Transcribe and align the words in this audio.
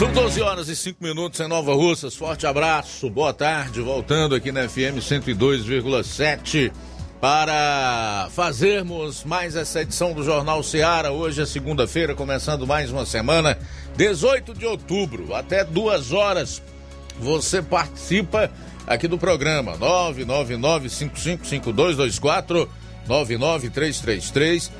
São 0.00 0.10
12 0.10 0.40
horas 0.40 0.68
e 0.70 0.74
5 0.74 1.04
minutos 1.04 1.38
em 1.40 1.46
Nova 1.46 1.74
Russas. 1.74 2.16
Forte 2.16 2.46
abraço, 2.46 3.10
boa 3.10 3.34
tarde. 3.34 3.82
Voltando 3.82 4.34
aqui 4.34 4.50
na 4.50 4.66
FM 4.66 4.96
102,7 4.98 6.72
para 7.20 8.30
fazermos 8.30 9.24
mais 9.24 9.54
essa 9.54 9.82
edição 9.82 10.14
do 10.14 10.24
Jornal 10.24 10.62
Seara. 10.62 11.12
Hoje 11.12 11.42
é 11.42 11.44
segunda-feira, 11.44 12.14
começando 12.14 12.66
mais 12.66 12.90
uma 12.90 13.04
semana, 13.04 13.58
18 13.94 14.54
de 14.54 14.64
outubro, 14.64 15.34
até 15.34 15.64
duas 15.64 16.14
horas. 16.14 16.62
Você 17.18 17.60
participa 17.60 18.50
aqui 18.86 19.06
do 19.06 19.18
programa 19.18 19.76
999-555224, 19.76 22.66
99333 23.06 24.72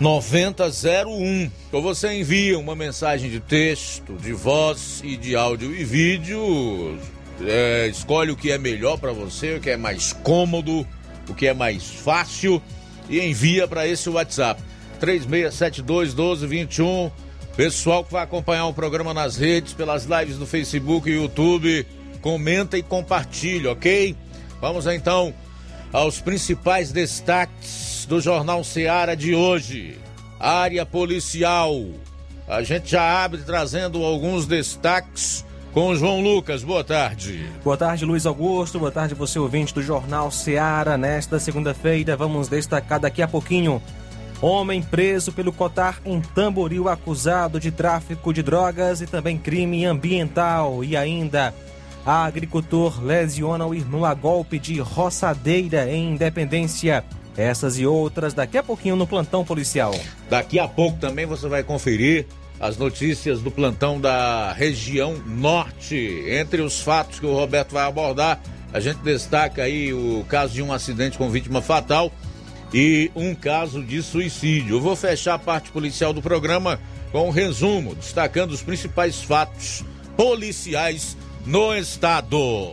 9001. 0.00 1.50
Ou 1.72 1.82
você 1.82 2.12
envia 2.12 2.58
uma 2.58 2.74
mensagem 2.74 3.30
de 3.30 3.40
texto, 3.40 4.14
de 4.14 4.32
voz 4.32 5.00
e 5.04 5.16
de 5.16 5.36
áudio 5.36 5.74
e 5.74 5.84
vídeo. 5.84 6.98
É, 7.44 7.88
escolhe 7.88 8.30
o 8.30 8.36
que 8.36 8.50
é 8.50 8.58
melhor 8.58 8.98
para 8.98 9.12
você, 9.12 9.56
o 9.56 9.60
que 9.60 9.70
é 9.70 9.76
mais 9.76 10.12
cômodo, 10.12 10.86
o 11.28 11.34
que 11.34 11.46
é 11.46 11.54
mais 11.54 11.84
fácil 11.84 12.62
e 13.08 13.20
envia 13.20 13.66
para 13.68 13.86
esse 13.86 14.08
WhatsApp 14.08 14.62
3672 15.00 16.14
1221. 16.14 17.10
Pessoal 17.56 18.02
que 18.02 18.12
vai 18.12 18.22
acompanhar 18.22 18.66
o 18.66 18.72
programa 18.72 19.12
nas 19.12 19.36
redes, 19.36 19.74
pelas 19.74 20.04
lives 20.04 20.38
do 20.38 20.46
Facebook 20.46 21.10
e 21.10 21.14
YouTube, 21.14 21.86
comenta 22.22 22.78
e 22.78 22.82
compartilha, 22.82 23.72
ok? 23.72 24.16
Vamos 24.60 24.86
então 24.86 25.34
aos 25.92 26.20
principais 26.20 26.92
destaques 26.92 27.91
do 28.06 28.20
Jornal 28.20 28.62
Seara 28.64 29.16
de 29.16 29.34
hoje. 29.34 29.98
Área 30.38 30.84
policial. 30.84 31.86
A 32.48 32.62
gente 32.62 32.90
já 32.90 33.24
abre 33.24 33.42
trazendo 33.42 34.04
alguns 34.04 34.46
destaques 34.46 35.44
com 35.72 35.88
o 35.88 35.96
João 35.96 36.20
Lucas. 36.20 36.62
Boa 36.62 36.84
tarde. 36.84 37.48
Boa 37.64 37.76
tarde, 37.76 38.04
Luiz 38.04 38.26
Augusto. 38.26 38.78
Boa 38.78 38.90
tarde, 38.90 39.14
você 39.14 39.38
ouvinte 39.38 39.74
do 39.74 39.82
Jornal 39.82 40.30
Seara. 40.30 40.98
Nesta 40.98 41.38
segunda-feira, 41.38 42.16
vamos 42.16 42.48
destacar 42.48 43.00
daqui 43.00 43.22
a 43.22 43.28
pouquinho. 43.28 43.80
Homem 44.40 44.82
preso 44.82 45.32
pelo 45.32 45.52
Cotar 45.52 46.00
em 46.04 46.20
Tamboril 46.20 46.88
acusado 46.88 47.60
de 47.60 47.70
tráfico 47.70 48.32
de 48.32 48.42
drogas 48.42 49.00
e 49.00 49.06
também 49.06 49.38
crime 49.38 49.84
ambiental. 49.84 50.82
E 50.82 50.96
ainda, 50.96 51.54
agricultor 52.04 53.02
lesiona 53.02 53.64
o 53.64 53.74
irmão 53.74 54.04
a 54.04 54.12
golpe 54.12 54.58
de 54.58 54.80
roçadeira 54.80 55.88
em 55.90 56.14
Independência. 56.14 57.04
Essas 57.36 57.78
e 57.78 57.86
outras 57.86 58.34
daqui 58.34 58.58
a 58.58 58.62
pouquinho 58.62 58.96
no 58.96 59.06
plantão 59.06 59.44
policial. 59.44 59.94
Daqui 60.28 60.58
a 60.58 60.68
pouco 60.68 60.98
também 60.98 61.26
você 61.26 61.48
vai 61.48 61.62
conferir 61.62 62.26
as 62.60 62.76
notícias 62.76 63.40
do 63.40 63.50
plantão 63.50 64.00
da 64.00 64.52
região 64.52 65.16
norte. 65.26 66.24
Entre 66.28 66.62
os 66.62 66.80
fatos 66.80 67.18
que 67.18 67.26
o 67.26 67.34
Roberto 67.34 67.72
vai 67.72 67.84
abordar, 67.84 68.40
a 68.72 68.80
gente 68.80 68.98
destaca 68.98 69.64
aí 69.64 69.92
o 69.92 70.24
caso 70.28 70.54
de 70.54 70.62
um 70.62 70.72
acidente 70.72 71.18
com 71.18 71.28
vítima 71.28 71.60
fatal 71.60 72.12
e 72.72 73.10
um 73.14 73.34
caso 73.34 73.82
de 73.82 74.02
suicídio. 74.02 74.76
Eu 74.76 74.80
vou 74.80 74.94
fechar 74.96 75.34
a 75.34 75.38
parte 75.38 75.70
policial 75.70 76.12
do 76.12 76.22
programa 76.22 76.78
com 77.10 77.28
um 77.28 77.30
resumo, 77.30 77.94
destacando 77.94 78.52
os 78.52 78.62
principais 78.62 79.22
fatos 79.22 79.84
policiais 80.16 81.16
no 81.44 81.74
estado. 81.74 82.72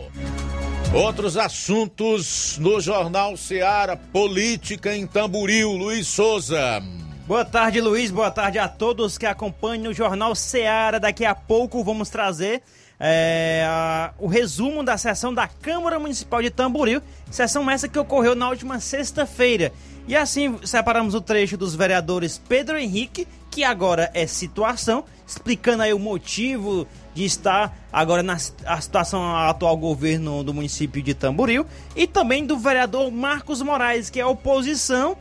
Outros 0.92 1.36
assuntos 1.36 2.58
no 2.58 2.80
Jornal 2.80 3.36
Seara, 3.36 3.96
política 3.96 4.92
em 4.92 5.06
Tamburil, 5.06 5.70
Luiz 5.70 6.08
Souza. 6.08 6.82
Boa 7.28 7.44
tarde, 7.44 7.80
Luiz. 7.80 8.10
Boa 8.10 8.28
tarde 8.28 8.58
a 8.58 8.66
todos 8.66 9.16
que 9.16 9.24
acompanham 9.24 9.92
o 9.92 9.94
Jornal 9.94 10.34
Seara. 10.34 10.98
Daqui 10.98 11.24
a 11.24 11.32
pouco 11.32 11.84
vamos 11.84 12.10
trazer 12.10 12.60
é, 12.98 13.64
a, 13.68 14.12
o 14.18 14.26
resumo 14.26 14.82
da 14.82 14.98
sessão 14.98 15.32
da 15.32 15.46
Câmara 15.46 15.96
Municipal 16.00 16.42
de 16.42 16.50
Tamboril, 16.50 17.00
sessão 17.30 17.70
essa 17.70 17.88
que 17.88 17.98
ocorreu 17.98 18.34
na 18.34 18.48
última 18.48 18.80
sexta-feira. 18.80 19.72
E 20.08 20.16
assim 20.16 20.58
separamos 20.64 21.14
o 21.14 21.20
trecho 21.20 21.56
dos 21.56 21.76
vereadores 21.76 22.36
Pedro 22.48 22.76
Henrique, 22.76 23.28
que 23.48 23.62
agora 23.62 24.10
é 24.12 24.26
situação, 24.26 25.04
explicando 25.30 25.84
aí 25.84 25.94
o 25.94 25.98
motivo 25.98 26.86
de 27.14 27.24
estar 27.24 27.76
agora 27.92 28.22
na 28.22 28.36
situação 28.36 29.36
atual 29.36 29.76
governo 29.76 30.42
do 30.42 30.52
município 30.52 31.00
de 31.00 31.14
Tamboril 31.14 31.64
e 31.94 32.06
também 32.06 32.44
do 32.44 32.58
vereador 32.58 33.10
Marcos 33.12 33.62
Moraes, 33.62 34.10
que 34.10 34.20
é 34.20 34.26
oposição, 34.26 35.16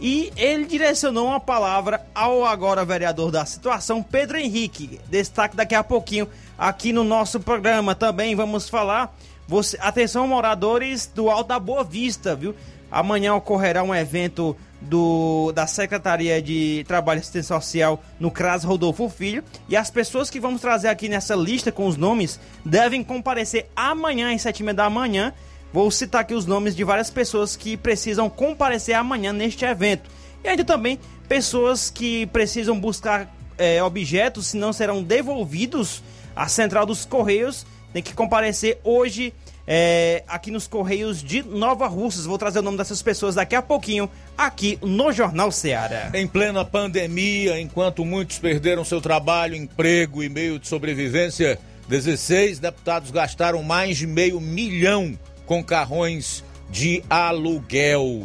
e 0.00 0.32
ele 0.36 0.66
direcionou 0.66 1.28
uma 1.28 1.40
palavra 1.40 2.04
ao 2.14 2.44
agora 2.44 2.84
vereador 2.84 3.30
da 3.30 3.46
situação, 3.46 4.02
Pedro 4.02 4.36
Henrique. 4.36 5.00
Destaque 5.08 5.56
daqui 5.56 5.74
a 5.74 5.84
pouquinho 5.84 6.28
aqui 6.58 6.92
no 6.92 7.04
nosso 7.04 7.40
programa. 7.40 7.94
Também 7.94 8.34
vamos 8.34 8.68
falar, 8.68 9.16
você, 9.48 9.78
atenção 9.80 10.26
moradores 10.26 11.06
do 11.06 11.30
Alto 11.30 11.48
da 11.48 11.58
Boa 11.58 11.82
Vista, 11.84 12.34
viu? 12.34 12.54
Amanhã 12.90 13.34
ocorrerá 13.34 13.82
um 13.82 13.94
evento 13.94 14.56
do, 14.80 15.52
da 15.52 15.66
Secretaria 15.66 16.40
de 16.40 16.84
Trabalho 16.86 17.18
e 17.18 17.20
Assistência 17.20 17.54
Social 17.54 18.02
no 18.20 18.30
CRAS 18.30 18.64
Rodolfo 18.64 19.08
Filho. 19.08 19.42
E 19.68 19.76
as 19.76 19.90
pessoas 19.90 20.30
que 20.30 20.40
vamos 20.40 20.60
trazer 20.60 20.88
aqui 20.88 21.08
nessa 21.08 21.34
lista 21.34 21.72
com 21.72 21.86
os 21.86 21.96
nomes 21.96 22.38
devem 22.64 23.02
comparecer 23.02 23.68
amanhã 23.74 24.34
às 24.34 24.42
sete 24.42 24.60
e 24.60 24.62
meia 24.62 24.74
da 24.74 24.90
manhã. 24.90 25.32
Vou 25.72 25.90
citar 25.90 26.20
aqui 26.20 26.34
os 26.34 26.46
nomes 26.46 26.76
de 26.76 26.84
várias 26.84 27.10
pessoas 27.10 27.56
que 27.56 27.76
precisam 27.76 28.30
comparecer 28.30 28.94
amanhã 28.94 29.32
neste 29.32 29.64
evento. 29.64 30.08
E 30.44 30.48
ainda 30.48 30.64
também 30.64 30.98
pessoas 31.28 31.90
que 31.90 32.26
precisam 32.26 32.78
buscar 32.78 33.34
é, 33.58 33.82
objetos, 33.82 34.48
se 34.48 34.56
não 34.56 34.72
serão 34.72 35.02
devolvidos 35.02 36.02
à 36.34 36.46
Central 36.48 36.86
dos 36.86 37.04
Correios. 37.04 37.66
Tem 37.92 38.02
que 38.02 38.14
comparecer 38.14 38.78
hoje 38.84 39.34
é, 39.66 40.22
aqui 40.28 40.50
nos 40.50 40.66
Correios 40.68 41.22
de 41.22 41.42
Nova 41.42 41.86
Russas. 41.86 42.24
Vou 42.24 42.38
trazer 42.38 42.60
o 42.60 42.62
nome 42.62 42.78
dessas 42.78 43.02
pessoas 43.02 43.34
daqui 43.34 43.54
a 43.54 43.62
pouquinho, 43.62 44.08
aqui 44.38 44.78
no 44.82 45.10
Jornal 45.12 45.50
Seara. 45.50 46.10
Em 46.14 46.26
plena 46.26 46.64
pandemia, 46.64 47.60
enquanto 47.60 48.04
muitos 48.04 48.38
perderam 48.38 48.84
seu 48.84 49.00
trabalho, 49.00 49.56
emprego 49.56 50.22
e 50.22 50.28
meio 50.28 50.58
de 50.58 50.68
sobrevivência, 50.68 51.58
16 51.88 52.58
deputados 52.58 53.10
gastaram 53.10 53.62
mais 53.62 53.96
de 53.96 54.06
meio 54.06 54.40
milhão 54.40 55.18
com 55.44 55.62
carrões 55.62 56.44
de 56.70 57.02
aluguel. 57.08 58.24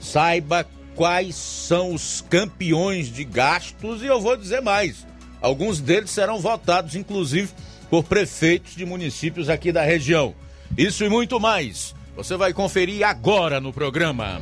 Saiba 0.00 0.66
quais 0.94 1.34
são 1.34 1.92
os 1.92 2.22
campeões 2.22 3.08
de 3.08 3.24
gastos 3.24 4.02
e 4.02 4.06
eu 4.06 4.20
vou 4.20 4.36
dizer 4.36 4.60
mais. 4.60 5.06
Alguns 5.40 5.80
deles 5.80 6.10
serão 6.10 6.40
votados, 6.40 6.96
inclusive, 6.96 7.50
por 7.90 8.02
prefeitos 8.04 8.74
de 8.74 8.84
municípios 8.86 9.48
aqui 9.48 9.70
da 9.70 9.82
região. 9.82 10.34
Isso 10.76 11.04
e 11.04 11.08
muito 11.08 11.40
mais. 11.40 11.94
Você 12.14 12.36
vai 12.36 12.52
conferir 12.52 13.06
agora 13.06 13.60
no 13.60 13.72
programa. 13.72 14.40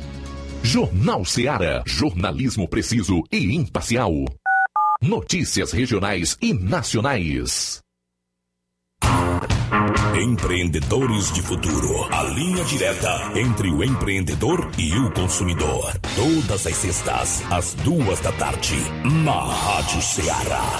Jornal 0.61 1.23
Seara. 1.23 1.83
Jornalismo 1.85 2.67
preciso 2.67 3.23
e 3.31 3.55
imparcial. 3.55 4.11
Notícias 5.01 5.71
regionais 5.71 6.37
e 6.41 6.53
nacionais. 6.53 7.79
Empreendedores 10.19 11.31
de 11.31 11.41
Futuro. 11.41 12.13
A 12.13 12.23
linha 12.23 12.63
direta 12.65 13.31
entre 13.35 13.69
o 13.69 13.83
empreendedor 13.83 14.71
e 14.77 14.97
o 14.97 15.11
consumidor. 15.11 15.93
Todas 16.15 16.65
as 16.65 16.75
sextas, 16.75 17.43
às 17.51 17.73
duas 17.75 18.19
da 18.21 18.31
tarde, 18.33 18.75
na 19.23 19.41
Rádio 19.41 20.01
Ceará. 20.01 20.79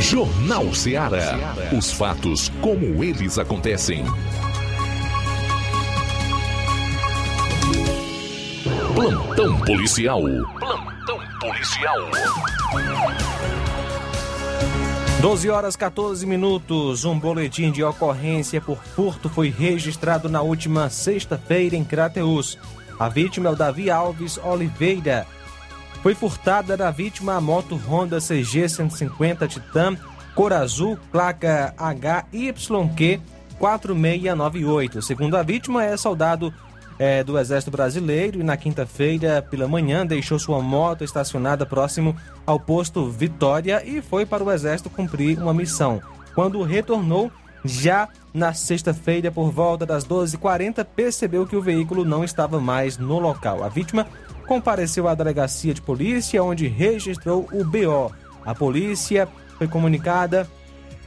Jornal 0.00 0.72
Ceará. 0.74 1.54
Os 1.76 1.90
fatos 1.90 2.50
como 2.60 3.02
eles 3.02 3.36
acontecem. 3.36 4.04
Plantão 8.94 9.60
policial. 9.60 10.22
Plantão 10.58 11.18
policial. 11.40 11.96
12 15.20 15.50
horas 15.50 15.74
14 15.74 16.24
minutos. 16.26 17.04
Um 17.04 17.18
boletim 17.18 17.72
de 17.72 17.82
ocorrência 17.82 18.60
por 18.60 18.82
furto 18.82 19.28
foi 19.28 19.50
registrado 19.50 20.28
na 20.28 20.42
última 20.42 20.88
sexta-feira 20.88 21.74
em 21.74 21.84
Crateus. 21.84 22.56
A 22.98 23.08
vítima 23.08 23.48
é 23.48 23.52
o 23.52 23.56
Davi 23.56 23.90
Alves 23.90 24.38
Oliveira. 24.38 25.26
Foi 26.02 26.14
furtada 26.14 26.76
da 26.76 26.90
vítima 26.90 27.34
a 27.34 27.40
moto 27.40 27.76
Honda 27.76 28.18
CG 28.20 28.68
150 28.68 29.48
Titan, 29.48 29.96
cor 30.34 30.52
azul, 30.52 30.98
placa 31.10 31.74
HYQ 31.76 33.20
4698. 33.58 35.02
Segundo 35.02 35.36
a 35.36 35.42
vítima, 35.42 35.84
é 35.84 35.96
soldado 35.96 36.54
é, 36.98 37.24
do 37.24 37.36
Exército 37.36 37.70
Brasileiro 37.70 38.40
e 38.40 38.44
na 38.44 38.56
quinta-feira, 38.56 39.42
pela 39.42 39.66
manhã, 39.66 40.06
deixou 40.06 40.38
sua 40.38 40.62
moto 40.62 41.02
estacionada 41.02 41.66
próximo 41.66 42.16
ao 42.46 42.60
posto 42.60 43.10
Vitória 43.10 43.82
e 43.84 44.00
foi 44.00 44.24
para 44.24 44.44
o 44.44 44.50
Exército 44.52 44.88
cumprir 44.88 45.38
uma 45.38 45.52
missão. 45.52 46.00
Quando 46.32 46.62
retornou, 46.62 47.30
já 47.64 48.08
na 48.32 48.52
sexta-feira, 48.52 49.32
por 49.32 49.50
volta 49.50 49.84
das 49.84 50.04
12h40, 50.04 50.84
percebeu 50.84 51.46
que 51.46 51.56
o 51.56 51.62
veículo 51.62 52.04
não 52.04 52.22
estava 52.22 52.60
mais 52.60 52.96
no 52.96 53.18
local. 53.18 53.64
A 53.64 53.68
vítima 53.68 54.06
compareceu 54.48 55.06
à 55.06 55.14
delegacia 55.14 55.74
de 55.74 55.82
polícia, 55.82 56.42
onde 56.42 56.66
registrou 56.66 57.46
o 57.52 57.62
BO. 57.62 58.10
A 58.44 58.54
polícia 58.54 59.28
foi 59.58 59.68
comunicada 59.68 60.48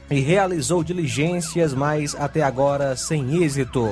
e 0.08 0.20
realizou 0.20 0.84
diligências, 0.84 1.74
mas 1.74 2.14
até 2.14 2.42
agora 2.42 2.94
sem 2.94 3.42
êxito. 3.42 3.88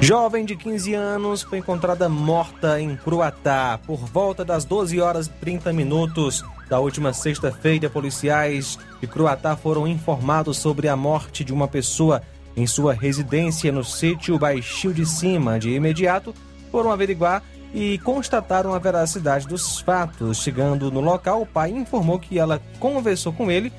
Jovem 0.00 0.44
de 0.44 0.56
15 0.56 0.94
anos 0.94 1.42
foi 1.42 1.58
encontrada 1.58 2.08
morta 2.08 2.80
em 2.80 2.96
Cruatá 2.96 3.78
por 3.86 3.98
volta 3.98 4.44
das 4.44 4.64
12 4.64 5.00
horas 5.00 5.26
e 5.26 5.30
30 5.30 5.72
minutos 5.72 6.44
da 6.70 6.80
última 6.80 7.12
sexta-feira. 7.12 7.90
Policiais 7.90 8.78
de 9.00 9.06
Cruatá 9.06 9.56
foram 9.56 9.86
informados 9.86 10.56
sobre 10.56 10.88
a 10.88 10.96
morte 10.96 11.44
de 11.44 11.52
uma 11.52 11.68
pessoa 11.68 12.22
em 12.56 12.66
sua 12.66 12.94
residência 12.94 13.70
no 13.70 13.84
sítio 13.84 14.38
Baixio 14.38 14.94
de 14.94 15.04
Cima. 15.04 15.58
De 15.58 15.70
imediato, 15.70 16.34
foram 16.70 16.90
averiguar 16.90 17.42
e 17.74 17.98
constataram 17.98 18.72
a 18.72 18.78
veracidade 18.78 19.46
dos 19.46 19.80
fatos. 19.80 20.38
Chegando 20.38 20.90
no 20.90 21.00
local, 21.00 21.42
o 21.42 21.46
pai 21.46 21.70
informou 21.70 22.18
que 22.18 22.38
ela 22.38 22.62
conversou 22.78 23.32
com 23.32 23.50
ele 23.50 23.70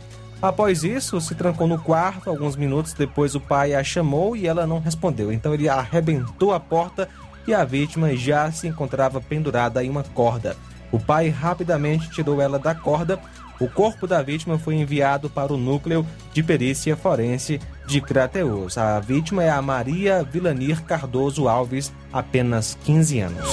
Após 0.42 0.84
isso, 0.84 1.22
se 1.22 1.36
trancou 1.36 1.68
no 1.68 1.78
quarto. 1.78 2.28
Alguns 2.28 2.56
minutos 2.56 2.94
depois, 2.94 3.36
o 3.36 3.40
pai 3.40 3.76
a 3.76 3.84
chamou 3.84 4.36
e 4.36 4.48
ela 4.48 4.66
não 4.66 4.80
respondeu. 4.80 5.32
Então, 5.32 5.54
ele 5.54 5.70
arrebentou 5.70 6.52
a 6.52 6.60
porta 6.60 7.08
e 7.48 7.54
a 7.54 7.64
vítima 7.64 8.16
já 8.16 8.52
se 8.52 8.68
encontrava 8.68 9.22
pendurada 9.22 9.84
em 9.84 9.90
uma 9.90 10.04
corda. 10.04 10.58
O 10.92 11.00
pai 11.00 11.30
rapidamente 11.30 12.10
tirou 12.10 12.42
ela 12.42 12.60
da 12.60 12.76
corda 12.76 13.20
O 13.60 13.68
corpo 13.68 14.08
da 14.08 14.22
vítima 14.24 14.58
foi 14.58 14.76
enviado 14.76 15.30
para 15.30 15.54
o 15.54 15.58
núcleo 15.58 16.06
de 16.34 16.42
perícia 16.42 16.98
forense 16.98 17.62
de 17.86 18.02
Crateus. 18.02 18.76
A 18.76 19.00
vítima 19.00 19.44
é 19.44 19.52
a 19.52 19.62
Maria 19.62 20.24
Vilanir 20.24 20.82
Cardoso 20.84 21.48
Alves, 21.48 21.94
apenas 22.12 22.76
15 22.84 23.20
anos. 23.20 23.46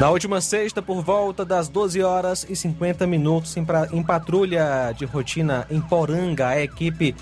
Na 0.00 0.08
última 0.08 0.40
sexta, 0.40 0.80
por 0.80 1.02
volta 1.02 1.44
das 1.44 1.68
12 1.68 2.02
horas 2.02 2.46
e 2.48 2.56
50 2.56 3.06
minutos, 3.06 3.54
em, 3.58 3.62
pra, 3.62 3.86
em 3.92 4.02
patrulha 4.02 4.94
de 4.96 5.04
rotina 5.04 5.66
em 5.70 5.78
Poranga, 5.78 6.46
a 6.46 6.62
equipe 6.62 7.14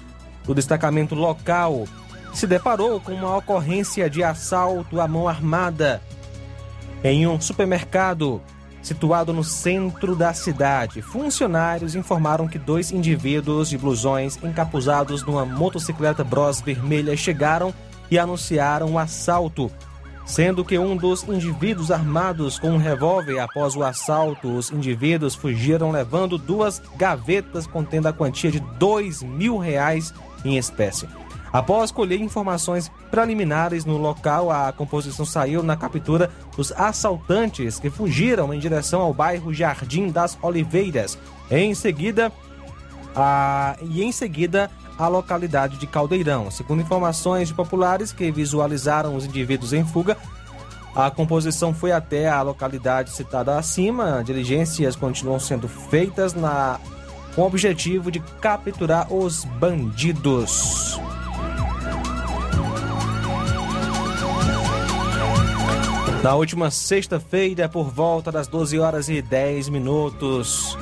do 0.44 0.54
destacamento 0.54 1.16
local 1.16 1.88
se 2.32 2.47
deparou 2.47 3.00
com 3.00 3.11
uma 3.14 3.37
ocorrência 3.37 4.08
de 4.08 4.23
assalto 4.23 5.00
à 5.00 5.08
mão 5.08 5.26
armada 5.26 6.00
em 7.02 7.26
um 7.26 7.40
supermercado 7.40 8.40
situado 8.80 9.32
no 9.32 9.42
centro 9.42 10.14
da 10.14 10.32
cidade. 10.32 11.02
Funcionários 11.02 11.97
informaram 11.97 12.47
que 12.47 12.61
dois 12.61 12.92
indivíduos 12.92 13.70
de 13.70 13.76
blusões 13.76 14.38
encapuzados 14.40 15.25
numa 15.25 15.44
motocicleta 15.44 16.23
Bros 16.23 16.61
vermelha 16.61 17.16
chegaram 17.16 17.75
e 18.08 18.16
anunciaram 18.16 18.87
o 18.87 18.90
um 18.92 18.99
assalto 19.00 19.68
sendo 20.28 20.62
que 20.62 20.78
um 20.78 20.94
dos 20.94 21.25
indivíduos 21.25 21.90
armados 21.90 22.58
com 22.58 22.70
um 22.70 22.76
revólver 22.76 23.40
após 23.40 23.75
o 23.75 23.82
assalto, 23.82 24.54
os 24.54 24.70
indivíduos 24.70 25.35
fugiram 25.35 25.90
levando 25.90 26.37
duas 26.37 26.82
gavetas 26.97 27.66
contendo 27.66 28.08
a 28.08 28.12
quantia 28.12 28.50
de 28.50 28.61
dois 28.78 29.23
mil 29.23 29.56
reais 29.56 30.12
em 30.44 30.58
espécie. 30.58 31.08
Após 31.50 31.90
colher 31.90 32.20
informações 32.20 32.90
preliminares 33.11 33.87
no 33.87 33.97
local, 33.97 34.50
a 34.50 34.70
composição 34.70 35.25
saiu 35.25 35.62
na 35.62 35.78
captura 35.78 36.30
dos 36.54 36.73
assaltantes 36.73 37.78
que 37.78 37.88
fugiram 37.88 38.52
em 38.52 38.58
direção 38.58 39.00
ao 39.00 39.14
bairro 39.14 39.52
Jardim 39.52 40.11
das 40.11 40.37
Oliveiras. 40.42 41.16
Em 41.50 41.75
seguida, 41.75 42.30
a... 43.16 43.78
e 43.80 44.02
em 44.02 44.12
seguida 44.12 44.70
a 44.99 45.07
localidade 45.07 45.78
de 45.78 45.87
Caldeirão. 45.87 46.50
Segundo 46.50 46.83
informações 46.83 47.49
de 47.49 47.55
populares 47.55 48.12
que 48.12 48.31
visualizaram 48.31 49.14
os 49.14 49.25
indivíduos 49.25 49.73
em 49.73 49.85
fuga, 49.85 50.17
a 50.95 51.11
composição 51.11 51.73
foi 51.73 51.93
até 51.93 52.28
a 52.28 52.43
localidade 52.43 53.11
citada 53.11 53.57
acima. 53.57 54.23
Diligências 54.25 54.97
continuam 54.97 55.38
sendo 55.38 55.69
feitas 55.69 56.35
na 56.35 56.81
com 57.35 57.43
o 57.43 57.47
objetivo 57.47 58.11
de 58.11 58.19
capturar 58.40 59.12
os 59.12 59.45
bandidos. 59.45 60.99
Na 66.21 66.35
última 66.35 66.69
sexta-feira, 66.69 67.69
por 67.69 67.90
volta 67.90 68.33
das 68.33 68.49
12 68.49 68.81
horas 68.81 69.09
e 69.09 69.23
10 69.23 69.69
minutos, 69.69 70.76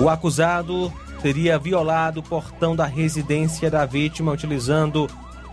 o 0.00 0.08
acusado 0.08 0.92
teria 1.22 1.58
violado 1.58 2.20
o 2.20 2.22
portão 2.22 2.74
da 2.74 2.86
residência 2.86 3.70
da 3.70 3.84
vítima 3.84 4.32
utilizando 4.32 5.06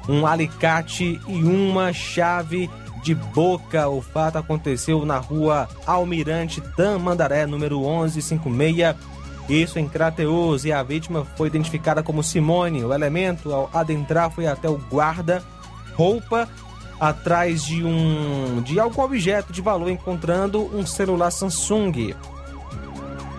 um 0.08 0.26
alicate 0.26 1.20
e 1.28 1.44
uma 1.44 1.92
chave 1.92 2.70
de 3.04 3.14
boca. 3.14 3.88
O 3.90 4.02
fato 4.02 4.38
aconteceu 4.38 5.06
na 5.06 5.18
rua 5.18 5.68
Almirante 5.86 6.62
Tamandaré, 6.76 7.46
número 7.46 7.80
1156, 7.80 8.96
isso 9.50 9.80
em 9.80 9.88
Crateus, 9.88 10.66
e 10.66 10.72
a 10.72 10.84
vítima 10.84 11.26
foi 11.36 11.48
identificada 11.48 12.04
como 12.04 12.24
Simone. 12.24 12.84
O 12.84 12.94
elemento, 12.94 13.54
ao 13.54 13.70
adentrar, 13.74 14.30
foi 14.30 14.46
até 14.46 14.70
o 14.70 14.76
guarda-roupa 14.76 16.50
atrás 17.00 17.64
de 17.64 17.84
um 17.84 18.62
de 18.62 18.80
algum 18.80 19.02
objeto 19.02 19.54
de 19.54 19.62
valor, 19.62 19.90
encontrando 19.90 20.64
um 20.76 20.86
celular 20.86 21.32
Samsung 21.32 22.14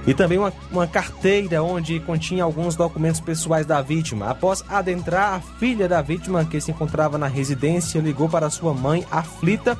e 0.08 0.14
também 0.14 0.38
uma, 0.38 0.50
uma 0.72 0.86
carteira 0.86 1.62
onde 1.62 2.00
continha 2.00 2.42
alguns 2.42 2.74
documentos 2.74 3.20
pessoais 3.20 3.66
da 3.66 3.82
vítima. 3.82 4.30
Após 4.30 4.64
adentrar, 4.66 5.34
a 5.34 5.40
filha 5.58 5.86
da 5.86 6.00
vítima, 6.00 6.46
que 6.46 6.58
se 6.62 6.70
encontrava 6.70 7.18
na 7.18 7.26
residência, 7.26 8.00
ligou 8.00 8.26
para 8.26 8.48
sua 8.48 8.72
mãe, 8.72 9.06
aflita, 9.10 9.76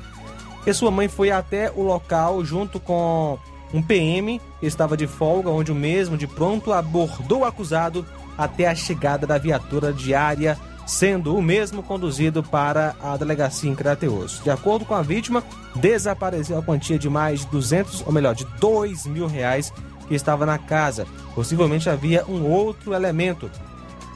e 0.67 0.75
sua 0.75 0.91
mãe 0.91 1.09
foi 1.09 1.31
até 1.31 1.73
o 1.75 1.81
local 1.81 2.45
junto 2.45 2.79
com 2.79 3.39
um 3.73 3.81
PM 3.81 4.39
que 4.61 4.67
estava 4.67 4.99
de 4.99 5.07
folga, 5.07 5.49
onde 5.49 5.73
o 5.73 5.75
mesmo, 5.75 6.15
de 6.15 6.27
pronto, 6.27 6.75
abordou 6.75 7.41
o 7.41 7.45
acusado 7.47 8.05
até 8.37 8.69
a 8.69 8.75
chegada 8.75 9.27
da 9.27 9.39
viatura 9.39 9.95
diária, 9.95 10.59
sendo 10.87 11.35
o 11.35 11.41
mesmo 11.41 11.83
conduzido 11.83 12.43
para 12.43 12.95
a 13.03 13.17
delegacia 13.17 13.71
em 13.71 13.75
Crateus. 13.75 14.43
De 14.45 14.51
acordo 14.51 14.85
com 14.85 14.95
a 14.95 15.01
vítima, 15.01 15.43
desapareceu 15.75 16.59
a 16.59 16.63
quantia 16.63 16.99
de 16.99 17.09
mais 17.09 17.41
de 17.41 17.47
200, 17.47 18.05
ou 18.07 18.13
melhor, 18.13 18.35
de 18.35 18.45
2 18.61 19.07
mil 19.07 19.27
reais 19.27 19.73
que 20.09 20.15
estava 20.15 20.45
na 20.45 20.59
casa. 20.59 21.07
Possivelmente 21.35 21.89
havia 21.89 22.25
um 22.27 22.45
outro 22.45 22.95
elemento. 22.95 23.51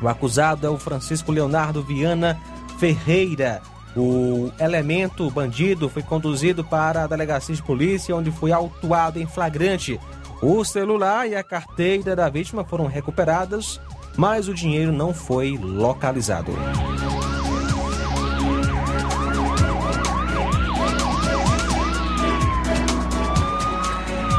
O 0.00 0.08
acusado 0.08 0.66
é 0.66 0.70
o 0.70 0.78
Francisco 0.78 1.30
Leonardo 1.30 1.82
Viana 1.82 2.40
Ferreira. 2.78 3.62
O 3.94 4.50
elemento 4.58 5.30
bandido 5.30 5.88
foi 5.88 6.02
conduzido 6.02 6.64
para 6.64 7.04
a 7.04 7.06
delegacia 7.06 7.54
de 7.54 7.62
polícia, 7.62 8.16
onde 8.16 8.30
foi 8.30 8.50
autuado 8.50 9.20
em 9.20 9.26
flagrante. 9.26 10.00
O 10.40 10.64
celular 10.64 11.28
e 11.28 11.36
a 11.36 11.44
carteira 11.44 12.16
da 12.16 12.28
vítima 12.28 12.64
foram 12.64 12.86
recuperados, 12.86 13.80
mas 14.16 14.48
o 14.48 14.54
dinheiro 14.54 14.90
não 14.90 15.14
foi 15.14 15.56
localizado. 15.56 16.52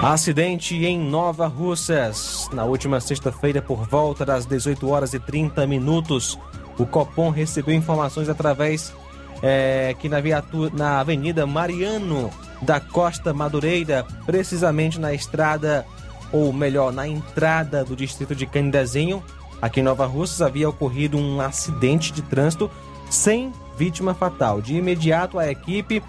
Acidente 0.04 0.76
em 0.86 1.00
Nova 1.00 1.48
Russas. 1.48 2.50
Na 2.52 2.66
última 2.66 3.00
sexta-feira, 3.00 3.62
por 3.62 3.88
volta 3.88 4.26
das 4.26 4.46
18 4.46 4.90
horas 4.90 5.14
e 5.14 5.20
30 5.20 5.66
minutos, 5.66 6.38
o 6.78 6.86
Copom 6.86 7.30
recebeu 7.30 7.74
informações 7.74 8.28
através 8.28 8.94
é, 9.42 9.96
que 9.98 10.10
na, 10.10 10.20
viatura, 10.20 10.70
na 10.76 11.00
Avenida 11.00 11.48
Mariano 11.48 12.30
da 12.62 12.82
Costa 12.82 13.34
Madureira, 13.34 14.06
precisamente 14.26 15.00
na 15.00 15.14
estrada, 15.14 15.86
ou 16.34 16.52
melhor, 16.52 16.92
na 16.92 17.08
entrada 17.08 17.86
do 17.86 17.96
distrito 17.96 18.36
de 18.36 18.46
Candezinho, 18.46 19.24
aqui 19.62 19.80
em 19.80 19.84
Nova 19.84 20.06
Russas, 20.06 20.42
havia 20.42 20.68
ocorrido 20.68 21.18
um 21.18 21.40
acidente 21.40 22.12
de 22.12 22.22
trânsito 22.22 22.70
sem 23.10 23.54
vítima 23.78 24.14
fatal. 24.14 24.62
De 24.62 24.76
imediato, 24.76 25.40
a 25.40 25.50
equipe 25.50 26.04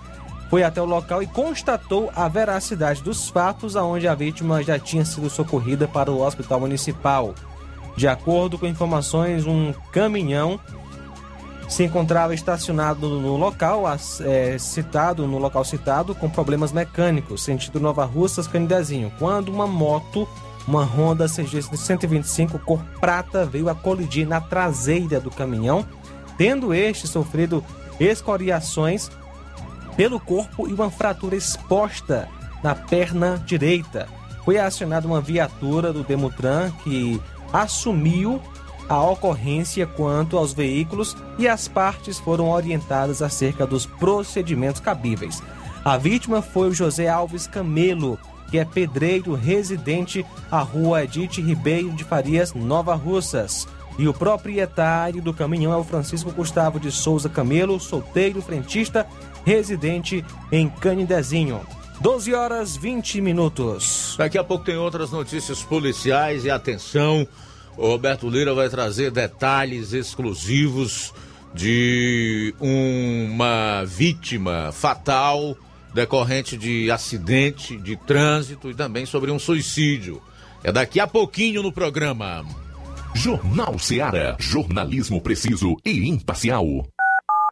foi 0.51 0.63
até 0.63 0.81
o 0.81 0.85
local 0.85 1.23
e 1.23 1.27
constatou 1.27 2.11
a 2.15 2.29
veracidade 2.29 3.03
dos 3.03 3.29
fatos, 3.29 3.77
aonde 3.77 4.07
a 4.07 4.15
vítima 4.15 4.63
já 4.63 4.79
tinha 4.79 5.05
sido 5.05 5.29
socorrida 5.29 5.89
para 5.89 6.11
o 6.11 6.21
hospital 6.21 6.61
municipal. 6.61 7.35
De 7.97 8.09
acordo 8.09 8.59
com 8.59 8.67
informações, 8.67 9.47
um 9.47 9.73
caminhão 9.93 10.59
se 11.69 11.83
encontrava 11.83 12.35
estacionado 12.35 13.09
no 13.09 13.37
local 13.37 13.85
é, 14.21 14.59
citado, 14.59 15.27
no 15.27 15.39
local 15.39 15.65
citado, 15.65 16.15
com 16.15 16.29
problemas 16.29 16.73
mecânicos, 16.73 17.43
sentido 17.43 17.81
Nova 17.81 18.05
Russas, 18.05 18.47
Canidezinho, 18.47 19.13
quando 19.19 19.49
uma 19.49 19.67
moto, 19.67 20.29
uma 20.69 20.85
Honda 20.85 21.27
CG 21.27 21.63
125 21.63 22.59
cor 22.61 22.81
prata, 23.01 23.47
veio 23.47 23.69
a 23.69 23.75
colidir 23.75 24.27
na 24.27 24.41
traseira 24.41 25.21
do 25.21 25.31
caminhão, 25.31 25.87
tendo 26.37 26.75
este 26.75 27.07
sofrido 27.07 27.65
escoriações 27.99 29.11
pelo 29.97 30.19
corpo 30.21 30.69
e 30.69 30.73
uma 30.73 30.91
fratura 30.91 31.37
exposta 31.37 32.29
na 32.63 32.75
perna 32.75 33.43
direita. 33.45 34.09
Foi 34.45 34.59
acionada 34.59 35.07
uma 35.07 35.21
viatura 35.21 35.93
do 35.93 36.03
Demutran 36.03 36.71
que 36.83 37.21
assumiu 37.53 38.41
a 38.89 39.03
ocorrência 39.03 39.87
quanto 39.87 40.37
aos 40.37 40.53
veículos 40.53 41.17
e 41.39 41.49
as 41.49 41.69
partes 41.69 42.19
foram 42.19 42.51
orientadas 42.51 43.23
acerca 43.23 43.67
dos 43.67 43.87
procedimentos 43.87 44.81
cabíveis. 44.81 45.43
A 45.85 45.97
vítima 45.97 46.43
foi 46.43 46.69
o 46.69 46.75
José 46.75 47.09
Alves 47.09 47.47
Camelo, 47.47 48.19
que 48.51 48.59
é 48.59 48.65
pedreiro 48.65 49.35
residente 49.35 50.25
à 50.51 50.61
rua 50.61 51.05
Edith 51.05 51.41
Ribeiro 51.41 51.93
de 51.93 52.05
Farias, 52.05 52.53
Nova 52.55 52.95
Russas. 52.95 53.67
E 53.99 54.09
o 54.09 54.15
proprietário 54.15 55.23
do 55.23 55.33
caminhão 55.33 55.73
é 55.73 55.77
o 55.77 55.85
Francisco 55.85 56.33
Gustavo 56.33 56.81
de 56.81 56.91
Souza 56.91 57.29
Camelo, 57.29 57.79
solteiro, 57.79 58.43
frentista, 58.43 59.07
residente 59.45 60.25
em 60.51 60.69
Canidezinho. 60.69 61.61
12 62.01 62.35
horas 62.35 62.77
20 62.77 63.21
minutos. 63.21 64.15
Daqui 64.19 64.37
a 64.37 64.45
pouco 64.45 64.65
tem 64.65 64.77
outras 64.77 65.11
notícias 65.11 65.63
policiais 65.63 66.45
e 66.45 66.51
atenção, 66.51 67.27
o 67.77 67.87
Roberto 67.89 68.29
Lira 68.29 68.55
vai 68.55 68.69
trazer 68.69 69.11
detalhes 69.11 69.93
exclusivos 69.93 71.13
de 71.53 72.55
uma 72.61 73.85
vítima 73.85 74.71
fatal 74.73 75.57
decorrente 75.95 76.57
de 76.57 76.91
acidente 76.91 77.77
de 77.77 77.97
trânsito 77.97 78.69
e 78.69 78.75
também 78.75 79.07
sobre 79.07 79.31
um 79.31 79.39
suicídio. 79.39 80.21
É 80.63 80.73
daqui 80.73 80.99
a 80.99 81.07
pouquinho 81.07 81.63
no 81.63 81.73
programa. 81.73 82.45
Jornal 83.15 83.79
Seara. 83.79 84.37
Jornalismo 84.41 85.21
preciso 85.21 85.77
e 85.85 86.09
imparcial. 86.09 86.67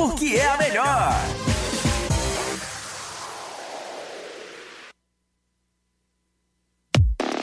porque 0.00 0.36
é 0.36 0.48
a 0.48 0.56
melhor. 0.56 1.69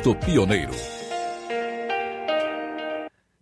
Pioneiro. 0.00 0.72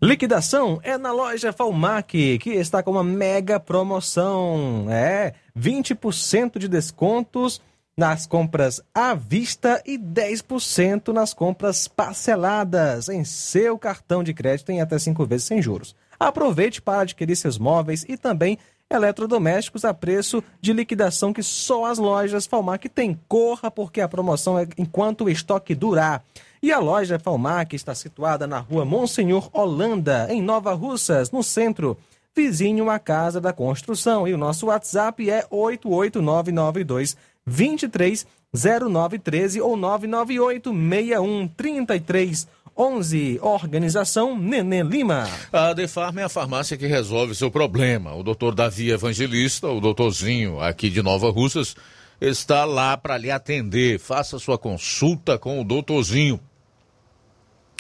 Liquidação 0.02 0.80
é 0.82 0.98
na 0.98 1.12
loja 1.12 1.52
Falmac, 1.52 2.38
que 2.38 2.50
está 2.50 2.82
com 2.82 2.90
uma 2.90 3.04
mega 3.04 3.60
promoção. 3.60 4.86
É, 4.90 5.34
20% 5.56 6.58
de 6.58 6.66
descontos 6.66 7.60
nas 7.96 8.26
compras 8.26 8.82
à 8.92 9.14
vista 9.14 9.80
e 9.86 9.96
10% 9.96 11.12
nas 11.12 11.32
compras 11.32 11.86
parceladas 11.86 13.08
em 13.08 13.22
seu 13.24 13.78
cartão 13.78 14.24
de 14.24 14.34
crédito 14.34 14.72
em 14.72 14.80
até 14.80 14.98
5 14.98 15.24
vezes 15.26 15.46
sem 15.46 15.62
juros. 15.62 15.94
Aproveite 16.18 16.82
para 16.82 17.02
adquirir 17.02 17.36
seus 17.36 17.58
móveis 17.58 18.04
e 18.08 18.16
também 18.16 18.58
eletrodomésticos 18.90 19.84
a 19.84 19.94
preço 19.94 20.42
de 20.60 20.72
liquidação 20.72 21.32
que 21.32 21.42
só 21.42 21.84
as 21.84 21.98
lojas 21.98 22.46
Falmac 22.46 22.88
têm. 22.88 23.18
Corra 23.28 23.70
porque 23.70 24.00
a 24.00 24.08
promoção 24.08 24.58
é 24.58 24.66
enquanto 24.76 25.24
o 25.24 25.30
estoque 25.30 25.74
durar. 25.74 26.24
E 26.62 26.72
a 26.72 26.78
loja 26.78 27.18
Falmac 27.18 27.74
está 27.74 27.94
situada 27.94 28.46
na 28.46 28.58
rua 28.58 28.84
Monsenhor 28.84 29.48
Holanda, 29.52 30.26
em 30.28 30.42
Nova 30.42 30.74
Russas, 30.74 31.30
no 31.30 31.42
centro, 31.42 31.96
vizinho 32.36 32.90
à 32.90 32.98
Casa 32.98 33.40
da 33.40 33.52
Construção. 33.52 34.26
E 34.26 34.34
o 34.34 34.38
nosso 34.38 34.66
WhatsApp 34.66 35.30
é 35.30 35.46
88992 35.50 37.16
230913 37.46 39.60
ou 39.60 39.76
998 39.76 40.70
61 40.70 41.48
33 41.48 42.48
11. 42.80 43.38
Organização 43.42 44.38
Nenê 44.38 44.82
Lima. 44.82 45.28
A 45.52 45.74
Defarma 45.74 46.22
é 46.22 46.24
a 46.24 46.30
farmácia 46.30 46.78
que 46.78 46.86
resolve 46.86 47.34
seu 47.34 47.50
problema. 47.50 48.14
O 48.14 48.22
doutor 48.22 48.54
Davi 48.54 48.90
Evangelista, 48.90 49.68
o 49.68 49.82
doutorzinho 49.82 50.58
aqui 50.58 50.88
de 50.88 51.02
Nova 51.02 51.30
Russas, 51.30 51.76
está 52.18 52.64
lá 52.64 52.96
para 52.96 53.18
lhe 53.18 53.30
atender. 53.30 53.98
Faça 53.98 54.38
sua 54.38 54.56
consulta 54.56 55.36
com 55.36 55.60
o 55.60 55.64
doutorzinho. 55.64 56.40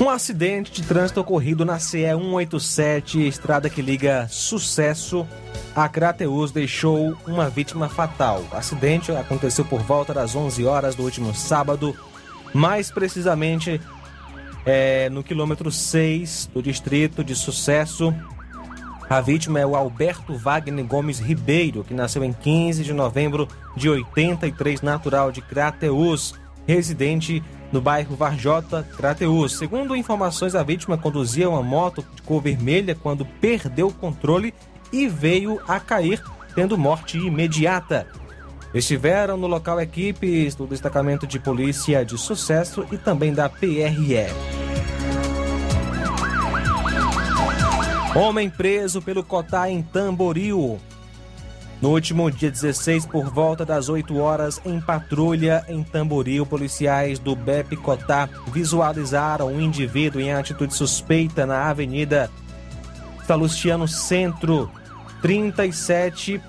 Um 0.00 0.08
acidente 0.08 0.72
de 0.72 0.82
trânsito 0.82 1.20
ocorrido 1.20 1.64
na 1.64 1.78
CE 1.78 2.06
187, 2.06 3.26
estrada 3.26 3.68
que 3.68 3.82
liga 3.82 4.26
Sucesso 4.30 5.26
a 5.74 5.88
Crateus 5.88 6.50
deixou 6.50 7.16
uma 7.26 7.48
vítima 7.48 7.88
fatal. 7.88 8.44
O 8.52 8.56
acidente 8.56 9.12
aconteceu 9.12 9.64
por 9.64 9.80
volta 9.80 10.12
das 10.12 10.34
11 10.34 10.64
horas 10.64 10.94
do 10.94 11.02
último 11.02 11.34
sábado, 11.34 11.94
mais 12.52 12.90
precisamente 12.90 13.80
é, 14.66 15.08
no 15.10 15.22
quilômetro 15.22 15.70
6 15.70 16.50
do 16.52 16.62
distrito 16.62 17.22
de 17.22 17.34
Sucesso. 17.34 18.14
A 19.08 19.20
vítima 19.20 19.58
é 19.58 19.66
o 19.66 19.74
Alberto 19.74 20.36
Wagner 20.36 20.84
Gomes 20.84 21.18
Ribeiro, 21.18 21.82
que 21.82 21.94
nasceu 21.94 22.22
em 22.22 22.32
15 22.32 22.84
de 22.84 22.92
novembro 22.92 23.48
de 23.76 23.88
83, 23.88 24.82
natural 24.82 25.32
de 25.32 25.40
Crateus, 25.40 26.34
residente 26.66 27.42
no 27.72 27.80
bairro 27.80 28.16
Varjota, 28.16 28.86
Crateus. 28.96 29.56
Segundo 29.56 29.96
informações, 29.96 30.54
a 30.54 30.62
vítima 30.62 30.98
conduzia 30.98 31.48
uma 31.48 31.62
moto 31.62 32.04
de 32.14 32.22
cor 32.22 32.40
vermelha 32.40 32.94
quando 32.94 33.24
perdeu 33.24 33.88
o 33.88 33.92
controle 33.92 34.54
e 34.92 35.08
veio 35.08 35.60
a 35.66 35.78
cair, 35.78 36.22
tendo 36.54 36.78
morte 36.78 37.18
imediata. 37.18 38.06
Estiveram 38.72 39.36
no 39.36 39.46
local 39.46 39.80
equipes 39.80 40.54
do 40.54 40.66
destacamento 40.66 41.26
de 41.26 41.38
polícia 41.38 42.04
de 42.04 42.16
sucesso 42.16 42.86
e 42.92 42.96
também 42.96 43.34
da 43.34 43.48
PRE. 43.48 44.26
Homem 48.14 48.50
preso 48.50 49.00
pelo 49.00 49.22
Cotá 49.22 49.68
em 49.70 49.82
Tamboril. 49.82 50.80
No 51.80 51.90
último 51.90 52.30
dia 52.30 52.50
16, 52.50 53.06
por 53.06 53.30
volta 53.30 53.64
das 53.64 53.88
8 53.88 54.18
horas, 54.18 54.60
em 54.66 54.80
patrulha 54.80 55.64
em 55.66 55.82
Tamboril, 55.82 56.44
policiais 56.44 57.18
do 57.18 57.34
BEP 57.34 57.76
Cotá 57.76 58.28
visualizaram 58.52 59.46
um 59.48 59.60
indivíduo 59.60 60.20
em 60.20 60.32
atitude 60.32 60.74
suspeita 60.74 61.46
na 61.46 61.70
Avenida 61.70 62.30
Salustiano 63.26 63.88
Centro, 63.88 64.70
37 65.20 66.40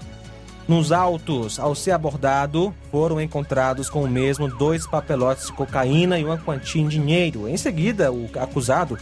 nos 0.68 0.92
autos. 0.92 1.60
Ao 1.60 1.76
ser 1.76 1.92
abordado, 1.92 2.74
foram 2.92 3.20
encontrados 3.20 3.90
com 3.90 4.04
o 4.04 4.10
mesmo 4.10 4.48
dois 4.48 4.88
papelotes 4.88 5.48
de 5.48 5.54
cocaína 5.54 6.20
e 6.20 6.24
uma 6.24 6.38
quantia 6.38 6.82
em 6.82 6.88
dinheiro. 6.88 7.48
Em 7.48 7.58
seguida, 7.58 8.12
o 8.12 8.30
acusado 8.40 8.98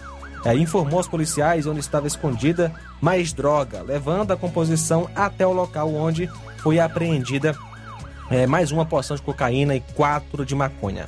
é, 0.46 0.56
informou 0.56 0.98
aos 0.98 1.08
policiais 1.08 1.68
onde 1.68 1.80
estava 1.80 2.08
escondida 2.08 2.72
mais 3.02 3.34
droga, 3.34 3.82
levando 3.82 4.32
a 4.32 4.38
composição 4.38 5.10
até 5.16 5.46
o 5.46 5.54
local 5.54 5.94
onde 5.94 6.30
foi 6.58 6.80
apreendida 6.80 7.56
é, 8.30 8.46
mais 8.46 8.72
uma 8.72 8.86
porção 8.86 9.16
de 9.16 9.22
cocaína 9.22 9.76
e 9.76 9.82
quatro 9.96 10.46
de 10.46 10.56
maconha. 10.56 11.08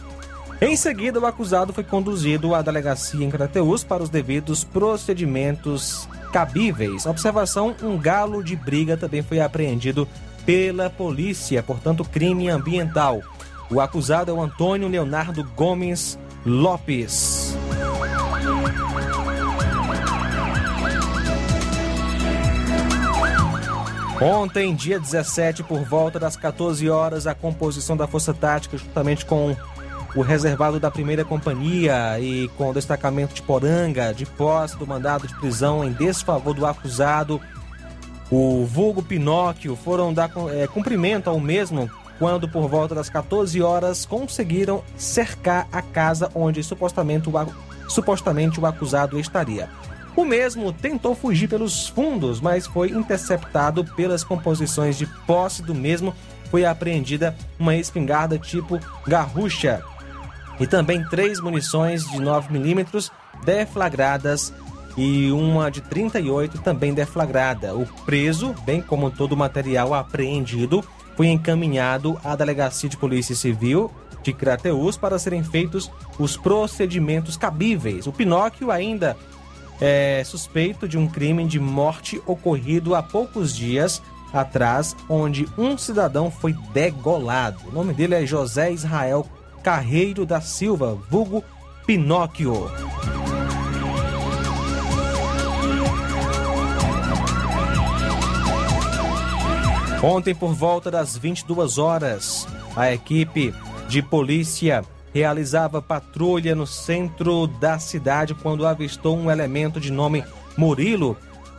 Em 0.60 0.76
seguida, 0.76 1.20
o 1.20 1.26
acusado 1.26 1.74
foi 1.74 1.84
conduzido 1.84 2.54
à 2.54 2.62
delegacia 2.62 3.26
em 3.26 3.32
Crateus 3.32 3.84
para 3.84 4.04
os 4.04 4.10
devidos 4.10 4.64
procedimentos 4.64 6.08
cabíveis. 6.32 7.06
Observação: 7.06 7.76
um 7.84 7.98
galo 7.98 8.44
de 8.44 8.56
briga 8.56 8.98
também 8.98 9.22
foi 9.22 9.40
apreendido 9.40 10.08
pela 10.46 10.90
polícia, 10.90 11.62
portanto, 11.62 12.04
crime 12.04 12.50
ambiental. 12.50 13.22
O 13.70 13.80
acusado 13.80 14.32
é 14.32 14.34
o 14.34 14.42
Antônio 14.42 14.88
Leonardo 14.88 15.44
Gomes 15.56 16.18
Lopes. 16.46 17.56
Ontem, 24.22 24.76
dia 24.76 25.00
17, 25.00 25.64
por 25.64 25.84
volta 25.84 26.20
das 26.20 26.36
14 26.36 26.88
horas, 26.88 27.26
a 27.26 27.34
composição 27.34 27.98
da 27.98 28.06
Força 28.06 28.32
Tática, 28.36 28.78
juntamente 28.78 29.26
com 29.26 29.56
o 30.16 30.22
reservado 30.22 30.80
da 30.80 30.92
primeira 30.92 31.24
companhia 31.24 32.20
e 32.20 32.50
com 32.58 32.70
o 32.70 32.74
destacamento 32.74 33.34
de 33.34 33.42
Poranga, 33.42 34.14
de 34.14 34.26
posse 34.26 34.78
do 34.78 34.86
mandado 34.86 35.28
de 35.28 35.34
prisão 35.36 35.84
em 35.84 35.94
desfavor 35.94 36.54
do 36.54 36.66
acusado, 36.66 37.40
o 38.30 38.66
vulgo 38.66 39.02
Pinóquio, 39.02 39.76
foram 39.76 40.14
dar 40.14 40.32
é, 40.54 40.68
cumprimento 40.68 41.30
ao 41.30 41.40
mesmo 41.40 41.90
quando, 42.18 42.48
por 42.48 42.68
volta 42.68 42.94
das 42.94 43.10
14 43.10 43.62
horas, 43.62 44.06
conseguiram 44.06 44.84
cercar 44.96 45.68
a 45.72 45.82
casa 45.82 46.30
onde 46.36 46.64
supostamente 46.64 47.28
o, 47.30 47.34
supostamente 47.90 48.60
o 48.60 48.66
acusado 48.66 49.20
estaria. 49.20 49.70
O 50.16 50.26
mesmo 50.26 50.74
tentou 50.74 51.16
fugir 51.16 51.48
pelos 51.48 51.88
fundos, 51.88 52.40
mas 52.42 52.68
foi 52.68 52.90
interceptado 52.90 53.84
pelas 53.84 54.24
composições 54.24 54.98
de 54.98 55.06
posse 55.26 55.64
do 55.64 55.74
mesmo. 55.74 56.14
Foi 56.50 56.66
apreendida 56.66 57.36
uma 57.58 57.76
espingarda 57.76 58.38
tipo 58.38 58.78
garrucha 59.08 59.82
e 60.60 60.68
também 60.68 61.04
três 61.06 61.40
munições 61.40 62.04
de 62.10 62.18
9mm 62.18 63.12
deflagradas 63.44 64.54
e 64.98 65.32
uma 65.32 65.70
de 65.70 65.82
38 65.82 66.60
também 66.60 66.94
deflagrada. 66.94 67.76
O 67.76 67.86
preso, 68.06 68.54
bem 68.66 68.82
como 68.82 69.10
todo 69.10 69.34
o 69.34 69.38
material 69.38 69.94
apreendido, 69.94 70.84
foi 71.16 71.28
encaminhado 71.28 72.20
à 72.24 72.36
Delegacia 72.36 72.90
de 72.90 72.98
Polícia 72.98 73.36
Civil 73.36 73.92
de 74.24 74.34
Crateus 74.34 74.98
para 74.98 75.18
serem 75.18 75.44
feitos 75.44 75.92
os 76.20 76.38
procedimentos 76.38 77.36
cabíveis. 77.36 78.06
O 78.06 78.12
Pinóquio 78.12 78.70
ainda 78.70 79.18
é 79.80 80.22
suspeito 80.24 80.88
de 80.88 80.98
um 80.98 81.08
crime 81.08 81.46
de 81.46 81.60
morte 81.60 82.22
ocorrido 82.28 82.94
há 82.94 83.02
poucos 83.02 83.56
dias 83.56 84.02
atrás, 84.32 84.96
onde 85.10 85.48
um 85.58 85.78
cidadão 85.78 86.30
foi 86.30 86.54
degolado. 86.72 87.60
O 87.68 87.72
nome 87.72 87.94
dele 87.94 88.16
é 88.16 88.26
José 88.26 88.72
Israel 88.72 89.28
Carreiro 89.62 90.26
da 90.26 90.42
Silva, 90.42 90.98
vulgo 91.10 91.44
Pinóquio. 91.86 92.72
Ontem, 100.04 100.34
por 100.34 100.54
volta 100.54 100.90
das 100.90 101.16
22 101.16 101.78
horas, 101.78 102.48
a 102.76 102.92
equipe 102.92 103.54
de 103.88 104.02
polícia 104.02 104.84
realizava 105.14 105.80
patrulha 105.80 106.56
no 106.56 106.66
centro 106.66 107.46
da 107.46 107.78
cidade 107.78 108.34
quando 108.34 108.66
avistou 108.66 109.16
um 109.16 109.30
elemento 109.30 109.80
de 109.80 109.92
nome 109.92 110.24
Murilo 110.58 111.16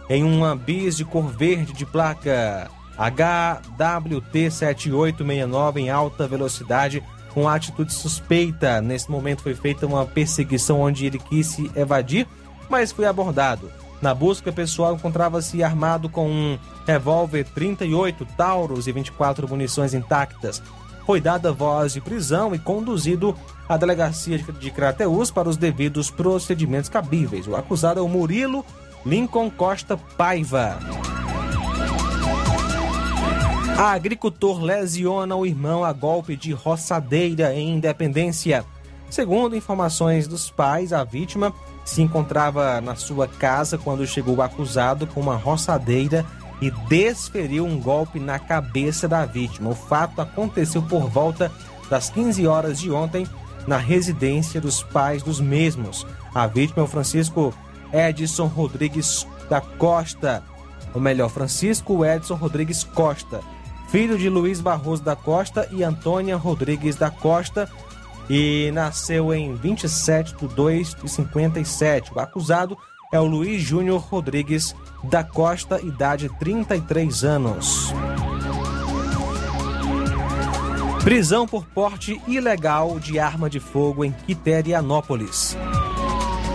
em 0.08 0.24
uma 0.24 0.56
bis 0.56 0.96
de 0.96 1.04
cor 1.04 1.28
verde 1.28 1.72
de 1.72 1.86
placa 1.86 2.68
HWT 2.96 4.50
7869 4.50 5.80
em 5.80 5.90
alta 5.90 6.26
velocidade 6.26 7.02
com 7.32 7.48
atitude 7.48 7.92
suspeita. 7.92 8.80
Nesse 8.80 9.10
momento 9.10 9.42
foi 9.42 9.54
feita 9.54 9.86
uma 9.86 10.06
perseguição 10.06 10.80
onde 10.80 11.06
ele 11.06 11.18
quis 11.18 11.46
se 11.46 11.70
evadir, 11.74 12.26
mas 12.68 12.92
foi 12.92 13.06
abordado. 13.06 13.70
Na 14.00 14.14
busca 14.14 14.50
pessoal 14.50 14.94
encontrava-se 14.94 15.62
armado 15.62 16.08
com 16.08 16.28
um 16.28 16.58
revólver 16.86 17.44
38 17.44 18.26
Tauros 18.36 18.86
e 18.86 18.92
24 18.92 19.48
munições 19.48 19.94
intactas. 19.94 20.60
Foi 21.06 21.20
dada 21.20 21.52
voz 21.52 21.92
de 21.92 22.00
prisão 22.00 22.54
e 22.54 22.58
conduzido 22.58 23.36
à 23.68 23.76
delegacia 23.76 24.38
de 24.38 24.70
Crateus 24.70 25.30
para 25.30 25.48
os 25.48 25.56
devidos 25.56 26.10
procedimentos 26.10 26.88
cabíveis. 26.88 27.46
O 27.46 27.56
acusado 27.56 28.00
é 28.00 28.02
o 28.02 28.08
Murilo 28.08 28.64
Lincoln 29.06 29.50
Costa 29.50 29.96
Paiva. 29.96 30.78
Agricultor 33.90 34.62
lesiona 34.62 35.34
o 35.34 35.44
irmão 35.44 35.82
a 35.82 35.92
golpe 35.92 36.36
de 36.36 36.52
roçadeira 36.52 37.52
em 37.52 37.74
Independência. 37.74 38.64
Segundo 39.10 39.56
informações 39.56 40.28
dos 40.28 40.48
pais, 40.48 40.92
a 40.92 41.02
vítima 41.02 41.52
se 41.84 42.00
encontrava 42.00 42.80
na 42.80 42.94
sua 42.94 43.26
casa 43.26 43.76
quando 43.76 44.06
chegou 44.06 44.40
acusado 44.40 45.04
com 45.08 45.20
uma 45.20 45.34
roçadeira 45.34 46.24
e 46.60 46.70
desferiu 46.88 47.66
um 47.66 47.80
golpe 47.80 48.20
na 48.20 48.38
cabeça 48.38 49.08
da 49.08 49.26
vítima. 49.26 49.70
O 49.70 49.74
fato 49.74 50.20
aconteceu 50.20 50.80
por 50.82 51.08
volta 51.08 51.50
das 51.90 52.08
15 52.08 52.46
horas 52.46 52.78
de 52.78 52.88
ontem 52.88 53.26
na 53.66 53.78
residência 53.78 54.60
dos 54.60 54.80
pais 54.80 55.24
dos 55.24 55.40
mesmos. 55.40 56.06
A 56.32 56.46
vítima 56.46 56.82
é 56.82 56.84
o 56.84 56.88
Francisco 56.88 57.52
Edson 57.92 58.46
Rodrigues 58.46 59.26
da 59.50 59.60
Costa, 59.60 60.40
ou 60.94 61.00
melhor, 61.00 61.28
Francisco 61.28 62.04
Edson 62.04 62.36
Rodrigues 62.36 62.84
Costa, 62.84 63.40
filho 63.92 64.16
de 64.16 64.30
Luiz 64.30 64.58
Barroso 64.58 65.02
da 65.02 65.14
Costa 65.14 65.68
e 65.70 65.84
Antônia 65.84 66.34
Rodrigues 66.34 66.96
da 66.96 67.10
Costa, 67.10 67.68
e 68.28 68.70
nasceu 68.72 69.34
em 69.34 69.54
27 69.54 70.34
de 70.34 70.48
2 70.48 70.94
de 70.94 71.10
57. 71.10 72.10
O 72.14 72.18
acusado 72.18 72.74
é 73.12 73.20
o 73.20 73.26
Luiz 73.26 73.60
Júnior 73.60 74.00
Rodrigues 74.00 74.74
da 75.04 75.22
Costa, 75.22 75.78
idade 75.82 76.30
33 76.38 77.22
anos. 77.22 77.92
Prisão 81.04 81.46
por 81.46 81.66
porte 81.66 82.18
ilegal 82.26 82.98
de 82.98 83.18
arma 83.18 83.50
de 83.50 83.60
fogo 83.60 84.06
em 84.06 84.12
Quiterianópolis. 84.12 85.54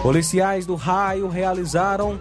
Policiais 0.01 0.65
do 0.65 0.73
Raio 0.73 1.27
realizaram 1.27 2.19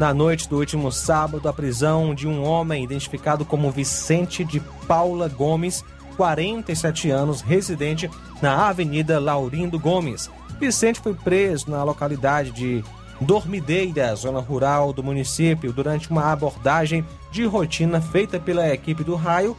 na 0.00 0.14
noite 0.14 0.48
do 0.48 0.56
último 0.56 0.90
sábado 0.90 1.46
a 1.46 1.52
prisão 1.52 2.14
de 2.14 2.26
um 2.26 2.42
homem 2.42 2.82
identificado 2.82 3.44
como 3.44 3.70
Vicente 3.70 4.42
de 4.42 4.58
Paula 4.88 5.28
Gomes, 5.28 5.84
47 6.16 7.10
anos, 7.10 7.42
residente 7.42 8.10
na 8.40 8.70
Avenida 8.70 9.20
Laurindo 9.20 9.78
Gomes. 9.78 10.30
Vicente 10.58 11.00
foi 11.00 11.12
preso 11.12 11.70
na 11.70 11.84
localidade 11.84 12.50
de 12.50 12.82
Dormideira, 13.20 14.14
zona 14.14 14.40
rural 14.40 14.90
do 14.90 15.02
município, 15.02 15.70
durante 15.70 16.10
uma 16.10 16.32
abordagem 16.32 17.04
de 17.30 17.44
rotina 17.44 18.00
feita 18.00 18.40
pela 18.40 18.72
equipe 18.72 19.04
do 19.04 19.14
Raio 19.14 19.54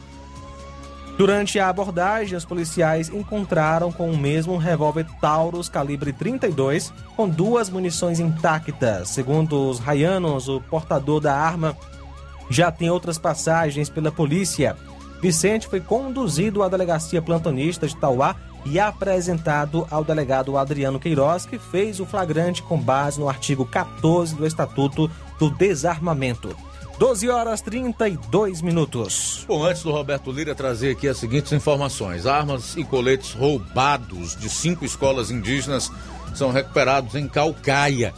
Durante 1.18 1.58
a 1.58 1.68
abordagem, 1.68 2.36
os 2.36 2.44
policiais 2.44 3.08
encontraram 3.10 3.92
com 3.92 4.10
o 4.10 4.16
mesmo 4.16 4.56
revólver 4.56 5.06
Taurus 5.20 5.68
calibre 5.68 6.12
32 6.12 6.92
com 7.14 7.28
duas 7.28 7.68
munições 7.68 8.18
intactas. 8.18 9.10
Segundo 9.10 9.68
os 9.68 9.78
raianos, 9.78 10.48
o 10.48 10.60
portador 10.60 11.20
da 11.20 11.34
arma 11.34 11.76
já 12.48 12.72
tem 12.72 12.90
outras 12.90 13.18
passagens 13.18 13.88
pela 13.88 14.10
polícia. 14.10 14.76
Vicente 15.20 15.68
foi 15.68 15.80
conduzido 15.80 16.62
à 16.62 16.68
delegacia 16.68 17.22
plantonista 17.22 17.86
de 17.86 17.96
Tauá 17.96 18.34
e 18.64 18.80
apresentado 18.80 19.86
ao 19.90 20.04
delegado 20.04 20.56
Adriano 20.56 20.98
Queiroz, 20.98 21.46
que 21.46 21.58
fez 21.58 22.00
o 22.00 22.06
flagrante 22.06 22.62
com 22.62 22.78
base 22.78 23.20
no 23.20 23.28
artigo 23.28 23.64
14 23.64 24.34
do 24.34 24.46
Estatuto 24.46 25.10
do 25.38 25.50
Desarmamento. 25.50 26.56
12 27.02 27.28
horas 27.28 27.60
32 27.60 28.62
minutos. 28.62 29.44
Bom, 29.48 29.64
antes 29.64 29.82
do 29.82 29.90
Roberto 29.90 30.30
Lira 30.30 30.54
trazer 30.54 30.92
aqui 30.92 31.08
as 31.08 31.16
seguintes 31.16 31.50
informações: 31.50 32.26
armas 32.26 32.76
e 32.76 32.84
coletes 32.84 33.32
roubados 33.32 34.36
de 34.36 34.48
cinco 34.48 34.84
escolas 34.84 35.28
indígenas 35.28 35.90
são 36.32 36.52
recuperados 36.52 37.16
em 37.16 37.26
Calcaia, 37.26 38.14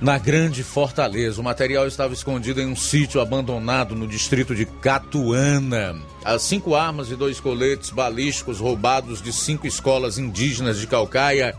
na 0.00 0.18
Grande 0.18 0.64
Fortaleza. 0.64 1.40
O 1.40 1.44
material 1.44 1.86
estava 1.86 2.12
escondido 2.12 2.60
em 2.60 2.66
um 2.66 2.74
sítio 2.74 3.20
abandonado 3.20 3.94
no 3.94 4.08
distrito 4.08 4.56
de 4.56 4.66
Catuana. 4.66 5.96
As 6.24 6.42
cinco 6.42 6.74
armas 6.74 7.12
e 7.12 7.14
dois 7.14 7.38
coletes 7.38 7.90
balísticos 7.90 8.58
roubados 8.58 9.22
de 9.22 9.32
cinco 9.32 9.68
escolas 9.68 10.18
indígenas 10.18 10.80
de 10.80 10.88
Calcaia, 10.88 11.54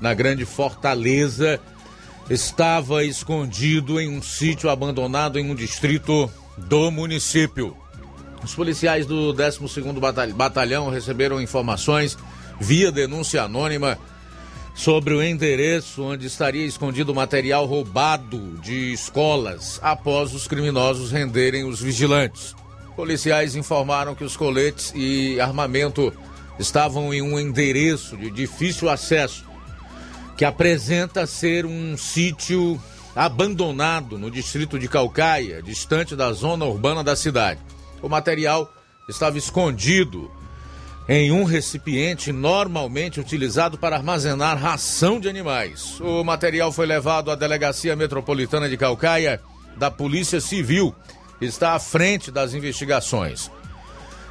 na 0.00 0.14
Grande 0.14 0.46
Fortaleza 0.46 1.60
estava 2.30 3.04
escondido 3.04 4.00
em 4.00 4.08
um 4.08 4.22
sítio 4.22 4.70
abandonado 4.70 5.36
em 5.36 5.50
um 5.50 5.54
distrito 5.54 6.30
do 6.56 6.88
município. 6.88 7.76
Os 8.42 8.54
policiais 8.54 9.04
do 9.04 9.34
12º 9.34 10.32
Batalhão 10.32 10.88
receberam 10.88 11.42
informações 11.42 12.16
via 12.60 12.92
denúncia 12.92 13.42
anônima 13.42 13.98
sobre 14.76 15.12
o 15.12 15.22
endereço 15.22 16.04
onde 16.04 16.26
estaria 16.26 16.64
escondido 16.64 17.12
material 17.12 17.66
roubado 17.66 18.56
de 18.62 18.92
escolas 18.92 19.80
após 19.82 20.32
os 20.32 20.46
criminosos 20.46 21.10
renderem 21.10 21.64
os 21.64 21.80
vigilantes. 21.80 22.54
Policiais 22.94 23.56
informaram 23.56 24.14
que 24.14 24.24
os 24.24 24.36
coletes 24.36 24.92
e 24.94 25.40
armamento 25.40 26.12
estavam 26.60 27.12
em 27.12 27.20
um 27.20 27.38
endereço 27.40 28.16
de 28.16 28.30
difícil 28.30 28.88
acesso 28.88 29.49
que 30.40 30.44
apresenta 30.46 31.26
ser 31.26 31.66
um 31.66 31.98
sítio 31.98 32.80
abandonado 33.14 34.16
no 34.16 34.30
distrito 34.30 34.78
de 34.78 34.88
Calcaia, 34.88 35.62
distante 35.62 36.16
da 36.16 36.32
zona 36.32 36.64
urbana 36.64 37.04
da 37.04 37.14
cidade. 37.14 37.60
O 38.00 38.08
material 38.08 38.72
estava 39.06 39.36
escondido 39.36 40.30
em 41.06 41.30
um 41.30 41.44
recipiente 41.44 42.32
normalmente 42.32 43.20
utilizado 43.20 43.76
para 43.76 43.96
armazenar 43.96 44.56
ração 44.56 45.20
de 45.20 45.28
animais. 45.28 46.00
O 46.00 46.24
material 46.24 46.72
foi 46.72 46.86
levado 46.86 47.30
à 47.30 47.34
Delegacia 47.34 47.94
Metropolitana 47.94 48.66
de 48.66 48.78
Calcaia 48.78 49.42
da 49.76 49.90
Polícia 49.90 50.40
Civil. 50.40 50.94
Está 51.38 51.74
à 51.74 51.78
frente 51.78 52.30
das 52.30 52.54
investigações. 52.54 53.50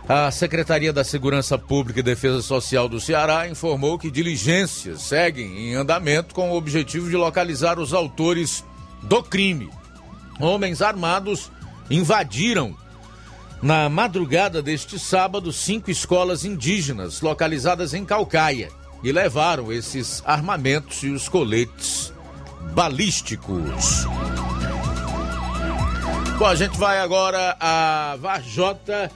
A 0.09 0.31
Secretaria 0.31 0.91
da 0.91 1.03
Segurança 1.03 1.55
Pública 1.55 1.99
e 1.99 2.03
Defesa 2.03 2.41
Social 2.41 2.89
do 2.89 2.99
Ceará 2.99 3.47
informou 3.47 3.95
que 3.99 4.09
diligências 4.09 5.03
seguem 5.03 5.69
em 5.69 5.75
andamento 5.75 6.33
com 6.33 6.49
o 6.49 6.55
objetivo 6.55 7.11
de 7.11 7.15
localizar 7.15 7.77
os 7.77 7.93
autores 7.93 8.65
do 9.03 9.21
crime. 9.21 9.69
Homens 10.39 10.81
armados 10.81 11.51
invadiram 11.91 12.75
na 13.61 13.87
madrugada 13.87 14.63
deste 14.63 14.97
sábado 14.97 15.53
cinco 15.53 15.91
escolas 15.91 16.43
indígenas 16.43 17.21
localizadas 17.21 17.93
em 17.93 18.03
Calcaia 18.03 18.69
e 19.03 19.11
levaram 19.11 19.71
esses 19.71 20.23
armamentos 20.25 21.03
e 21.03 21.09
os 21.09 21.29
coletes 21.29 22.11
balísticos. 22.73 24.07
Bom, 26.39 26.47
a 26.47 26.55
gente 26.55 26.79
vai 26.79 26.99
agora 26.99 27.55
a 27.59 28.17
Varjota 28.19 29.11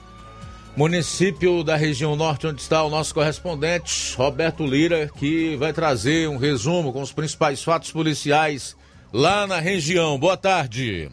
município 0.76 1.62
da 1.62 1.76
região 1.76 2.16
norte, 2.16 2.46
onde 2.46 2.60
está 2.60 2.82
o 2.82 2.90
nosso 2.90 3.14
correspondente 3.14 4.16
Roberto 4.16 4.66
Lira, 4.66 5.08
que 5.18 5.54
vai 5.56 5.72
trazer 5.72 6.28
um 6.28 6.36
resumo 6.36 6.92
com 6.92 7.00
os 7.00 7.12
principais 7.12 7.62
fatos 7.62 7.92
policiais 7.92 8.76
lá 9.12 9.46
na 9.46 9.60
região. 9.60 10.18
Boa 10.18 10.36
tarde. 10.36 11.08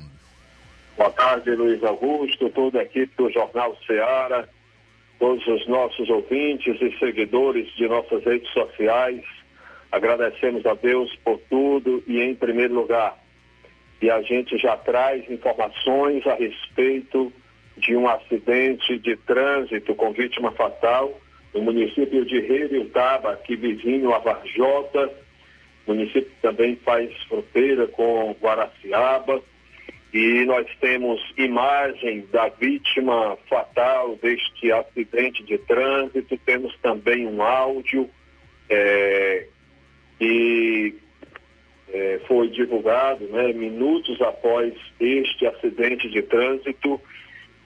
Boa 0.98 1.12
tarde, 1.12 1.52
Luiz 1.52 1.84
Augusto, 1.84 2.50
toda 2.50 2.80
a 2.80 2.84
equipe 2.84 3.14
do 3.16 3.30
Jornal 3.32 3.78
Ceará, 3.86 4.48
todos 5.20 5.46
os 5.48 5.68
nossos 5.68 6.10
ouvintes 6.10 6.82
e 6.82 6.98
seguidores 6.98 7.68
de 7.76 7.88
nossas 7.88 8.24
redes 8.24 8.52
sociais. 8.54 9.22
Agradecemos 9.92 10.66
a 10.66 10.74
Deus 10.74 11.16
por 11.24 11.40
tudo 11.50 12.04
e, 12.08 12.20
em 12.20 12.34
primeiro 12.34 12.74
lugar, 12.74 13.16
e 14.02 14.10
a 14.10 14.22
gente 14.24 14.58
já 14.58 14.76
traz 14.76 15.30
informações 15.30 16.26
a 16.26 16.34
respeito 16.34 17.32
de 17.78 17.96
um 17.96 18.08
acidente 18.08 18.98
de 19.00 19.16
trânsito 19.18 19.96
com 19.96 20.12
vítima 20.12 20.52
fatal 20.52 21.20
no 21.54 21.62
município 21.62 22.26
de 22.26 22.40
Reriutaba, 22.40 23.34
aqui 23.34 23.56
vizinho 23.56 24.14
a 24.14 24.20
Varjota. 24.20 25.12
O 25.86 25.94
município 25.94 26.32
também 26.42 26.76
faz 26.78 27.12
fronteira 27.24 27.88
com 27.88 28.36
Guaraciaba. 28.42 29.42
E 30.14 30.44
nós 30.46 30.68
temos 30.80 31.22
imagem 31.38 32.28
da 32.32 32.50
vítima 32.50 33.38
fatal 33.50 34.18
deste 34.22 34.72
acidente 34.72 35.42
de 35.44 35.58
trânsito, 35.60 36.38
temos 36.46 36.76
também 36.82 37.26
um 37.26 37.42
áudio 37.42 38.10
é, 38.70 39.48
que 40.20 40.96
é, 41.94 42.20
foi 42.28 42.50
divulgado 42.50 43.26
né, 43.28 43.54
minutos 43.54 44.22
após 44.22 44.74
este 45.00 45.46
acidente 45.46 46.10
de 46.10 46.22
trânsito 46.24 47.00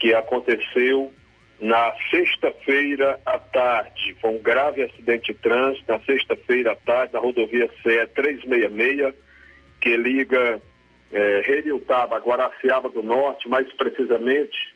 que 0.05 0.13
aconteceu 0.13 1.11
na 1.59 1.91
sexta-feira 2.11 3.19
à 3.25 3.39
tarde. 3.39 4.15
Foi 4.21 4.29
um 4.29 4.37
grave 4.37 4.83
acidente 4.83 5.33
de 5.33 5.39
trânsito 5.39 5.91
na 5.91 5.99
sexta-feira 6.01 6.73
à 6.73 6.75
tarde, 6.75 7.13
na 7.13 7.19
rodovia 7.19 7.67
CE 7.81 8.05
366, 8.13 9.15
que 9.81 9.97
liga 9.97 10.61
é, 11.11 11.41
Reriutaba, 11.43 12.19
Guaraciaba 12.19 12.87
do 12.89 13.01
Norte, 13.01 13.49
mais 13.49 13.67
precisamente 13.73 14.75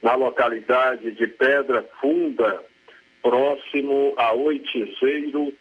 na 0.00 0.14
localidade 0.14 1.10
de 1.10 1.26
Pedra 1.26 1.84
Funda, 2.00 2.62
próximo 3.20 4.14
a 4.16 4.32
Oitizeiro, 4.34 5.52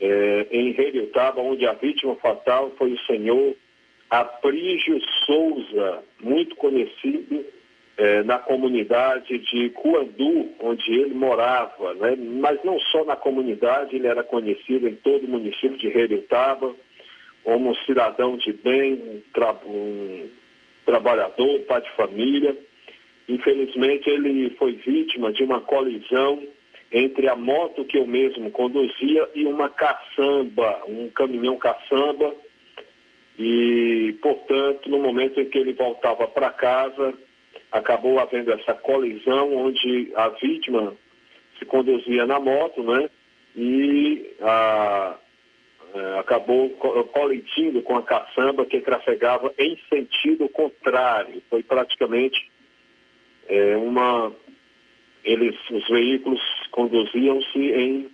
é, 0.00 0.46
em 0.50 0.72
Reriutaba, 0.72 1.40
onde 1.40 1.64
a 1.64 1.74
vítima 1.74 2.16
fatal 2.16 2.72
foi 2.76 2.92
o 2.92 3.00
senhor 3.02 3.54
Aprígio 4.10 5.00
Souza, 5.26 6.02
muito 6.20 6.56
conhecido 6.56 7.46
eh, 7.98 8.22
na 8.22 8.38
comunidade 8.38 9.38
de 9.38 9.70
Cuandu, 9.70 10.50
onde 10.60 10.88
ele 10.92 11.14
morava, 11.14 11.94
né? 11.94 12.16
mas 12.16 12.62
não 12.62 12.78
só 12.78 13.04
na 13.04 13.16
comunidade, 13.16 13.96
ele 13.96 14.06
era 14.06 14.22
conhecido 14.22 14.86
em 14.86 14.94
todo 14.94 15.24
o 15.24 15.28
município 15.28 15.76
de 15.76 15.88
Reriutaba, 15.88 16.72
como 17.42 17.70
um 17.70 17.74
cidadão 17.86 18.36
de 18.36 18.52
bem, 18.52 18.92
um, 18.94 19.20
tra 19.34 19.52
um 19.66 20.28
trabalhador, 20.86 21.58
pai 21.66 21.80
de 21.80 21.90
família. 21.96 22.56
Infelizmente, 23.28 24.08
ele 24.08 24.50
foi 24.50 24.74
vítima 24.74 25.32
de 25.32 25.42
uma 25.42 25.60
colisão 25.60 26.40
entre 26.92 27.28
a 27.28 27.34
moto 27.34 27.84
que 27.84 27.98
eu 27.98 28.06
mesmo 28.06 28.48
conduzia 28.52 29.28
e 29.34 29.44
uma 29.44 29.68
caçamba, 29.70 30.84
um 30.86 31.10
caminhão 31.10 31.56
caçamba. 31.56 32.32
E, 33.36 34.16
portanto, 34.22 34.88
no 34.88 35.00
momento 35.00 35.40
em 35.40 35.46
que 35.46 35.58
ele 35.58 35.72
voltava 35.72 36.28
para 36.28 36.50
casa, 36.50 37.12
acabou 37.70 38.18
havendo 38.18 38.52
essa 38.52 38.74
colisão 38.74 39.54
onde 39.54 40.12
a 40.14 40.28
vítima 40.30 40.94
se 41.58 41.64
conduzia 41.64 42.26
na 42.26 42.38
moto, 42.40 42.82
né? 42.82 43.10
E 43.56 44.34
a, 44.40 45.16
a, 45.94 46.20
acabou 46.20 46.70
colidindo 46.70 47.82
com 47.82 47.96
a 47.96 48.02
caçamba 48.02 48.64
que 48.64 48.80
trafegava 48.80 49.52
em 49.58 49.78
sentido 49.88 50.48
contrário. 50.48 51.42
Foi 51.50 51.62
praticamente 51.62 52.50
é, 53.48 53.76
uma 53.76 54.32
eles, 55.24 55.56
os 55.70 55.86
veículos 55.88 56.40
conduziam-se 56.70 57.58
em, 57.58 58.10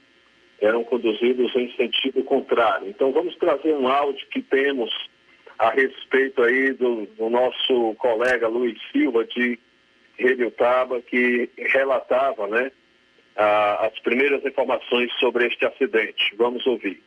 eram 0.61 0.83
conduzidos 0.85 1.55
em 1.55 1.71
sentido 1.77 2.25
contrário. 2.25 2.89
Então 2.89 3.13
vamos 3.13 3.37
trazer 3.37 3.75
um 3.75 3.87
áudio 3.87 4.27
que 4.29 4.43
temos 4.43 4.91
a 5.59 5.71
respeito 5.71 6.43
aí 6.43 6.73
do, 6.73 7.07
do 7.17 7.31
nosso 7.31 7.95
colega 7.99 8.49
Luiz 8.49 8.79
Silva 8.93 9.25
de 9.25 9.59
Taba, 10.57 11.01
que 11.01 11.51
relatava, 11.57 12.47
né, 12.47 12.71
a, 13.37 13.87
as 13.87 13.99
primeiras 14.01 14.45
informações 14.45 15.11
sobre 15.19 15.47
este 15.47 15.65
acidente. 15.65 16.35
Vamos 16.37 16.67
ouvir. 16.67 17.03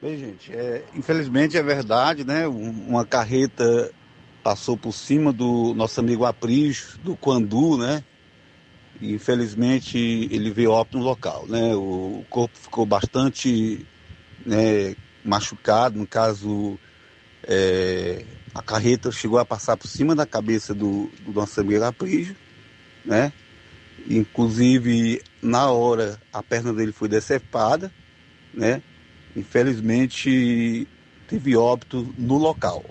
Bem, 0.00 0.16
gente, 0.16 0.52
é, 0.54 0.84
infelizmente 0.94 1.56
é 1.56 1.62
verdade, 1.62 2.24
né? 2.24 2.46
Uma 2.46 3.04
carreta 3.04 3.90
passou 4.44 4.76
por 4.76 4.92
cima 4.92 5.32
do 5.32 5.74
nosso 5.74 5.98
amigo 5.98 6.24
Aprígio, 6.24 6.96
do 6.98 7.16
Quandu, 7.16 7.76
né? 7.76 8.04
E, 9.00 9.12
infelizmente 9.12 9.98
ele 9.98 10.50
veio 10.50 10.70
óbito 10.70 10.98
no 10.98 11.04
local, 11.04 11.46
né? 11.48 11.74
O 11.74 12.24
corpo 12.30 12.56
ficou 12.56 12.86
bastante 12.86 13.84
né, 14.46 14.94
machucado, 15.24 15.98
no 15.98 16.06
caso 16.06 16.78
é, 17.48 18.24
a 18.54 18.62
carreta 18.62 19.10
chegou 19.10 19.38
a 19.38 19.44
passar 19.44 19.76
por 19.76 19.88
cima 19.88 20.14
da 20.14 20.26
cabeça 20.26 20.74
do, 20.74 21.10
do 21.24 21.32
nosso 21.32 21.58
amigo 21.60 21.82
Aprígio, 21.82 22.36
né? 23.04 23.32
Inclusive 24.08 25.22
na 25.42 25.70
hora 25.70 26.20
a 26.32 26.42
perna 26.42 26.72
dele 26.72 26.92
foi 26.92 27.08
decepada, 27.08 27.90
né? 28.52 28.82
Infelizmente 29.34 30.86
teve 31.26 31.56
óbito 31.56 32.14
no 32.18 32.36
local. 32.36 32.84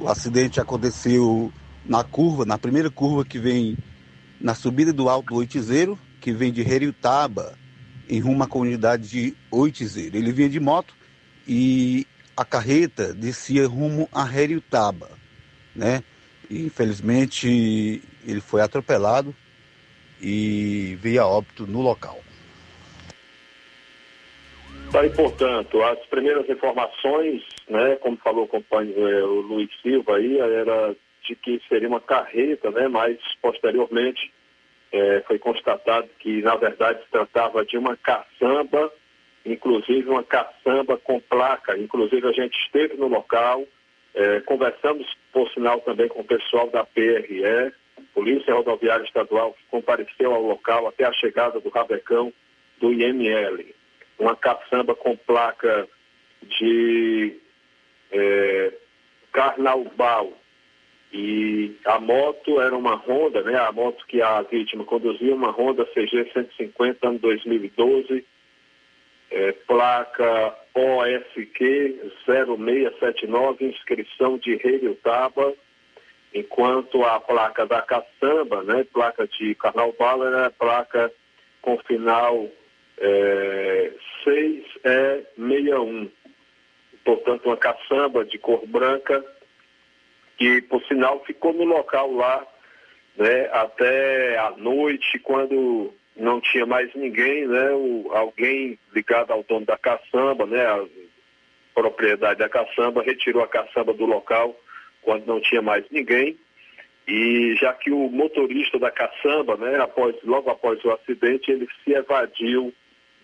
O 0.00 0.08
acidente 0.08 0.60
aconteceu 0.60 1.52
na 1.84 2.02
curva, 2.02 2.44
na 2.44 2.58
primeira 2.58 2.90
curva 2.90 3.24
que 3.24 3.38
vem 3.38 3.76
na 4.40 4.54
subida 4.54 4.92
do 4.92 5.08
Alto 5.08 5.34
Oitizeiro, 5.34 5.98
que 6.20 6.32
vem 6.32 6.52
de 6.52 6.60
Heriutaba, 6.60 7.58
em 8.08 8.20
rumo 8.20 8.42
à 8.42 8.46
comunidade 8.46 9.08
de 9.08 9.34
Oitizeiro. 9.50 10.16
Ele 10.16 10.32
vinha 10.32 10.48
de 10.48 10.60
moto 10.60 10.94
e 11.46 12.06
a 12.36 12.44
carreta 12.44 13.14
descia 13.14 13.66
rumo 13.66 14.08
a 14.12 14.26
Heriutaba, 14.26 15.10
né? 15.74 16.02
E, 16.50 16.66
infelizmente 16.66 18.02
ele 18.26 18.40
foi 18.40 18.60
atropelado 18.60 19.34
e 20.20 20.96
veio 21.00 21.22
a 21.22 21.26
óbito 21.26 21.66
no 21.66 21.80
local. 21.80 22.20
Tá, 24.92 25.04
e, 25.04 25.10
portanto, 25.10 25.82
as 25.82 25.98
primeiras 26.06 26.48
informações, 26.48 27.42
né, 27.68 27.96
como 27.96 28.16
falou 28.18 28.44
o 28.44 28.48
companheiro 28.48 29.08
é, 29.08 29.22
o 29.24 29.40
Luiz 29.40 29.68
Silva 29.82 30.16
aí, 30.16 30.38
era 30.38 30.94
de 31.26 31.34
que 31.34 31.60
seria 31.68 31.88
uma 31.88 32.00
carreta, 32.00 32.70
né, 32.70 32.86
mas 32.86 33.18
posteriormente 33.42 34.32
é, 34.92 35.22
foi 35.26 35.38
constatado 35.38 36.08
que, 36.20 36.40
na 36.42 36.54
verdade, 36.54 37.02
se 37.02 37.10
tratava 37.10 37.64
de 37.64 37.76
uma 37.76 37.96
caçamba, 37.96 38.92
inclusive 39.46 40.08
uma 40.08 40.22
caçamba 40.22 40.96
com 40.98 41.20
placa. 41.20 41.78
Inclusive, 41.78 42.26
a 42.26 42.32
gente 42.32 42.58
esteve 42.64 42.96
no 42.96 43.08
local, 43.08 43.64
é, 44.14 44.40
conversamos, 44.40 45.06
por 45.32 45.48
sinal, 45.50 45.80
também 45.80 46.08
com 46.08 46.20
o 46.20 46.24
pessoal 46.24 46.68
da 46.68 46.84
PRE, 46.84 47.72
Polícia 48.12 48.54
Rodoviária 48.54 49.04
Estadual, 49.04 49.52
que 49.52 49.64
compareceu 49.70 50.34
ao 50.34 50.42
local 50.42 50.88
até 50.88 51.04
a 51.04 51.12
chegada 51.12 51.60
do 51.60 51.70
rabecão 51.70 52.32
do 52.78 52.92
IML. 52.92 53.74
Uma 54.18 54.34
caçamba 54.34 54.94
com 54.94 55.16
placa 55.16 55.88
de 56.42 57.38
é, 58.10 58.72
Carnaubal, 59.32 60.32
e 61.12 61.76
a 61.84 61.98
moto 61.98 62.60
era 62.60 62.76
uma 62.76 62.94
Honda, 62.94 63.42
né? 63.42 63.56
A 63.58 63.72
moto 63.72 64.04
que 64.06 64.20
a 64.20 64.42
vítima 64.42 64.84
conduzia, 64.84 65.34
uma 65.34 65.50
Honda 65.50 65.86
CG 65.86 66.30
150, 66.32 67.08
ano 67.08 67.18
2012, 67.18 68.24
é, 69.36 69.52
placa 69.52 70.56
OSQ 70.74 72.12
0679, 72.24 73.66
inscrição 73.66 74.38
de 74.38 74.58
Taba, 75.02 75.52
enquanto 76.32 77.04
a 77.04 77.20
placa 77.20 77.66
da 77.66 77.82
caçamba, 77.82 78.62
né? 78.62 78.86
Placa 78.90 79.28
de 79.28 79.54
Carnaval 79.56 80.26
era 80.26 80.50
placa 80.50 81.12
com 81.60 81.76
final 81.80 82.48
é, 82.96 83.92
6E61. 84.24 86.10
Portanto, 87.04 87.44
uma 87.46 87.58
caçamba 87.58 88.24
de 88.24 88.38
cor 88.38 88.66
branca 88.66 89.22
que 90.38 90.62
por 90.62 90.82
sinal 90.84 91.22
ficou 91.24 91.52
no 91.52 91.64
local 91.64 92.10
lá 92.12 92.46
né, 93.16 93.50
até 93.52 94.38
a 94.38 94.50
noite, 94.52 95.18
quando 95.18 95.92
não 96.16 96.40
tinha 96.40 96.64
mais 96.64 96.92
ninguém, 96.94 97.46
né, 97.46 97.70
o, 97.72 98.10
alguém 98.12 98.78
ligado 98.94 99.32
ao 99.32 99.42
dono 99.42 99.66
da 99.66 99.76
caçamba, 99.76 100.46
né, 100.46 100.64
a 100.66 100.84
propriedade 101.74 102.38
da 102.38 102.48
caçamba, 102.48 103.02
retirou 103.02 103.42
a 103.42 103.48
caçamba 103.48 103.92
do 103.92 104.06
local 104.06 104.58
quando 105.02 105.26
não 105.26 105.40
tinha 105.40 105.62
mais 105.62 105.84
ninguém. 105.90 106.38
E 107.06 107.54
já 107.60 107.72
que 107.72 107.92
o 107.92 108.08
motorista 108.08 108.78
da 108.78 108.90
caçamba, 108.90 109.56
né, 109.56 109.78
após, 109.80 110.16
logo 110.24 110.50
após 110.50 110.82
o 110.84 110.90
acidente, 110.90 111.52
ele 111.52 111.68
se 111.84 111.92
evadiu 111.92 112.74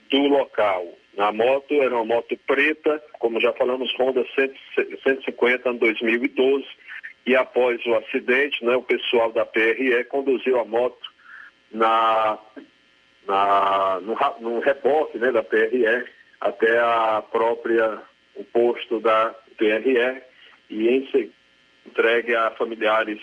do 0.08 0.20
local. 0.28 0.86
A 1.18 1.32
moto 1.32 1.74
era 1.74 1.94
uma 1.94 2.04
moto 2.04 2.38
preta, 2.46 3.02
como 3.18 3.40
já 3.40 3.52
falamos, 3.54 3.92
Honda 3.98 4.24
150, 4.34 5.68
ano 5.68 5.78
2012, 5.78 6.64
e 7.26 7.34
após 7.34 7.84
o 7.86 7.94
acidente, 7.94 8.64
né, 8.64 8.76
o 8.76 8.82
pessoal 8.82 9.32
da 9.32 9.44
PRE 9.44 10.04
conduziu 10.04 10.60
a 10.60 10.64
moto 10.64 11.12
na, 11.70 12.38
na, 13.26 14.00
no, 14.00 14.16
no 14.40 14.60
reboque 14.60 15.18
né, 15.18 15.30
da 15.30 15.42
PRE 15.42 16.04
até 16.40 16.78
a 16.78 17.22
própria, 17.30 18.02
o 18.34 18.44
posto 18.44 19.00
da 19.00 19.34
PRE 19.56 20.22
e 20.70 20.88
em 20.88 21.32
entregue 21.86 22.34
a 22.34 22.50
familiares 22.52 23.20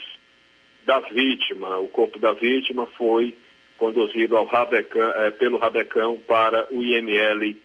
da 0.86 1.00
vítima. 1.00 1.78
O 1.78 1.88
corpo 1.88 2.20
da 2.20 2.34
vítima 2.34 2.88
foi 2.98 3.36
conduzido 3.78 4.38
ao 4.38 4.46
Rabecão, 4.46 5.12
é, 5.12 5.32
pelo 5.32 5.58
Rabecão 5.58 6.18
para 6.28 6.68
o 6.72 6.84
IML 6.84 7.56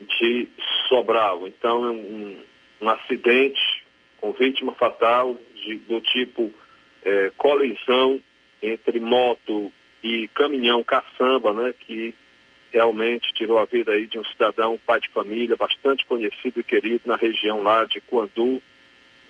de 0.00 0.48
Sobral. 0.88 1.46
Então, 1.46 1.84
é 1.84 1.90
um, 1.90 2.42
um 2.80 2.88
acidente 2.88 3.60
com 4.20 4.32
vítima 4.32 4.74
fatal 4.74 5.36
de, 5.54 5.76
do 5.76 6.00
tipo 6.00 6.52
é, 7.04 7.30
colisão 7.36 8.20
entre 8.62 9.00
moto 9.00 9.72
e 10.02 10.28
caminhão 10.28 10.82
caçamba, 10.82 11.52
né, 11.52 11.74
que 11.78 12.14
realmente 12.72 13.32
tirou 13.34 13.58
a 13.58 13.64
vida 13.64 13.92
aí 13.92 14.06
de 14.06 14.18
um 14.18 14.24
cidadão, 14.24 14.78
pai 14.86 15.00
de 15.00 15.08
família, 15.08 15.56
bastante 15.56 16.06
conhecido 16.06 16.60
e 16.60 16.64
querido 16.64 17.02
na 17.06 17.16
região 17.16 17.62
lá 17.62 17.84
de 17.84 18.00
Cuandu, 18.00 18.62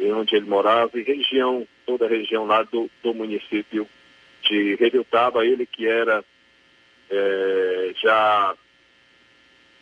onde 0.00 0.36
ele 0.36 0.46
morava, 0.46 0.98
e 0.98 1.02
região, 1.02 1.66
toda 1.86 2.06
a 2.06 2.08
região 2.08 2.46
lá 2.46 2.62
do, 2.62 2.90
do 3.02 3.14
município 3.14 3.86
de 4.42 4.74
Reviltaba, 4.76 5.44
ele 5.44 5.66
que 5.66 5.86
era 5.86 6.24
é, 7.10 7.92
já 8.00 8.54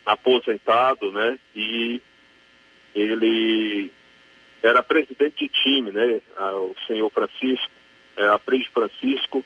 aposentado, 0.05 1.11
né, 1.11 1.37
e 1.55 2.01
ele 2.95 3.91
era 4.61 4.83
presidente 4.83 5.45
de 5.45 5.49
time, 5.49 5.91
né? 5.91 6.21
O 6.37 6.75
senhor 6.85 7.09
Francisco, 7.11 7.71
é, 8.17 8.27
Aprígio 8.27 8.71
Francisco 8.71 9.45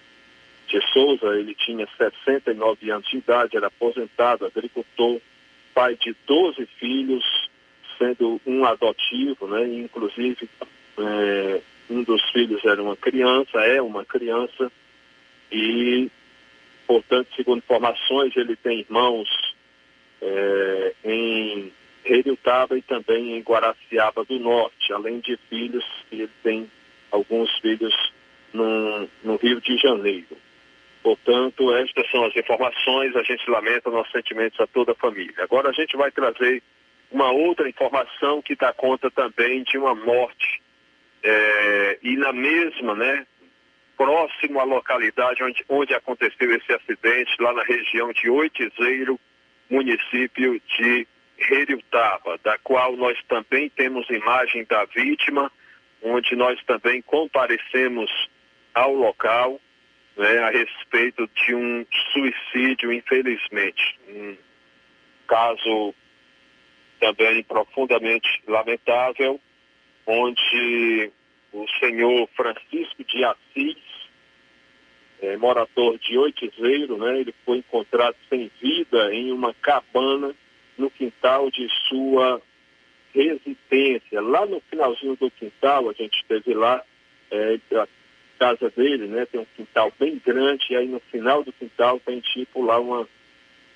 de 0.73 0.81
Souza, 0.91 1.37
ele 1.37 1.53
tinha 1.53 1.87
69 1.97 2.89
anos 2.89 3.07
de 3.07 3.17
idade, 3.17 3.55
era 3.55 3.67
aposentado, 3.67 4.45
agricultor, 4.45 5.21
pai 5.71 5.95
de 5.95 6.15
12 6.25 6.65
filhos, 6.79 7.23
sendo 7.99 8.41
um 8.43 8.65
adotivo, 8.65 9.47
né? 9.47 9.67
Inclusive, 9.67 10.49
é, 10.97 11.61
um 11.91 12.01
dos 12.01 12.23
filhos 12.31 12.65
era 12.65 12.81
uma 12.81 12.97
criança, 12.97 13.59
é 13.59 13.79
uma 13.79 14.03
criança, 14.03 14.71
e, 15.51 16.09
portanto, 16.87 17.27
segundo 17.35 17.59
informações, 17.59 18.35
ele 18.35 18.55
tem 18.55 18.79
irmãos 18.79 19.29
é, 20.23 20.93
em 21.05 21.71
Reriutaba 22.03 22.75
e 22.75 22.81
também 22.81 23.37
em 23.37 23.41
Guaraciaba 23.41 24.25
do 24.25 24.39
Norte, 24.39 24.91
além 24.91 25.19
de 25.19 25.37
filhos, 25.49 25.85
ele 26.11 26.29
tem 26.41 26.67
alguns 27.11 27.51
filhos 27.59 27.93
no, 28.51 29.07
no 29.23 29.35
Rio 29.35 29.61
de 29.61 29.77
Janeiro. 29.77 30.35
Portanto, 31.03 31.75
estas 31.75 32.09
são 32.09 32.23
as 32.25 32.33
informações, 32.33 33.13
a 33.17 33.23
gente 33.23 33.47
lamenta 33.49 33.91
nossos 33.91 34.11
sentimentos 34.13 34.57
a 34.61 34.65
toda 34.65 34.93
a 34.93 34.95
família. 34.95 35.35
Agora 35.39 35.69
a 35.69 35.73
gente 35.73 35.97
vai 35.97 36.09
trazer 36.09 36.63
uma 37.11 37.29
outra 37.29 37.67
informação 37.67 38.41
que 38.41 38.55
dá 38.55 38.71
conta 38.71 39.11
também 39.11 39.63
de 39.63 39.77
uma 39.77 39.93
morte 39.93 40.63
é, 41.21 41.99
e 42.01 42.15
na 42.15 42.31
mesma, 42.31 42.95
né, 42.95 43.27
próximo 43.97 44.61
à 44.61 44.63
localidade 44.63 45.43
onde, 45.43 45.63
onde 45.67 45.93
aconteceu 45.93 46.55
esse 46.55 46.71
acidente, 46.73 47.35
lá 47.39 47.53
na 47.53 47.63
região 47.63 48.11
de 48.13 48.29
Oitizeiro, 48.29 49.19
município 49.69 50.61
de 50.77 51.05
Reriutaba, 51.37 52.39
da 52.43 52.57
qual 52.59 52.95
nós 52.95 53.17
também 53.27 53.69
temos 53.69 54.09
imagem 54.09 54.63
da 54.65 54.85
vítima, 54.85 55.51
onde 56.01 56.33
nós 56.35 56.61
também 56.63 57.01
comparecemos 57.01 58.09
ao 58.73 58.93
local 58.93 59.59
né, 60.17 60.39
a 60.39 60.49
respeito 60.49 61.27
de 61.27 61.55
um 61.55 61.85
suicídio, 62.11 62.91
infelizmente. 62.91 63.99
Um 64.07 64.37
caso 65.27 65.93
também 66.99 67.43
profundamente 67.43 68.41
lamentável, 68.47 69.39
onde 70.05 71.11
o 71.51 71.65
senhor 71.79 72.27
Francisco 72.35 73.03
de 73.03 73.23
Assis, 73.23 73.77
é, 75.21 75.37
morador 75.37 75.97
de 75.99 76.17
Oitizeiro, 76.17 76.97
né, 76.97 77.19
ele 77.19 77.33
foi 77.45 77.57
encontrado 77.57 78.15
sem 78.29 78.51
vida 78.61 79.13
em 79.13 79.31
uma 79.31 79.53
cabana 79.55 80.35
no 80.77 80.89
quintal 80.89 81.49
de 81.49 81.67
sua 81.87 82.41
residência. 83.13 84.21
Lá 84.21 84.45
no 84.45 84.59
finalzinho 84.69 85.15
do 85.15 85.29
quintal, 85.31 85.89
a 85.89 85.93
gente 85.93 86.15
esteve 86.15 86.53
lá, 86.53 86.83
é, 87.31 87.59
casa 88.43 88.69
dele, 88.75 89.07
né, 89.07 89.25
tem 89.25 89.39
um 89.39 89.45
quintal 89.55 89.93
bem 89.97 90.21
grande, 90.25 90.65
e 90.69 90.75
aí 90.75 90.85
no 90.85 90.99
final 90.99 91.45
do 91.45 91.53
quintal 91.53 91.97
tem 92.01 92.19
tipo 92.19 92.61
lá 92.61 92.77
uma, 92.77 93.07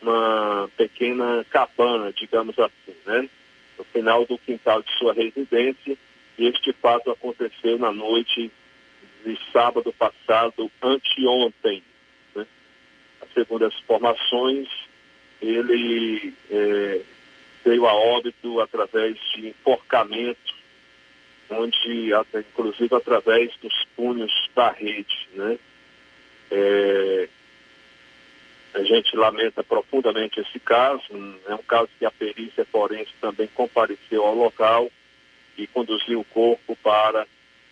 uma 0.02 0.70
pequena 0.76 1.46
cabana, 1.50 2.12
digamos 2.12 2.60
assim, 2.60 2.96
né? 3.06 3.30
No 3.78 3.86
final 3.86 4.26
do 4.26 4.38
quintal 4.38 4.82
de 4.82 4.92
sua 4.98 5.14
residência, 5.14 5.98
e 6.38 6.46
este 6.46 6.74
fato 6.74 7.10
aconteceu 7.12 7.80
na 7.80 7.94
noite 7.94 8.52
de 9.26 9.40
sábado 9.54 9.94
passado, 9.94 10.70
anteontem. 10.82 11.82
Né? 12.36 12.46
Segundo 13.34 13.66
as 13.66 13.74
informações, 13.74 14.68
ele 15.42 16.34
é, 16.52 17.02
veio 17.64 17.88
a 17.88 17.94
óbito 17.94 18.60
através 18.60 19.18
de 19.34 19.48
enforcamento, 19.48 20.57
onde, 21.50 22.12
inclusive 22.36 22.96
através 22.96 23.56
dos 23.58 23.74
punhos 23.96 24.32
da 24.56 24.72
rede. 24.72 25.30
Né? 25.34 25.58
É, 26.52 27.30
a 28.74 28.84
gente 28.84 29.16
lamenta 29.16 29.64
profundamente 29.64 30.40
esse 30.40 30.60
caso, 30.60 31.04
é 31.48 31.56
um 31.56 31.64
caso 31.64 31.90
que 31.98 32.06
a 32.06 32.12
perícia 32.12 32.66
forense 32.66 33.12
também 33.20 33.48
compareceu 33.48 34.26
ao 34.26 34.36
local 34.36 34.90
e 35.58 35.66
conduziu 35.68 36.20
o 36.20 36.26
corpo 36.26 36.76
para 36.84 37.26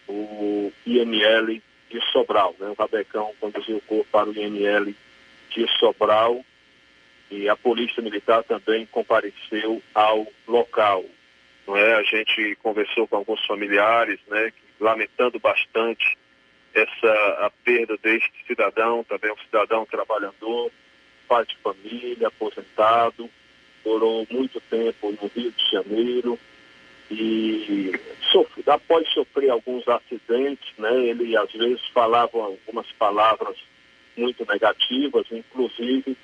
o 0.08 0.72
IML 0.86 1.62
de 1.90 2.02
Sobral. 2.12 2.56
Né? 2.60 2.68
O 2.70 2.74
Rabecão 2.74 3.32
conduziu 3.40 3.78
o 3.78 3.82
corpo 3.82 4.08
para 4.12 4.30
o 4.30 4.34
IML 4.34 4.96
de 5.52 5.68
Sobral 5.80 6.44
e 7.30 7.48
a 7.50 7.56
Polícia 7.56 8.02
Militar 8.02 8.44
também 8.44 8.86
compareceu 8.88 9.82
ao 9.94 10.28
local. 10.48 11.04
Não 11.68 11.76
é? 11.76 11.96
A 11.96 12.04
gente 12.04 12.56
conversou 12.62 13.08
com 13.08 13.18
alguns 13.18 13.44
familiares, 13.46 14.20
né, 14.28 14.52
lamentando 14.80 15.40
bastante 15.40 16.18
essa 16.74 17.46
a 17.46 17.52
perda 17.64 17.98
deste 17.98 18.32
cidadão, 18.46 19.04
também 19.06 19.32
um 19.32 19.38
cidadão 19.38 19.86
trabalhador, 19.86 20.72
pai 21.28 21.46
de 21.46 21.56
família, 21.58 22.28
aposentado, 22.28 23.30
morou 23.86 24.28
muito 24.30 24.60
tempo 24.62 25.12
no 25.12 25.28
Rio 25.30 25.52
de 25.52 25.72
Janeiro 25.72 26.38
e 27.10 27.92
sofre, 28.32 28.64
após 28.68 29.08
sofrer 29.14 29.50
alguns 29.50 29.88
acidentes, 29.88 30.68
né, 30.78 30.94
ele 31.08 31.38
às 31.38 31.52
vezes 31.52 31.86
falava 31.94 32.38
algumas 32.38 32.92
palavras 32.94 33.56
muito 34.18 34.46
negativas, 34.46 35.26
inclusive 35.32 36.18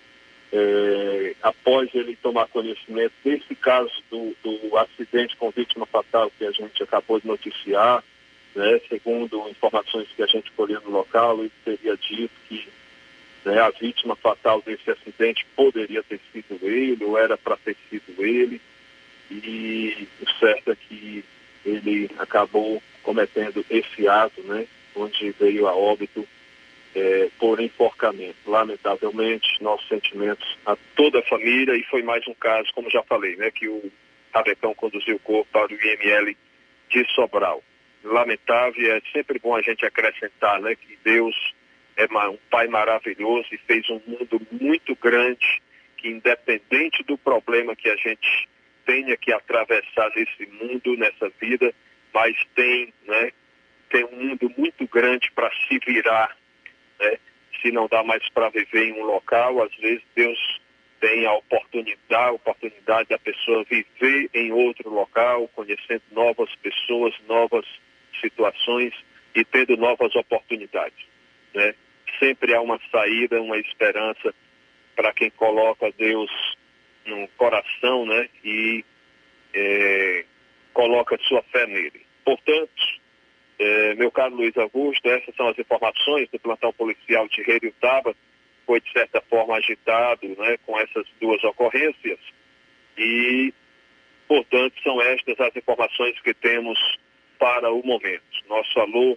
é, 0.53 1.35
após 1.41 1.89
ele 1.93 2.15
tomar 2.17 2.47
conhecimento 2.47 3.13
desse 3.23 3.55
caso 3.55 3.91
do, 4.09 4.35
do, 4.43 4.77
acidente 4.77 5.35
com 5.37 5.49
vítima 5.49 5.85
fatal 5.85 6.31
que 6.37 6.45
a 6.45 6.51
gente 6.51 6.83
acabou 6.83 7.19
de 7.19 7.27
noticiar, 7.27 8.03
né, 8.53 8.81
segundo 8.89 9.47
informações 9.49 10.09
que 10.15 10.21
a 10.21 10.27
gente 10.27 10.51
colheu 10.51 10.81
no 10.81 10.91
local, 10.91 11.39
ele 11.39 11.51
teria 11.63 11.95
dito 11.95 12.33
que 12.49 12.67
né, 13.45 13.59
a 13.61 13.69
vítima 13.69 14.15
fatal 14.17 14.61
desse 14.61 14.91
acidente 14.91 15.45
poderia 15.55 16.03
ter 16.03 16.19
sido 16.33 16.59
ele, 16.61 17.05
ou 17.05 17.17
era 17.17 17.37
para 17.37 17.55
ter 17.55 17.77
sido 17.89 18.21
ele, 18.23 18.61
e 19.29 20.07
o 20.21 20.29
certo 20.37 20.71
é 20.71 20.75
que 20.75 21.23
ele 21.65 22.09
acabou 22.19 22.83
cometendo 23.03 23.65
esse 23.69 24.05
ato, 24.05 24.41
né, 24.43 24.67
onde 24.95 25.31
veio 25.31 25.67
a 25.67 25.73
óbito 25.73 26.27
é, 26.95 27.29
por 27.39 27.59
enforcamento. 27.59 28.37
Lamentavelmente, 28.45 29.61
nossos 29.61 29.87
sentimentos 29.87 30.57
a 30.65 30.75
toda 30.95 31.19
a 31.19 31.23
família, 31.23 31.75
e 31.75 31.83
foi 31.83 32.01
mais 32.01 32.25
um 32.27 32.33
caso, 32.33 32.71
como 32.73 32.89
já 32.89 33.03
falei, 33.03 33.35
né, 33.35 33.51
que 33.51 33.67
o 33.67 33.91
Rabecão 34.33 34.73
conduziu 34.73 35.15
o 35.15 35.19
corpo 35.19 35.49
para 35.51 35.73
o 35.73 35.75
IML 35.75 36.35
de 36.89 37.05
Sobral. 37.13 37.63
Lamentável, 38.03 38.95
é 38.95 39.01
sempre 39.11 39.39
bom 39.39 39.55
a 39.55 39.61
gente 39.61 39.85
acrescentar, 39.85 40.59
né, 40.59 40.75
que 40.75 40.97
Deus 41.03 41.35
é 41.97 42.05
um 42.27 42.37
pai 42.49 42.67
maravilhoso 42.67 43.47
e 43.51 43.57
fez 43.57 43.89
um 43.89 44.01
mundo 44.07 44.41
muito 44.51 44.95
grande 44.95 45.61
que 45.97 46.09
independente 46.09 47.03
do 47.03 47.17
problema 47.17 47.75
que 47.75 47.89
a 47.89 47.95
gente 47.95 48.49
tenha 48.85 49.15
que 49.15 49.31
atravessar 49.31 50.09
nesse 50.15 50.47
mundo, 50.47 50.97
nessa 50.97 51.29
vida, 51.39 51.73
mas 52.11 52.35
tem, 52.55 52.91
né, 53.05 53.31
tem 53.89 54.03
um 54.05 54.15
mundo 54.15 54.51
muito 54.57 54.87
grande 54.87 55.31
para 55.31 55.51
se 55.67 55.79
virar, 55.85 56.35
né? 57.01 57.17
Se 57.61 57.71
não 57.71 57.87
dá 57.87 58.03
mais 58.03 58.27
para 58.29 58.49
viver 58.49 58.87
em 58.87 58.93
um 58.93 59.03
local, 59.03 59.61
às 59.61 59.75
vezes 59.75 60.01
Deus 60.15 60.61
tem 60.99 61.25
a 61.25 61.33
oportunidade, 61.33 62.29
a 62.29 62.31
oportunidade 62.31 63.09
da 63.09 63.19
pessoa 63.19 63.63
viver 63.63 64.29
em 64.33 64.51
outro 64.51 64.89
local, 64.89 65.47
conhecendo 65.49 66.03
novas 66.11 66.53
pessoas, 66.55 67.13
novas 67.27 67.65
situações 68.19 68.93
e 69.35 69.43
tendo 69.43 69.75
novas 69.77 70.15
oportunidades 70.15 71.11
né? 71.53 71.75
Sempre 72.19 72.53
há 72.53 72.61
uma 72.61 72.79
saída, 72.91 73.41
uma 73.41 73.57
esperança 73.57 74.33
para 74.95 75.13
quem 75.13 75.29
coloca 75.31 75.91
Deus 75.97 76.29
no 77.05 77.27
coração, 77.29 78.05
né? 78.05 78.29
E 78.43 78.85
é, 79.53 80.25
coloca 80.73 81.17
sua 81.23 81.41
fé 81.43 81.65
nele. 81.65 82.05
Portanto, 82.23 82.71
é, 83.63 83.93
meu 83.93 84.11
caro 84.11 84.35
Luiz 84.35 84.57
Augusto, 84.57 85.07
essas 85.07 85.35
são 85.35 85.47
as 85.47 85.59
informações 85.59 86.27
do 86.29 86.39
plantão 86.39 86.73
policial 86.73 87.27
de 87.27 87.71
Taba, 87.79 88.15
foi 88.65 88.81
de 88.81 88.91
certa 88.91 89.21
forma 89.21 89.55
agitado, 89.55 90.27
né? 90.29 90.57
Com 90.65 90.79
essas 90.79 91.05
duas 91.19 91.43
ocorrências 91.43 92.17
e, 92.97 93.53
portanto, 94.27 94.73
são 94.81 94.99
estas 94.99 95.39
as 95.39 95.55
informações 95.55 96.19
que 96.21 96.33
temos 96.33 96.79
para 97.37 97.71
o 97.71 97.85
momento. 97.85 98.23
Nosso 98.49 98.79
alô 98.79 99.15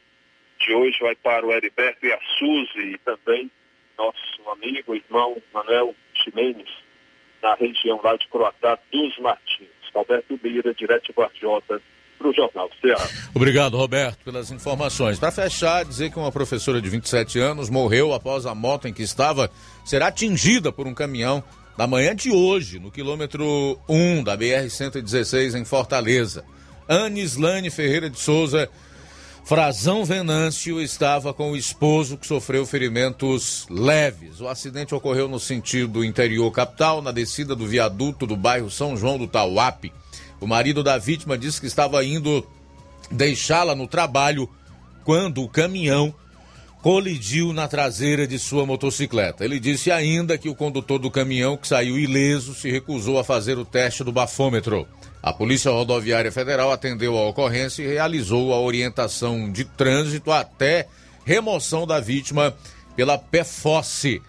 de 0.58 0.74
hoje 0.74 0.98
vai 1.00 1.14
para 1.14 1.46
o 1.46 1.50
Heriberto 1.50 2.04
e 2.04 2.12
a 2.12 2.20
Suzy 2.38 2.92
e 2.92 2.98
também 2.98 3.50
nosso 3.96 4.50
amigo, 4.50 4.94
irmão 4.94 5.40
Manuel 5.54 5.94
Ximenes, 6.14 6.70
na 7.40 7.54
região 7.54 7.98
lá 8.04 8.14
de 8.16 8.28
Croatá 8.28 8.78
dos 8.92 9.16
Martins. 9.18 9.68
Alberto 9.94 10.38
Lira, 10.42 10.74
direto 10.74 11.06
de 11.06 11.12
Guardiota, 11.12 11.80
para 12.18 12.28
o 12.28 12.34
Jornal 12.34 12.68
Ceará. 12.80 13.08
Obrigado, 13.34 13.76
Roberto, 13.76 14.18
pelas 14.24 14.50
informações. 14.50 15.18
Para 15.18 15.30
fechar, 15.30 15.84
dizer 15.84 16.10
que 16.10 16.18
uma 16.18 16.32
professora 16.32 16.80
de 16.80 16.88
27 16.88 17.38
anos 17.38 17.68
morreu 17.68 18.12
após 18.12 18.46
a 18.46 18.54
moto 18.54 18.88
em 18.88 18.92
que 18.92 19.02
estava 19.02 19.50
ser 19.84 20.02
atingida 20.02 20.72
por 20.72 20.86
um 20.86 20.94
caminhão 20.94 21.42
na 21.76 21.86
manhã 21.86 22.14
de 22.14 22.30
hoje, 22.30 22.78
no 22.78 22.90
quilômetro 22.90 23.78
1 23.88 24.22
da 24.22 24.36
BR-116 24.36 25.58
em 25.58 25.64
Fortaleza. 25.64 26.44
Anislane 26.88 27.70
Ferreira 27.70 28.08
de 28.10 28.18
Souza 28.18 28.68
Frazão 29.44 30.06
Venâncio 30.06 30.80
estava 30.80 31.34
com 31.34 31.52
o 31.52 31.56
esposo 31.56 32.16
que 32.16 32.26
sofreu 32.26 32.64
ferimentos 32.64 33.66
leves. 33.68 34.40
O 34.40 34.48
acidente 34.48 34.94
ocorreu 34.94 35.28
no 35.28 35.38
sentido 35.38 36.02
interior 36.02 36.50
capital, 36.50 37.02
na 37.02 37.12
descida 37.12 37.54
do 37.54 37.66
viaduto 37.66 38.26
do 38.26 38.36
bairro 38.36 38.70
São 38.70 38.96
João 38.96 39.18
do 39.18 39.26
Tauape. 39.26 39.92
O 40.44 40.46
marido 40.46 40.82
da 40.82 40.98
vítima 40.98 41.38
disse 41.38 41.58
que 41.58 41.66
estava 41.66 42.04
indo 42.04 42.46
deixá-la 43.10 43.74
no 43.74 43.86
trabalho 43.86 44.46
quando 45.02 45.42
o 45.42 45.48
caminhão 45.48 46.14
colidiu 46.82 47.54
na 47.54 47.66
traseira 47.66 48.26
de 48.26 48.38
sua 48.38 48.66
motocicleta. 48.66 49.42
Ele 49.42 49.58
disse 49.58 49.90
ainda 49.90 50.36
que 50.36 50.50
o 50.50 50.54
condutor 50.54 50.98
do 50.98 51.10
caminhão, 51.10 51.56
que 51.56 51.66
saiu 51.66 51.98
ileso, 51.98 52.54
se 52.54 52.70
recusou 52.70 53.18
a 53.18 53.24
fazer 53.24 53.56
o 53.56 53.64
teste 53.64 54.04
do 54.04 54.12
bafômetro. 54.12 54.86
A 55.22 55.32
Polícia 55.32 55.70
Rodoviária 55.70 56.30
Federal 56.30 56.70
atendeu 56.70 57.16
a 57.16 57.26
ocorrência 57.26 57.82
e 57.82 57.86
realizou 57.86 58.52
a 58.52 58.60
orientação 58.60 59.50
de 59.50 59.64
trânsito 59.64 60.30
até 60.30 60.88
remoção 61.24 61.86
da 61.86 62.00
vítima 62.00 62.54
pela 62.94 63.16
PFOSSE. 63.16 64.20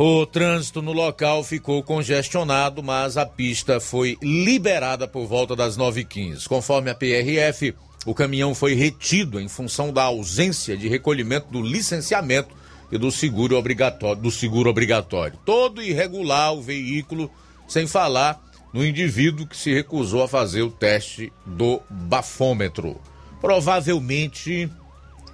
O 0.00 0.24
trânsito 0.24 0.80
no 0.80 0.92
local 0.92 1.42
ficou 1.42 1.82
congestionado, 1.82 2.84
mas 2.84 3.16
a 3.16 3.26
pista 3.26 3.80
foi 3.80 4.16
liberada 4.22 5.08
por 5.08 5.26
volta 5.26 5.56
das 5.56 5.76
9h15. 5.76 6.46
Conforme 6.46 6.88
a 6.88 6.94
PRF, 6.94 7.74
o 8.06 8.14
caminhão 8.14 8.54
foi 8.54 8.74
retido 8.74 9.40
em 9.40 9.48
função 9.48 9.92
da 9.92 10.04
ausência 10.04 10.76
de 10.76 10.86
recolhimento 10.86 11.48
do 11.50 11.60
licenciamento 11.60 12.54
e 12.92 12.96
do 12.96 13.10
seguro 13.10 13.56
obrigatório. 13.56 14.22
Do 14.22 14.30
seguro 14.30 14.70
obrigatório. 14.70 15.36
Todo 15.44 15.82
irregular 15.82 16.54
o 16.54 16.62
veículo, 16.62 17.28
sem 17.66 17.88
falar 17.88 18.40
no 18.72 18.86
indivíduo 18.86 19.48
que 19.48 19.56
se 19.56 19.74
recusou 19.74 20.22
a 20.22 20.28
fazer 20.28 20.62
o 20.62 20.70
teste 20.70 21.32
do 21.44 21.82
bafômetro. 21.90 23.00
Provavelmente, 23.40 24.70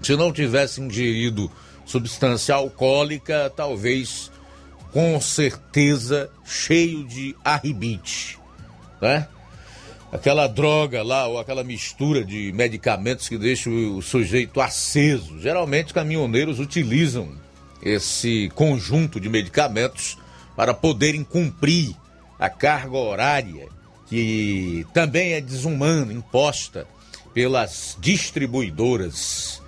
se 0.00 0.16
não 0.16 0.32
tivesse 0.32 0.80
ingerido 0.80 1.52
substância 1.84 2.54
alcoólica, 2.54 3.52
talvez 3.54 4.32
com 4.94 5.20
certeza 5.20 6.30
cheio 6.44 7.02
de 7.04 7.34
arribite, 7.44 8.38
né? 9.02 9.26
Aquela 10.12 10.46
droga 10.46 11.02
lá, 11.02 11.26
ou 11.26 11.40
aquela 11.40 11.64
mistura 11.64 12.24
de 12.24 12.52
medicamentos 12.52 13.28
que 13.28 13.36
deixa 13.36 13.68
o 13.68 14.00
sujeito 14.00 14.60
aceso. 14.60 15.40
Geralmente, 15.40 15.92
caminhoneiros 15.92 16.60
utilizam 16.60 17.28
esse 17.82 18.48
conjunto 18.54 19.18
de 19.18 19.28
medicamentos 19.28 20.16
para 20.54 20.72
poderem 20.72 21.24
cumprir 21.24 21.96
a 22.38 22.48
carga 22.48 22.96
horária, 22.96 23.66
que 24.06 24.86
também 24.94 25.32
é 25.32 25.40
desumana, 25.40 26.12
imposta 26.12 26.86
pelas 27.34 27.98
distribuidoras. 28.00 29.60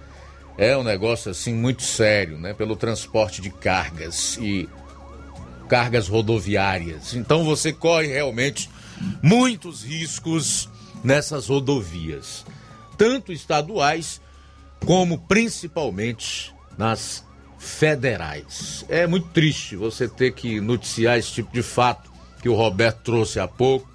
É 0.56 0.76
um 0.76 0.84
negócio 0.84 1.32
assim 1.32 1.52
muito 1.52 1.82
sério, 1.82 2.38
né? 2.38 2.54
Pelo 2.54 2.76
transporte 2.76 3.42
de 3.42 3.50
cargas 3.50 4.38
e 4.40 4.68
cargas 5.66 6.08
rodoviárias. 6.08 7.14
Então 7.14 7.44
você 7.44 7.72
corre 7.72 8.08
realmente 8.08 8.70
muitos 9.22 9.82
riscos 9.84 10.68
nessas 11.04 11.48
rodovias, 11.48 12.44
tanto 12.96 13.32
estaduais 13.32 14.20
como 14.84 15.18
principalmente 15.18 16.54
nas 16.76 17.24
federais. 17.58 18.84
É 18.88 19.06
muito 19.06 19.28
triste 19.28 19.76
você 19.76 20.08
ter 20.08 20.32
que 20.32 20.60
noticiar 20.60 21.18
esse 21.18 21.32
tipo 21.32 21.52
de 21.52 21.62
fato 21.62 22.10
que 22.40 22.48
o 22.48 22.54
Roberto 22.54 23.00
trouxe 23.02 23.40
há 23.40 23.48
pouco, 23.48 23.88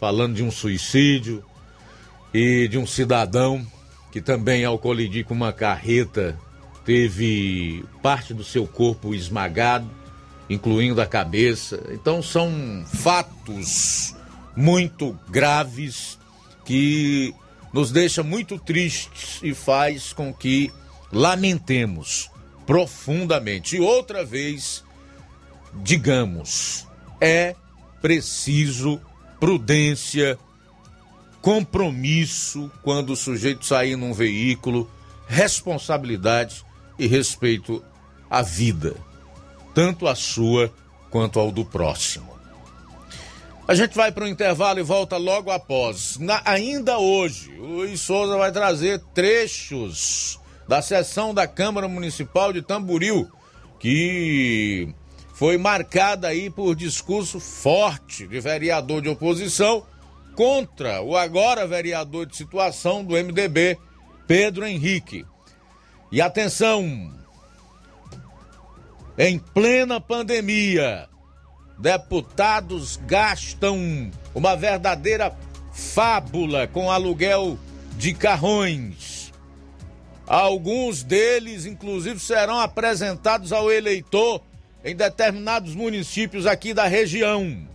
falando 0.00 0.34
de 0.34 0.42
um 0.42 0.50
suicídio 0.50 1.44
e 2.32 2.68
de 2.68 2.78
um 2.78 2.86
cidadão 2.86 3.64
que 4.10 4.20
também 4.20 4.64
ao 4.64 4.78
colidir 4.78 5.24
com 5.24 5.34
uma 5.34 5.52
carreta 5.52 6.38
teve 6.84 7.84
parte 8.02 8.32
do 8.32 8.44
seu 8.44 8.66
corpo 8.66 9.14
esmagado 9.14 9.90
incluindo 10.48 11.00
a 11.00 11.06
cabeça. 11.06 11.82
Então 11.90 12.22
são 12.22 12.84
fatos 12.86 14.14
muito 14.56 15.18
graves 15.28 16.18
que 16.64 17.34
nos 17.72 17.90
deixa 17.90 18.22
muito 18.22 18.58
tristes 18.58 19.40
e 19.42 19.54
faz 19.54 20.12
com 20.12 20.32
que 20.32 20.72
lamentemos 21.12 22.30
profundamente. 22.66 23.76
E 23.76 23.80
outra 23.80 24.24
vez, 24.24 24.82
digamos, 25.82 26.86
é 27.20 27.54
preciso 28.00 29.00
prudência, 29.38 30.38
compromisso 31.42 32.70
quando 32.82 33.10
o 33.10 33.16
sujeito 33.16 33.64
sair 33.64 33.96
num 33.96 34.12
veículo, 34.12 34.90
responsabilidade 35.28 36.64
e 36.98 37.06
respeito 37.06 37.84
à 38.30 38.42
vida 38.42 38.96
tanto 39.76 40.08
a 40.08 40.14
sua 40.14 40.72
quanto 41.10 41.38
ao 41.38 41.52
do 41.52 41.62
próximo. 41.62 42.34
A 43.68 43.74
gente 43.74 43.94
vai 43.94 44.10
para 44.10 44.24
o 44.24 44.28
intervalo 44.28 44.78
e 44.78 44.82
volta 44.82 45.18
logo 45.18 45.50
após. 45.50 46.16
Na, 46.18 46.40
ainda 46.46 46.98
hoje, 46.98 47.52
o 47.58 47.66
Luiz 47.66 48.00
Souza 48.00 48.38
vai 48.38 48.50
trazer 48.50 48.98
trechos 49.12 50.40
da 50.66 50.80
sessão 50.80 51.34
da 51.34 51.46
Câmara 51.46 51.86
Municipal 51.88 52.54
de 52.54 52.62
Tamburil, 52.62 53.30
que 53.78 54.88
foi 55.34 55.58
marcada 55.58 56.28
aí 56.28 56.48
por 56.48 56.74
discurso 56.74 57.38
forte 57.38 58.26
de 58.26 58.40
vereador 58.40 59.02
de 59.02 59.10
oposição 59.10 59.84
contra 60.34 61.02
o 61.02 61.14
agora 61.14 61.66
vereador 61.66 62.24
de 62.24 62.34
situação 62.34 63.04
do 63.04 63.12
MDB, 63.12 63.76
Pedro 64.26 64.64
Henrique. 64.64 65.26
E 66.10 66.22
atenção, 66.22 67.12
em 69.18 69.38
plena 69.38 70.00
pandemia, 70.00 71.08
deputados 71.78 73.00
gastam 73.06 74.10
uma 74.34 74.54
verdadeira 74.54 75.34
fábula 75.72 76.66
com 76.66 76.90
aluguel 76.90 77.58
de 77.96 78.12
carrões. 78.12 79.32
Alguns 80.26 81.02
deles, 81.02 81.66
inclusive, 81.66 82.18
serão 82.18 82.58
apresentados 82.58 83.52
ao 83.52 83.70
eleitor 83.70 84.42
em 84.84 84.94
determinados 84.94 85.74
municípios 85.74 86.46
aqui 86.46 86.74
da 86.74 86.86
região. 86.86 87.66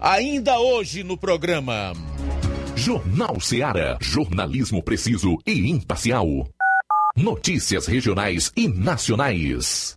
Ainda 0.00 0.58
hoje 0.58 1.02
no 1.02 1.16
programa. 1.16 1.92
Jornal 2.76 3.40
Seara. 3.40 3.96
Jornalismo 4.00 4.82
preciso 4.82 5.38
e 5.46 5.70
imparcial. 5.70 6.26
Notícias 7.16 7.86
regionais 7.86 8.52
e 8.56 8.66
nacionais. 8.68 9.96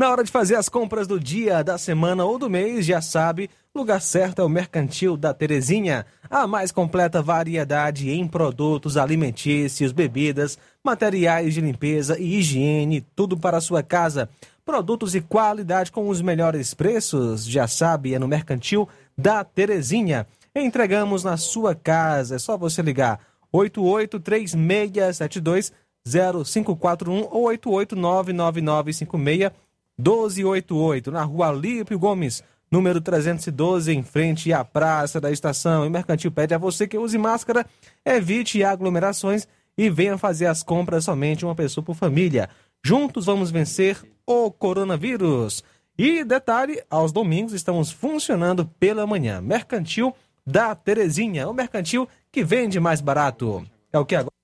Na 0.00 0.08
hora 0.08 0.24
de 0.24 0.32
fazer 0.32 0.54
as 0.54 0.66
compras 0.66 1.06
do 1.06 1.20
dia, 1.20 1.62
da 1.62 1.76
semana 1.76 2.24
ou 2.24 2.38
do 2.38 2.48
mês, 2.48 2.86
já 2.86 3.02
sabe, 3.02 3.50
lugar 3.74 4.00
certo 4.00 4.40
é 4.40 4.42
o 4.42 4.48
Mercantil 4.48 5.14
da 5.14 5.34
Terezinha. 5.34 6.06
A 6.30 6.46
mais 6.46 6.72
completa 6.72 7.20
variedade 7.20 8.08
em 8.08 8.26
produtos 8.26 8.96
alimentícios, 8.96 9.92
bebidas, 9.92 10.56
materiais 10.82 11.52
de 11.52 11.60
limpeza 11.60 12.18
e 12.18 12.38
higiene, 12.38 13.02
tudo 13.14 13.36
para 13.36 13.58
a 13.58 13.60
sua 13.60 13.82
casa. 13.82 14.26
Produtos 14.64 15.14
e 15.14 15.20
qualidade 15.20 15.92
com 15.92 16.08
os 16.08 16.22
melhores 16.22 16.72
preços, 16.72 17.44
já 17.44 17.68
sabe, 17.68 18.14
é 18.14 18.18
no 18.18 18.26
Mercantil 18.26 18.88
da 19.18 19.44
Terezinha. 19.44 20.26
Entregamos 20.56 21.24
na 21.24 21.36
sua 21.36 21.74
casa, 21.74 22.36
é 22.36 22.38
só 22.38 22.56
você 22.56 22.80
ligar 22.80 23.20
883672 23.52 25.70
0541 26.06 27.28
ou 27.30 27.50
8899956 27.50 29.52
1288, 30.00 31.10
na 31.10 31.22
rua 31.22 31.48
Alípio 31.48 31.98
Gomes, 31.98 32.42
número 32.70 33.00
312, 33.00 33.92
em 33.92 34.02
frente 34.02 34.52
à 34.52 34.64
Praça 34.64 35.20
da 35.20 35.30
Estação. 35.30 35.84
E 35.84 35.90
Mercantil 35.90 36.32
pede 36.32 36.54
a 36.54 36.58
você 36.58 36.88
que 36.88 36.98
use 36.98 37.18
máscara, 37.18 37.66
evite 38.04 38.64
aglomerações 38.64 39.46
e 39.76 39.90
venha 39.90 40.18
fazer 40.18 40.46
as 40.46 40.62
compras 40.62 41.04
somente 41.04 41.44
uma 41.44 41.54
pessoa 41.54 41.84
por 41.84 41.94
família. 41.94 42.48
Juntos 42.82 43.26
vamos 43.26 43.50
vencer 43.50 43.98
o 44.26 44.50
coronavírus. 44.50 45.62
E 45.98 46.24
detalhe, 46.24 46.82
aos 46.88 47.12
domingos 47.12 47.52
estamos 47.52 47.90
funcionando 47.90 48.64
pela 48.64 49.06
manhã. 49.06 49.40
Mercantil 49.40 50.14
da 50.46 50.74
Terezinha, 50.74 51.48
o 51.48 51.52
mercantil 51.52 52.08
que 52.32 52.42
vende 52.42 52.80
mais 52.80 53.02
barato. 53.02 53.64
É 53.92 53.98
o 53.98 54.06
que 54.06 54.14
agora? 54.14 54.39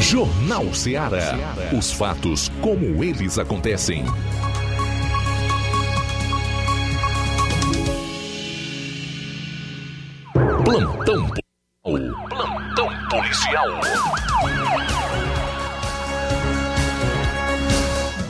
Jornal 0.00 0.72
Ceará. 0.74 1.34
Os 1.76 1.90
fatos 1.90 2.50
como 2.60 3.02
eles 3.02 3.38
acontecem. 3.38 4.04
Plantão. 10.64 11.30
Plantão 11.82 13.08
policial. 13.10 13.80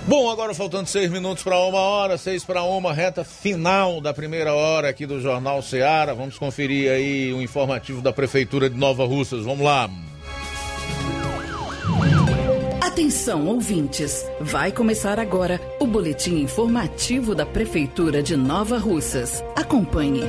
Bom, 0.06 0.30
agora 0.30 0.54
faltando 0.54 0.88
seis 0.88 1.10
minutos 1.10 1.42
para 1.42 1.58
uma 1.58 1.80
hora, 1.80 2.16
seis 2.16 2.44
para 2.44 2.62
uma, 2.62 2.92
reta 2.92 3.24
final 3.24 4.00
da 4.00 4.14
primeira 4.14 4.54
hora 4.54 4.88
aqui 4.88 5.04
do 5.04 5.20
Jornal 5.20 5.60
Ceará. 5.62 6.14
Vamos 6.14 6.38
conferir 6.38 6.90
aí 6.92 7.32
o 7.32 7.42
informativo 7.42 8.00
da 8.00 8.12
Prefeitura 8.12 8.70
de 8.70 8.76
Nova 8.76 9.04
Russas. 9.04 9.44
Vamos 9.44 9.64
lá. 9.64 9.90
Atenção, 12.96 13.46
ouvintes! 13.46 14.24
Vai 14.40 14.72
começar 14.72 15.20
agora 15.20 15.60
o 15.78 15.86
boletim 15.86 16.36
informativo 16.36 17.34
da 17.34 17.44
Prefeitura 17.44 18.22
de 18.22 18.34
Nova 18.34 18.78
Russas. 18.78 19.44
Acompanhe. 19.54 20.22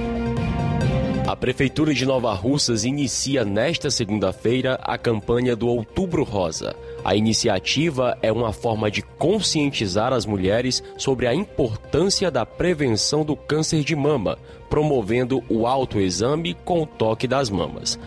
A 1.25 1.33
Prefeitura 1.33 1.93
de 1.93 2.05
Nova 2.05 2.33
Russas 2.33 2.83
inicia 2.83 3.45
nesta 3.45 3.89
segunda-feira 3.89 4.77
a 4.83 4.97
campanha 4.97 5.55
do 5.55 5.69
Outubro 5.69 6.25
Rosa. 6.25 6.75
A 7.05 7.15
iniciativa 7.15 8.17
é 8.21 8.33
uma 8.33 8.51
forma 8.51 8.91
de 8.91 9.01
conscientizar 9.01 10.11
as 10.11 10.25
mulheres 10.25 10.83
sobre 10.97 11.25
a 11.25 11.33
importância 11.33 12.29
da 12.29 12.45
prevenção 12.45 13.23
do 13.23 13.37
câncer 13.37 13.81
de 13.81 13.95
mama, 13.95 14.37
promovendo 14.69 15.41
o 15.49 15.65
autoexame 15.65 16.53
com 16.65 16.81
o 16.81 16.85
toque 16.85 17.29
das 17.29 17.49
mamas. 17.49 17.97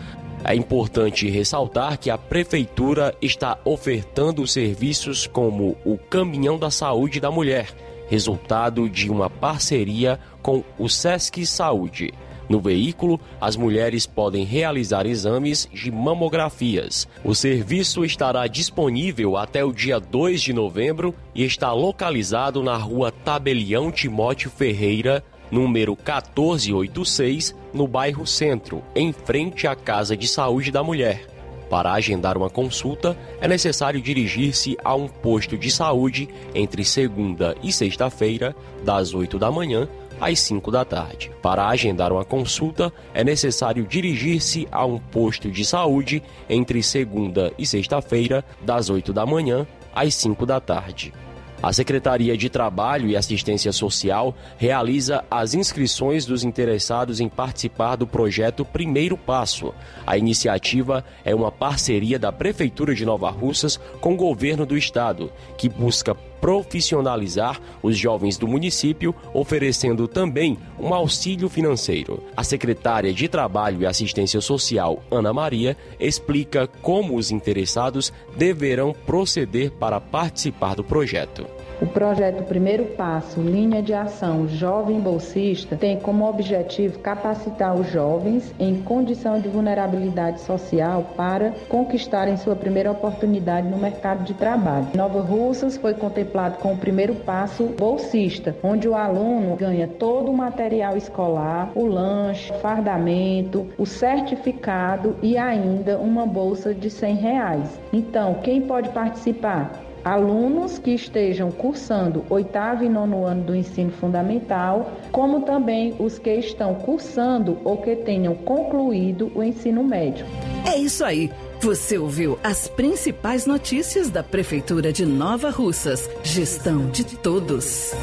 É 0.43 0.55
importante 0.55 1.29
ressaltar 1.29 1.99
que 1.99 2.09
a 2.09 2.17
Prefeitura 2.17 3.15
está 3.21 3.59
ofertando 3.63 4.45
serviços 4.47 5.27
como 5.27 5.77
o 5.85 5.97
Caminhão 5.97 6.57
da 6.57 6.71
Saúde 6.71 7.19
da 7.19 7.29
Mulher, 7.29 7.67
resultado 8.09 8.89
de 8.89 9.09
uma 9.09 9.29
parceria 9.29 10.19
com 10.41 10.63
o 10.79 10.89
Sesc 10.89 11.45
Saúde. 11.45 12.11
No 12.49 12.59
veículo, 12.59 13.17
as 13.39 13.55
mulheres 13.55 14.05
podem 14.05 14.43
realizar 14.43 15.05
exames 15.05 15.69
de 15.71 15.89
mamografias. 15.89 17.07
O 17.23 17.33
serviço 17.33 18.03
estará 18.03 18.45
disponível 18.47 19.37
até 19.37 19.63
o 19.63 19.71
dia 19.71 19.99
2 19.99 20.41
de 20.41 20.51
novembro 20.51 21.15
e 21.33 21.45
está 21.45 21.71
localizado 21.71 22.61
na 22.61 22.75
rua 22.75 23.09
Tabelião 23.09 23.89
Timóteo 23.89 24.49
Ferreira, 24.49 25.23
número 25.51 25.91
1486, 25.91 27.53
no 27.73 27.87
bairro 27.87 28.25
Centro, 28.25 28.81
em 28.95 29.11
frente 29.11 29.67
à 29.67 29.75
Casa 29.75 30.15
de 30.15 30.27
Saúde 30.27 30.71
da 30.71 30.81
Mulher. 30.81 31.27
Para 31.69 31.93
agendar 31.93 32.37
uma 32.37 32.49
consulta, 32.49 33.17
é 33.39 33.47
necessário 33.47 34.01
dirigir-se 34.01 34.77
a 34.83 34.93
um 34.93 35.07
posto 35.07 35.57
de 35.57 35.71
saúde 35.71 36.27
entre 36.53 36.83
segunda 36.83 37.55
e 37.63 37.71
sexta-feira, 37.71 38.55
das 38.83 39.13
8 39.13 39.39
da 39.39 39.49
manhã 39.49 39.87
às 40.19 40.39
5 40.41 40.69
da 40.69 40.85
tarde. 40.85 41.31
Para 41.41 41.67
agendar 41.67 42.11
uma 42.11 42.25
consulta, 42.25 42.91
é 43.13 43.23
necessário 43.23 43.85
dirigir-se 43.85 44.67
a 44.71 44.85
um 44.85 44.99
posto 44.99 45.49
de 45.49 45.65
saúde 45.65 46.21
entre 46.49 46.83
segunda 46.83 47.51
e 47.57 47.65
sexta-feira, 47.65 48.43
das 48.61 48.89
8 48.89 49.13
da 49.13 49.25
manhã 49.25 49.65
às 49.95 50.13
5 50.15 50.45
da 50.45 50.59
tarde. 50.59 51.13
A 51.61 51.71
Secretaria 51.71 52.35
de 52.35 52.49
Trabalho 52.49 53.07
e 53.07 53.15
Assistência 53.15 53.71
Social 53.71 54.35
realiza 54.57 55.23
as 55.29 55.53
inscrições 55.53 56.25
dos 56.25 56.43
interessados 56.43 57.19
em 57.19 57.29
participar 57.29 57.95
do 57.97 58.07
projeto 58.07 58.65
Primeiro 58.65 59.15
Passo. 59.15 59.71
A 60.05 60.17
iniciativa 60.17 61.05
é 61.23 61.35
uma 61.35 61.51
parceria 61.51 62.17
da 62.17 62.31
Prefeitura 62.31 62.95
de 62.95 63.05
Nova 63.05 63.29
Russas 63.29 63.79
com 63.99 64.13
o 64.13 64.17
governo 64.17 64.65
do 64.65 64.75
estado, 64.75 65.31
que 65.55 65.69
busca 65.69 66.15
profissionalizar 66.41 67.61
os 67.83 67.95
jovens 67.97 68.37
do 68.37 68.47
município, 68.47 69.15
oferecendo 69.33 70.07
também 70.07 70.57
um 70.79 70.93
auxílio 70.93 71.47
financeiro. 71.47 72.21
A 72.35 72.43
secretária 72.43 73.13
de 73.13 73.29
Trabalho 73.29 73.81
e 73.81 73.85
Assistência 73.85 74.41
Social, 74.41 75.01
Ana 75.11 75.31
Maria, 75.31 75.77
explica 75.99 76.67
como 76.67 77.15
os 77.15 77.31
interessados 77.31 78.11
deverão 78.35 78.93
proceder 79.05 79.71
para 79.71 80.01
participar 80.01 80.75
do 80.75 80.83
projeto. 80.83 81.45
O 81.81 81.87
projeto 81.87 82.43
Primeiro 82.43 82.85
Passo, 82.85 83.41
linha 83.41 83.81
de 83.81 83.91
ação 83.91 84.47
Jovem 84.47 84.99
Bolsista, 84.99 85.75
tem 85.75 85.99
como 85.99 86.29
objetivo 86.29 86.99
capacitar 86.99 87.73
os 87.73 87.89
jovens 87.89 88.53
em 88.59 88.83
condição 88.83 89.39
de 89.39 89.49
vulnerabilidade 89.49 90.41
social 90.41 91.13
para 91.17 91.55
conquistarem 91.67 92.37
sua 92.37 92.55
primeira 92.55 92.91
oportunidade 92.91 93.67
no 93.67 93.79
mercado 93.79 94.23
de 94.23 94.35
trabalho. 94.35 94.89
Nova 94.95 95.21
Russas 95.21 95.75
foi 95.75 95.95
contemplado 95.95 96.59
com 96.59 96.73
o 96.73 96.77
primeiro 96.77 97.15
passo 97.15 97.63
bolsista, 97.79 98.55
onde 98.61 98.87
o 98.87 98.93
aluno 98.93 99.55
ganha 99.55 99.87
todo 99.87 100.29
o 100.29 100.37
material 100.37 100.95
escolar, 100.95 101.71
o 101.73 101.87
lanche, 101.87 102.53
o 102.53 102.59
fardamento, 102.59 103.67
o 103.75 103.87
certificado 103.87 105.15
e 105.19 105.35
ainda 105.35 105.97
uma 105.97 106.27
bolsa 106.27 106.75
de 106.75 106.91
100 106.91 107.15
reais. 107.15 107.79
Então, 107.91 108.35
quem 108.35 108.61
pode 108.61 108.89
participar? 108.89 109.90
Alunos 110.03 110.77
que 110.77 110.91
estejam 110.91 111.51
cursando 111.51 112.25
oitavo 112.29 112.83
e 112.83 112.89
nono 112.89 113.25
ano 113.25 113.43
do 113.43 113.55
ensino 113.55 113.91
fundamental, 113.91 114.91
como 115.11 115.41
também 115.41 115.95
os 115.99 116.17
que 116.17 116.33
estão 116.35 116.75
cursando 116.75 117.59
ou 117.63 117.77
que 117.77 117.95
tenham 117.95 118.35
concluído 118.35 119.31
o 119.35 119.43
ensino 119.43 119.83
médio. 119.83 120.25
É 120.65 120.77
isso 120.77 121.03
aí. 121.03 121.31
Você 121.61 121.97
ouviu 121.97 122.39
as 122.43 122.67
principais 122.67 123.45
notícias 123.45 124.09
da 124.09 124.23
Prefeitura 124.23 124.91
de 124.91 125.05
Nova 125.05 125.51
Russas. 125.51 126.09
Gestão 126.23 126.89
de 126.89 127.03
todos. 127.03 127.93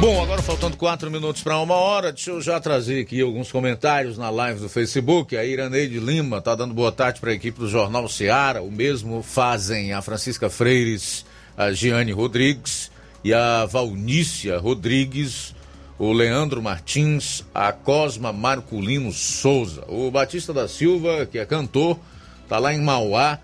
Bom, 0.00 0.22
agora 0.22 0.40
faltando 0.40 0.76
quatro 0.76 1.10
minutos 1.10 1.42
para 1.42 1.58
uma 1.58 1.74
hora, 1.74 2.12
deixa 2.12 2.30
eu 2.30 2.40
já 2.40 2.60
trazer 2.60 3.00
aqui 3.00 3.20
alguns 3.20 3.50
comentários 3.50 4.16
na 4.16 4.30
live 4.30 4.60
do 4.60 4.68
Facebook. 4.68 5.36
A 5.36 5.44
Iraneide 5.44 5.98
Lima 5.98 6.38
está 6.38 6.54
dando 6.54 6.72
boa 6.72 6.92
tarde 6.92 7.18
para 7.18 7.32
a 7.32 7.34
equipe 7.34 7.58
do 7.58 7.68
Jornal 7.68 8.08
Seara. 8.08 8.62
O 8.62 8.70
mesmo 8.70 9.24
fazem 9.24 9.92
a 9.92 10.00
Francisca 10.00 10.48
Freires, 10.48 11.26
a 11.56 11.72
Giane 11.72 12.12
Rodrigues 12.12 12.92
e 13.24 13.34
a 13.34 13.66
Valnícia 13.66 14.56
Rodrigues, 14.58 15.52
o 15.98 16.12
Leandro 16.12 16.62
Martins, 16.62 17.44
a 17.52 17.72
Cosma 17.72 18.32
Marculino 18.32 19.12
Souza. 19.12 19.82
O 19.88 20.12
Batista 20.12 20.52
da 20.52 20.68
Silva, 20.68 21.26
que 21.26 21.40
é 21.40 21.44
cantor, 21.44 21.98
está 22.44 22.60
lá 22.60 22.72
em 22.72 22.80
Mauá 22.80 23.40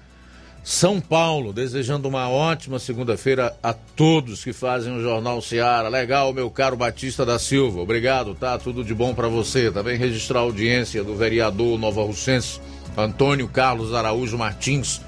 são 0.65 0.99
Paulo, 0.99 1.53
desejando 1.53 2.09
uma 2.09 2.31
ótima 2.31 2.79
segunda-feira 2.79 3.55
a 3.63 3.75
todos 3.75 4.43
que 4.43 4.55
fazem 4.55 4.97
o 4.97 5.03
Jornal 5.03 5.43
Seara. 5.43 5.91
Legal, 5.91 6.33
meu 6.33 6.51
caro 6.51 6.75
Batista 6.75 7.25
da 7.25 7.39
Silva. 7.39 7.83
Obrigado, 7.83 8.35
tá? 8.35 8.59
Tudo 8.59 8.83
de 8.83 8.95
bom 8.95 9.15
para 9.15 9.29
você. 9.29 9.71
Também 9.71 9.99
registrar 9.99 10.39
a 10.39 10.43
audiência 10.43 11.05
do 11.05 11.15
vereador 11.15 11.79
Nova 11.79 12.03
Russense, 12.03 12.61
Antônio 12.97 13.47
Carlos 13.47 13.93
Araújo 13.93 14.39
Martins, 14.39 15.03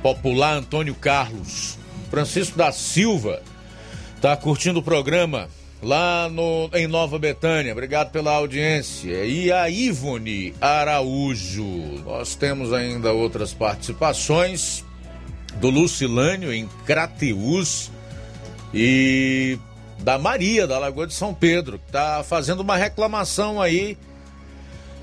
popular 0.00 0.54
Antônio 0.54 0.94
Carlos. 0.94 1.76
Francisco 2.08 2.56
da 2.56 2.70
Silva 2.70 3.42
tá 4.20 4.36
curtindo 4.36 4.78
o 4.78 4.82
programa 4.82 5.48
lá 5.82 6.28
no, 6.28 6.70
em 6.72 6.86
Nova 6.86 7.18
Betânia. 7.18 7.72
Obrigado 7.72 8.12
pela 8.12 8.30
audiência. 8.36 9.24
E 9.24 9.50
a 9.50 9.68
Ivone 9.68 10.54
Araújo. 10.60 12.00
Nós 12.04 12.36
temos 12.36 12.72
ainda 12.72 13.12
outras 13.12 13.52
participações 13.52 14.84
do 15.56 15.70
Lucilânio 15.70 16.52
em 16.52 16.68
Crateus 16.84 17.90
e 18.72 19.58
da 19.98 20.18
Maria 20.18 20.66
da 20.66 20.78
Lagoa 20.78 21.06
de 21.06 21.14
São 21.14 21.34
Pedro, 21.34 21.78
que 21.78 21.86
está 21.86 22.22
fazendo 22.22 22.60
uma 22.60 22.76
reclamação 22.76 23.60
aí 23.60 23.96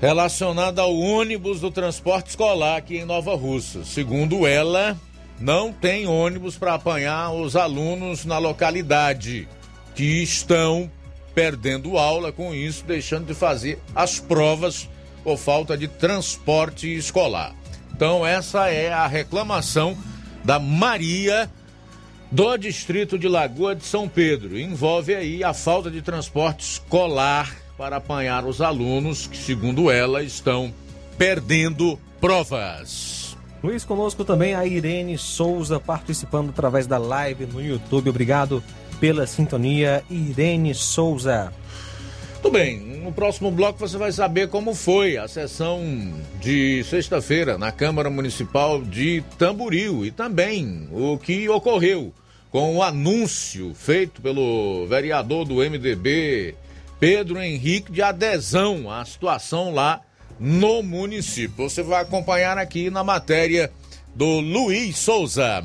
relacionada 0.00 0.82
ao 0.82 0.96
ônibus 0.96 1.60
do 1.60 1.70
transporte 1.70 2.30
escolar 2.30 2.76
aqui 2.76 2.98
em 2.98 3.04
Nova 3.04 3.34
Russa. 3.34 3.84
Segundo 3.84 4.46
ela, 4.46 4.96
não 5.40 5.72
tem 5.72 6.06
ônibus 6.06 6.56
para 6.56 6.74
apanhar 6.74 7.32
os 7.32 7.56
alunos 7.56 8.24
na 8.24 8.38
localidade 8.38 9.48
que 9.94 10.22
estão 10.22 10.90
perdendo 11.34 11.98
aula 11.98 12.32
com 12.32 12.54
isso, 12.54 12.84
deixando 12.84 13.26
de 13.26 13.34
fazer 13.34 13.80
as 13.94 14.18
provas 14.18 14.88
por 15.22 15.36
falta 15.36 15.76
de 15.76 15.86
transporte 15.86 16.92
escolar. 16.96 17.54
Então 17.94 18.26
essa 18.26 18.68
é 18.68 18.92
a 18.92 19.06
reclamação 19.06 19.96
da 20.44 20.58
Maria 20.58 21.50
do 22.30 22.56
distrito 22.56 23.18
de 23.18 23.28
Lagoa 23.28 23.74
de 23.74 23.84
São 23.84 24.08
Pedro. 24.08 24.58
Envolve 24.58 25.14
aí 25.14 25.42
a 25.42 25.54
falta 25.54 25.90
de 25.90 26.02
transporte 26.02 26.60
escolar 26.60 27.56
para 27.76 27.96
apanhar 27.96 28.44
os 28.44 28.60
alunos 28.60 29.26
que, 29.26 29.36
segundo 29.36 29.90
ela, 29.90 30.22
estão 30.22 30.72
perdendo 31.16 31.98
provas. 32.20 33.36
Luiz, 33.62 33.84
conosco 33.84 34.24
também 34.24 34.54
a 34.54 34.64
Irene 34.64 35.18
Souza 35.18 35.80
participando 35.80 36.50
através 36.50 36.86
da 36.86 36.98
live 36.98 37.46
no 37.46 37.60
YouTube. 37.60 38.10
Obrigado 38.10 38.62
pela 39.00 39.26
sintonia, 39.26 40.04
Irene 40.08 40.74
Souza. 40.74 41.52
Tudo 42.40 42.52
bem, 42.52 42.78
no 42.78 43.12
próximo 43.12 43.50
bloco 43.50 43.80
você 43.80 43.98
vai 43.98 44.12
saber 44.12 44.48
como 44.48 44.72
foi 44.72 45.16
a 45.16 45.26
sessão 45.26 45.82
de 46.40 46.84
sexta-feira 46.84 47.58
na 47.58 47.72
Câmara 47.72 48.08
Municipal 48.08 48.80
de 48.80 49.24
Tamboril 49.36 50.06
e 50.06 50.12
também 50.12 50.88
o 50.92 51.18
que 51.18 51.48
ocorreu 51.48 52.14
com 52.48 52.76
o 52.76 52.82
anúncio 52.82 53.74
feito 53.74 54.22
pelo 54.22 54.86
vereador 54.86 55.44
do 55.44 55.56
MDB, 55.56 56.54
Pedro 57.00 57.42
Henrique, 57.42 57.90
de 57.90 58.02
adesão 58.02 58.88
à 58.88 59.04
situação 59.04 59.74
lá 59.74 60.00
no 60.38 60.80
município. 60.80 61.68
Você 61.68 61.82
vai 61.82 62.02
acompanhar 62.02 62.56
aqui 62.56 62.88
na 62.88 63.02
matéria 63.02 63.70
do 64.14 64.38
Luiz 64.38 64.96
Souza. 64.96 65.64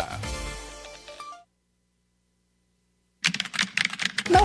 Não 0.00 0.47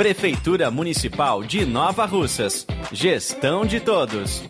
Prefeitura 0.00 0.70
Municipal 0.70 1.42
de 1.44 1.66
Nova 1.66 2.06
Russas. 2.06 2.66
Gestão 2.90 3.66
de 3.66 3.80
todos. 3.80 4.42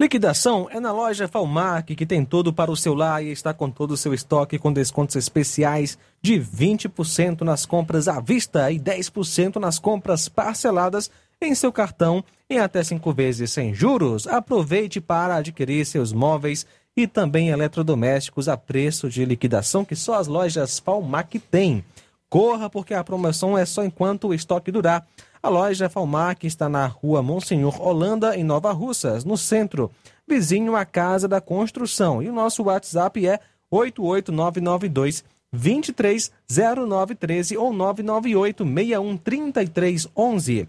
Liquidação 0.00 0.66
é 0.70 0.80
na 0.80 0.92
loja 0.92 1.28
Falmac, 1.28 1.94
que 1.94 2.06
tem 2.06 2.24
tudo 2.24 2.54
para 2.54 2.70
o 2.70 2.76
seu 2.76 2.94
lar 2.94 3.22
e 3.22 3.30
está 3.30 3.52
com 3.52 3.70
todo 3.70 3.90
o 3.90 3.96
seu 3.98 4.14
estoque 4.14 4.58
com 4.58 4.72
descontos 4.72 5.14
especiais 5.14 5.98
de 6.22 6.40
20% 6.40 7.42
nas 7.42 7.66
compras 7.66 8.08
à 8.08 8.18
vista 8.18 8.72
e 8.72 8.80
10% 8.80 9.56
nas 9.56 9.78
compras 9.78 10.26
parceladas 10.26 11.10
em 11.38 11.54
seu 11.54 11.70
cartão 11.70 12.24
em 12.48 12.60
até 12.60 12.82
cinco 12.82 13.12
vezes 13.12 13.52
sem 13.52 13.74
juros. 13.74 14.26
Aproveite 14.26 15.02
para 15.02 15.36
adquirir 15.36 15.84
seus 15.84 16.14
móveis 16.14 16.64
e 16.64 16.83
também 17.08 17.48
eletrodomésticos 17.48 18.48
a 18.48 18.56
preço 18.56 19.10
de 19.10 19.24
liquidação 19.24 19.84
que 19.84 19.96
só 19.96 20.14
as 20.14 20.28
lojas 20.28 20.78
Falmac 20.78 21.40
têm. 21.40 21.84
Corra, 22.28 22.70
porque 22.70 22.94
a 22.94 23.02
promoção 23.02 23.58
é 23.58 23.66
só 23.66 23.84
enquanto 23.84 24.28
o 24.28 24.34
estoque 24.34 24.70
durar. 24.70 25.04
A 25.42 25.48
loja 25.48 25.88
Falmac 25.88 26.46
está 26.46 26.68
na 26.68 26.86
rua 26.86 27.20
Monsenhor 27.20 27.82
Holanda, 27.82 28.36
em 28.36 28.44
Nova 28.44 28.70
Russas, 28.72 29.24
no 29.24 29.36
centro, 29.36 29.90
vizinho 30.26 30.74
à 30.76 30.84
Casa 30.84 31.26
da 31.26 31.40
Construção. 31.40 32.22
E 32.22 32.28
o 32.28 32.32
nosso 32.32 32.62
WhatsApp 32.62 33.26
é 33.26 33.40
88992 33.70 35.24
230913 35.52 37.56
ou 37.56 37.72
998 37.72 38.64
613311. 38.64 40.68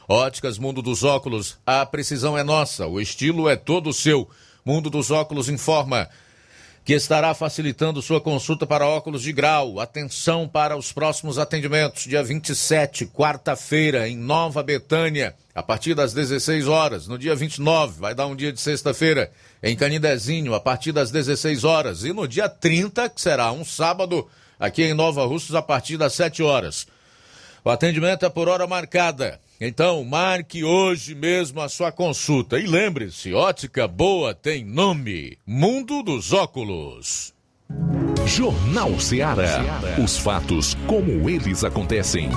Óticas 0.11 0.57
Mundo 0.57 0.81
dos 0.81 1.05
Óculos, 1.05 1.57
a 1.65 1.85
precisão 1.85 2.37
é 2.37 2.43
nossa, 2.43 2.85
o 2.85 2.99
estilo 2.99 3.47
é 3.47 3.55
todo 3.55 3.93
seu. 3.93 4.29
Mundo 4.65 4.89
dos 4.89 5.09
Óculos 5.09 5.47
informa 5.47 6.09
que 6.83 6.91
estará 6.91 7.33
facilitando 7.33 8.01
sua 8.01 8.19
consulta 8.19 8.67
para 8.67 8.85
óculos 8.85 9.21
de 9.21 9.31
grau. 9.31 9.79
Atenção 9.79 10.49
para 10.49 10.75
os 10.75 10.91
próximos 10.91 11.39
atendimentos, 11.39 12.03
dia 12.03 12.21
27, 12.21 13.05
quarta-feira, 13.05 14.09
em 14.09 14.17
Nova 14.17 14.61
Betânia, 14.61 15.33
a 15.55 15.63
partir 15.63 15.95
das 15.95 16.13
16 16.13 16.67
horas. 16.67 17.07
No 17.07 17.17
dia 17.17 17.33
29, 17.33 17.97
vai 17.97 18.13
dar 18.13 18.27
um 18.27 18.35
dia 18.35 18.51
de 18.51 18.59
sexta-feira, 18.59 19.31
em 19.63 19.77
Canidezinho, 19.77 20.53
a 20.53 20.59
partir 20.59 20.91
das 20.91 21.09
16 21.09 21.63
horas. 21.63 22.03
E 22.03 22.11
no 22.11 22.27
dia 22.27 22.49
30, 22.49 23.07
que 23.07 23.21
será 23.21 23.49
um 23.53 23.63
sábado, 23.63 24.27
aqui 24.59 24.83
em 24.83 24.93
Nova 24.93 25.23
Russos, 25.23 25.55
a 25.55 25.61
partir 25.61 25.95
das 25.95 26.11
7 26.15 26.43
horas. 26.43 26.85
O 27.63 27.69
atendimento 27.69 28.25
é 28.25 28.29
por 28.29 28.49
hora 28.49 28.67
marcada. 28.67 29.39
Então, 29.63 30.03
marque 30.03 30.63
hoje 30.63 31.13
mesmo 31.13 31.61
a 31.61 31.69
sua 31.69 31.91
consulta. 31.91 32.57
E 32.57 32.65
lembre-se, 32.65 33.31
ótica 33.31 33.87
boa 33.87 34.33
tem 34.33 34.65
nome: 34.65 35.37
Mundo 35.45 36.01
dos 36.01 36.33
Óculos. 36.33 37.31
Jornal 38.25 38.99
Ceará. 38.99 39.59
Os 40.03 40.17
fatos 40.17 40.75
como 40.87 41.29
eles 41.29 41.63
acontecem. 41.63 42.27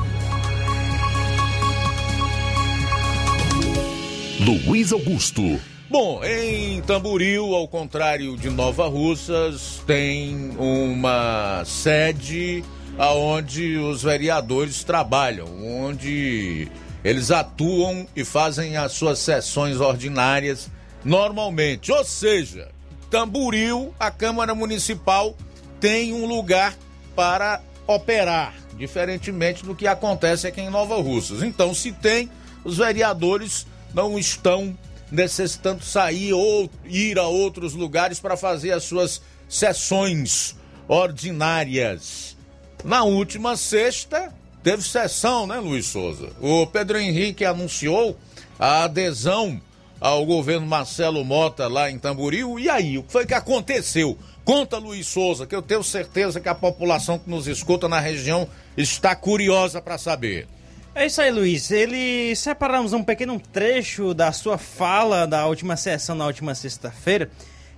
Luiz 4.67 4.93
Augusto. 4.93 5.59
Bom, 5.89 6.23
em 6.23 6.83
Tamboril, 6.83 7.55
ao 7.55 7.67
contrário 7.67 8.37
de 8.37 8.51
Nova 8.51 8.87
Russas, 8.87 9.83
tem 9.87 10.51
uma 10.59 11.63
sede 11.65 12.63
aonde 12.99 13.79
os 13.79 14.03
vereadores 14.03 14.85
trabalham, 14.85 15.49
onde 15.63 16.69
eles 17.05 17.31
atuam 17.31 18.09
e 18.17 18.25
fazem 18.25 18.77
as 18.77 18.93
suas 18.93 19.19
sessões 19.19 19.79
ordinárias 19.79 20.71
normalmente. 21.05 21.93
Ou 21.93 22.03
seja, 22.03 22.71
Tamburil, 23.11 23.95
a 24.01 24.11
Câmara 24.11 24.55
Municipal 24.55 25.37
tem 25.79 26.15
um 26.15 26.25
lugar 26.25 26.75
para 27.15 27.61
operar, 27.87 28.55
diferentemente 28.79 29.63
do 29.63 29.75
que 29.75 29.87
acontece 29.87 30.47
aqui 30.47 30.63
em 30.63 30.71
Nova 30.71 30.97
Russas. 30.97 31.43
Então, 31.43 31.75
se 31.75 31.93
tem, 31.93 32.31
os 32.65 32.79
vereadores 32.79 33.67
não 33.93 34.19
estão 34.19 34.77
necessitando 35.11 35.85
sair 35.85 36.33
ou 36.33 36.71
ir 36.87 37.19
a 37.19 37.29
outros 37.29 37.75
lugares 37.75 38.19
para 38.19 38.37
fazer 38.37 38.73
as 38.73 38.85
suas 38.85 39.21
sessões 39.49 40.57
ordinárias. 40.89 42.37
Na 42.83 43.05
última 43.05 43.57
sexta, 43.57 44.33
teve 44.65 44.83
sessão, 44.83 45.47
né, 45.47 45.59
Luiz 45.59 45.87
Souza? 45.87 46.31
O 46.41 46.67
Pedro 46.67 46.99
Henrique 46.99 47.45
anunciou 47.45 48.19
a 48.59 48.85
adesão 48.85 49.61
ao 50.01 50.25
governo 50.25 50.67
Marcelo 50.67 51.23
Mota 51.23 51.69
lá 51.69 51.91
em 51.91 51.99
Tamboril. 51.99 52.59
E 52.59 52.71
aí, 52.71 52.97
o 52.97 53.03
que 53.03 53.13
foi 53.13 53.27
que 53.27 53.35
aconteceu? 53.35 54.19
Conta, 54.43 54.79
Luiz 54.79 55.07
Souza, 55.07 55.47
que 55.47 55.55
eu 55.55 55.61
tenho 55.61 55.85
certeza 55.85 56.41
que 56.41 56.49
a 56.49 56.55
população 56.55 57.19
que 57.19 57.29
nos 57.29 57.47
escuta 57.47 57.89
na 57.91 58.01
região 58.01 58.49
está 58.75 59.15
curiosa 59.15 59.83
para 59.83 59.99
saber. 59.99 60.49
É 60.95 61.05
isso 61.05 61.21
aí, 61.21 61.31
Luiz. 61.31 61.71
Ele 61.71 62.35
separamos 62.35 62.95
um 62.95 63.05
pequeno 63.05 63.39
trecho 63.39 64.15
da 64.15 64.33
sua 64.33 64.57
fala 64.57 65.27
da 65.27 65.47
última 65.47 65.77
sessão 65.77 66.17
na 66.17 66.25
última 66.25 66.55
sexta-feira. 66.55 67.31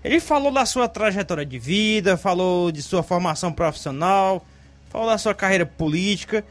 Ele 0.04 0.20
falou 0.20 0.52
da 0.52 0.64
sua 0.64 0.88
trajetória 0.88 1.44
de 1.44 1.58
vida, 1.58 2.16
falou 2.16 2.70
de 2.70 2.80
sua 2.80 3.02
formação 3.02 3.52
profissional, 3.52 4.46
falou 4.88 5.08
da 5.08 5.18
sua 5.18 5.34
carreira 5.34 5.66
política 5.66 6.44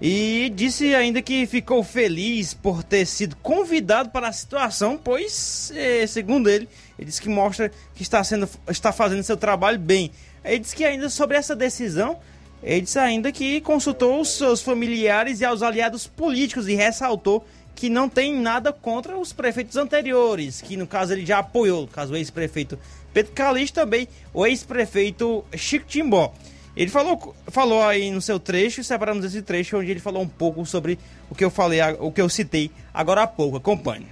e 0.00 0.50
disse 0.54 0.94
ainda 0.94 1.20
que 1.20 1.46
ficou 1.46 1.84
feliz 1.84 2.54
por 2.54 2.82
ter 2.82 3.04
sido 3.04 3.36
convidado 3.36 4.08
para 4.08 4.28
a 4.28 4.32
situação, 4.32 4.98
pois, 5.02 5.70
eh, 5.76 6.06
segundo 6.06 6.48
ele, 6.48 6.66
ele 6.98 7.06
disse 7.06 7.20
que 7.20 7.28
mostra 7.28 7.70
que 7.94 8.02
está, 8.02 8.24
sendo, 8.24 8.48
está 8.68 8.92
fazendo 8.92 9.22
seu 9.22 9.36
trabalho 9.36 9.78
bem. 9.78 10.10
Ele 10.42 10.60
disse 10.60 10.74
que 10.74 10.84
ainda 10.84 11.10
sobre 11.10 11.36
essa 11.36 11.54
decisão, 11.54 12.18
ele 12.62 12.80
disse 12.80 12.98
ainda 12.98 13.30
que 13.30 13.60
consultou 13.60 14.20
os 14.20 14.30
seus 14.30 14.62
familiares 14.62 15.40
e 15.40 15.44
aos 15.44 15.62
aliados 15.62 16.06
políticos 16.06 16.66
e 16.66 16.74
ressaltou 16.74 17.44
que 17.74 17.90
não 17.90 18.08
tem 18.08 18.34
nada 18.34 18.72
contra 18.72 19.18
os 19.18 19.34
prefeitos 19.34 19.76
anteriores, 19.76 20.62
que 20.62 20.76
no 20.76 20.86
caso 20.86 21.12
ele 21.12 21.26
já 21.26 21.38
apoiou, 21.38 21.82
no 21.82 21.88
caso 21.88 22.14
o 22.14 22.16
ex-prefeito 22.16 22.78
Pedro 23.12 23.32
Calixto 23.32 23.80
também, 23.80 24.08
o 24.32 24.46
ex-prefeito 24.46 25.44
Chico 25.56 25.86
Timbó. 25.86 26.32
Ele 26.76 26.90
falou, 26.90 27.34
falou 27.48 27.82
aí 27.82 28.10
no 28.10 28.22
seu 28.22 28.38
trecho, 28.38 28.82
separamos 28.84 29.24
esse 29.24 29.42
trecho 29.42 29.76
onde 29.76 29.90
ele 29.90 30.00
falou 30.00 30.22
um 30.22 30.28
pouco 30.28 30.64
sobre 30.64 30.98
o 31.28 31.34
que 31.34 31.44
eu 31.44 31.50
falei, 31.50 31.80
o 31.98 32.12
que 32.12 32.20
eu 32.20 32.28
citei 32.28 32.70
agora 32.94 33.22
há 33.22 33.26
pouco. 33.26 33.56
Acompanhe. 33.56 34.06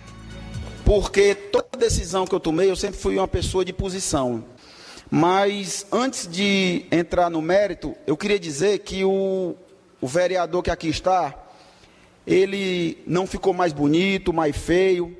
Porque 0.84 1.34
toda 1.34 1.78
decisão 1.78 2.26
que 2.26 2.34
eu 2.34 2.40
tomei, 2.40 2.70
eu 2.70 2.76
sempre 2.76 2.98
fui 2.98 3.16
uma 3.16 3.28
pessoa 3.28 3.64
de 3.64 3.72
posição. 3.72 4.44
Mas 5.10 5.86
antes 5.92 6.26
de 6.26 6.84
entrar 6.90 7.30
no 7.30 7.40
mérito, 7.40 7.94
eu 8.06 8.16
queria 8.16 8.38
dizer 8.38 8.80
que 8.80 9.04
o, 9.04 9.54
o 10.00 10.06
vereador 10.06 10.62
que 10.62 10.70
aqui 10.70 10.88
está, 10.88 11.34
ele 12.26 12.98
não 13.06 13.26
ficou 13.26 13.54
mais 13.54 13.72
bonito, 13.72 14.32
mais 14.32 14.56
feio, 14.56 15.16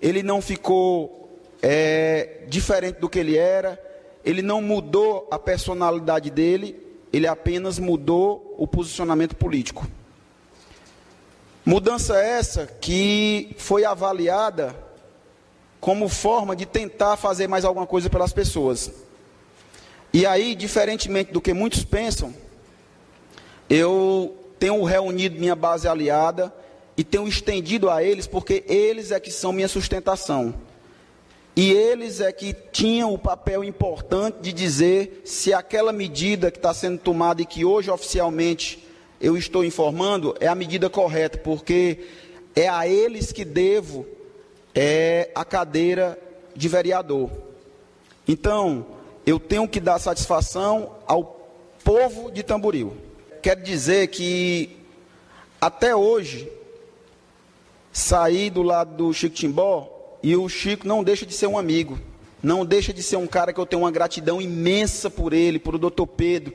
ele 0.00 0.22
não 0.22 0.40
ficou 0.40 1.40
é, 1.62 2.44
diferente 2.48 3.00
do 3.00 3.08
que 3.08 3.18
ele 3.18 3.36
era, 3.36 3.80
ele 4.24 4.42
não 4.42 4.62
mudou 4.62 5.28
a 5.30 5.38
personalidade 5.38 6.30
dele, 6.30 6.76
ele 7.12 7.26
apenas 7.26 7.78
mudou 7.78 8.54
o 8.58 8.66
posicionamento 8.66 9.36
político. 9.36 9.86
Mudança 11.64 12.18
essa 12.18 12.66
que 12.66 13.54
foi 13.56 13.84
avaliada 13.84 14.74
como 15.80 16.08
forma 16.08 16.56
de 16.56 16.66
tentar 16.66 17.16
fazer 17.16 17.48
mais 17.48 17.64
alguma 17.64 17.86
coisa 17.86 18.08
pelas 18.08 18.32
pessoas. 18.32 18.90
E 20.12 20.26
aí, 20.26 20.54
diferentemente 20.54 21.32
do 21.32 21.40
que 21.40 21.52
muitos 21.52 21.84
pensam, 21.84 22.34
eu 23.68 24.36
tenho 24.58 24.82
reunido 24.84 25.40
minha 25.40 25.56
base 25.56 25.88
aliada 25.88 26.54
e 26.96 27.02
tenho 27.02 27.26
estendido 27.26 27.90
a 27.90 28.02
eles, 28.02 28.26
porque 28.26 28.64
eles 28.68 29.10
é 29.10 29.18
que 29.18 29.30
são 29.30 29.52
minha 29.52 29.68
sustentação. 29.68 30.54
E 31.54 31.70
eles 31.70 32.20
é 32.20 32.32
que 32.32 32.54
tinham 32.72 33.12
o 33.12 33.18
papel 33.18 33.62
importante 33.62 34.38
de 34.40 34.52
dizer 34.52 35.22
se 35.24 35.52
aquela 35.52 35.92
medida 35.92 36.50
que 36.50 36.56
está 36.56 36.72
sendo 36.72 36.98
tomada 36.98 37.42
e 37.42 37.46
que 37.46 37.64
hoje 37.64 37.90
oficialmente 37.90 38.88
eu 39.20 39.36
estou 39.36 39.62
informando 39.62 40.34
é 40.40 40.48
a 40.48 40.54
medida 40.54 40.88
correta, 40.88 41.38
porque 41.38 42.06
é 42.56 42.68
a 42.68 42.88
eles 42.88 43.32
que 43.32 43.44
devo 43.44 44.06
é, 44.74 45.30
a 45.34 45.44
cadeira 45.44 46.18
de 46.56 46.68
vereador. 46.68 47.30
Então, 48.26 48.86
eu 49.26 49.38
tenho 49.38 49.68
que 49.68 49.78
dar 49.78 49.98
satisfação 49.98 50.96
ao 51.06 51.48
povo 51.84 52.30
de 52.30 52.42
Tamboril. 52.42 52.96
Quero 53.42 53.62
dizer 53.62 54.08
que 54.08 54.76
até 55.60 55.94
hoje, 55.94 56.50
saí 57.92 58.48
do 58.48 58.62
lado 58.62 58.96
do 58.96 59.12
Chico 59.12 59.34
Timbó 59.34 59.91
e 60.22 60.36
o 60.36 60.48
Chico 60.48 60.86
não 60.86 61.02
deixa 61.02 61.26
de 61.26 61.34
ser 61.34 61.46
um 61.46 61.58
amigo, 61.58 61.98
não 62.42 62.64
deixa 62.64 62.92
de 62.92 63.02
ser 63.02 63.16
um 63.16 63.26
cara 63.26 63.52
que 63.52 63.60
eu 63.60 63.66
tenho 63.66 63.82
uma 63.82 63.90
gratidão 63.90 64.40
imensa 64.40 65.10
por 65.10 65.32
ele, 65.32 65.58
por 65.58 65.74
o 65.74 65.78
doutor 65.78 66.06
Pedro. 66.06 66.54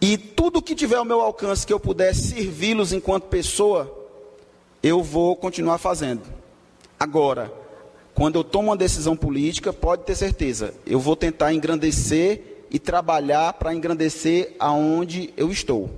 E 0.00 0.18
tudo 0.18 0.60
que 0.60 0.74
tiver 0.74 0.96
ao 0.96 1.04
meu 1.04 1.20
alcance 1.20 1.66
que 1.66 1.72
eu 1.72 1.78
puder 1.78 2.14
servi-los 2.14 2.92
enquanto 2.92 3.24
pessoa, 3.24 3.92
eu 4.82 5.02
vou 5.02 5.36
continuar 5.36 5.78
fazendo. 5.78 6.22
Agora, 6.98 7.52
quando 8.14 8.36
eu 8.36 8.44
tomo 8.44 8.68
uma 8.68 8.76
decisão 8.76 9.16
política, 9.16 9.72
pode 9.72 10.02
ter 10.02 10.16
certeza, 10.16 10.74
eu 10.84 10.98
vou 10.98 11.14
tentar 11.14 11.52
engrandecer 11.52 12.66
e 12.70 12.78
trabalhar 12.78 13.52
para 13.54 13.74
engrandecer 13.74 14.56
aonde 14.58 15.32
eu 15.36 15.50
estou. 15.50 15.90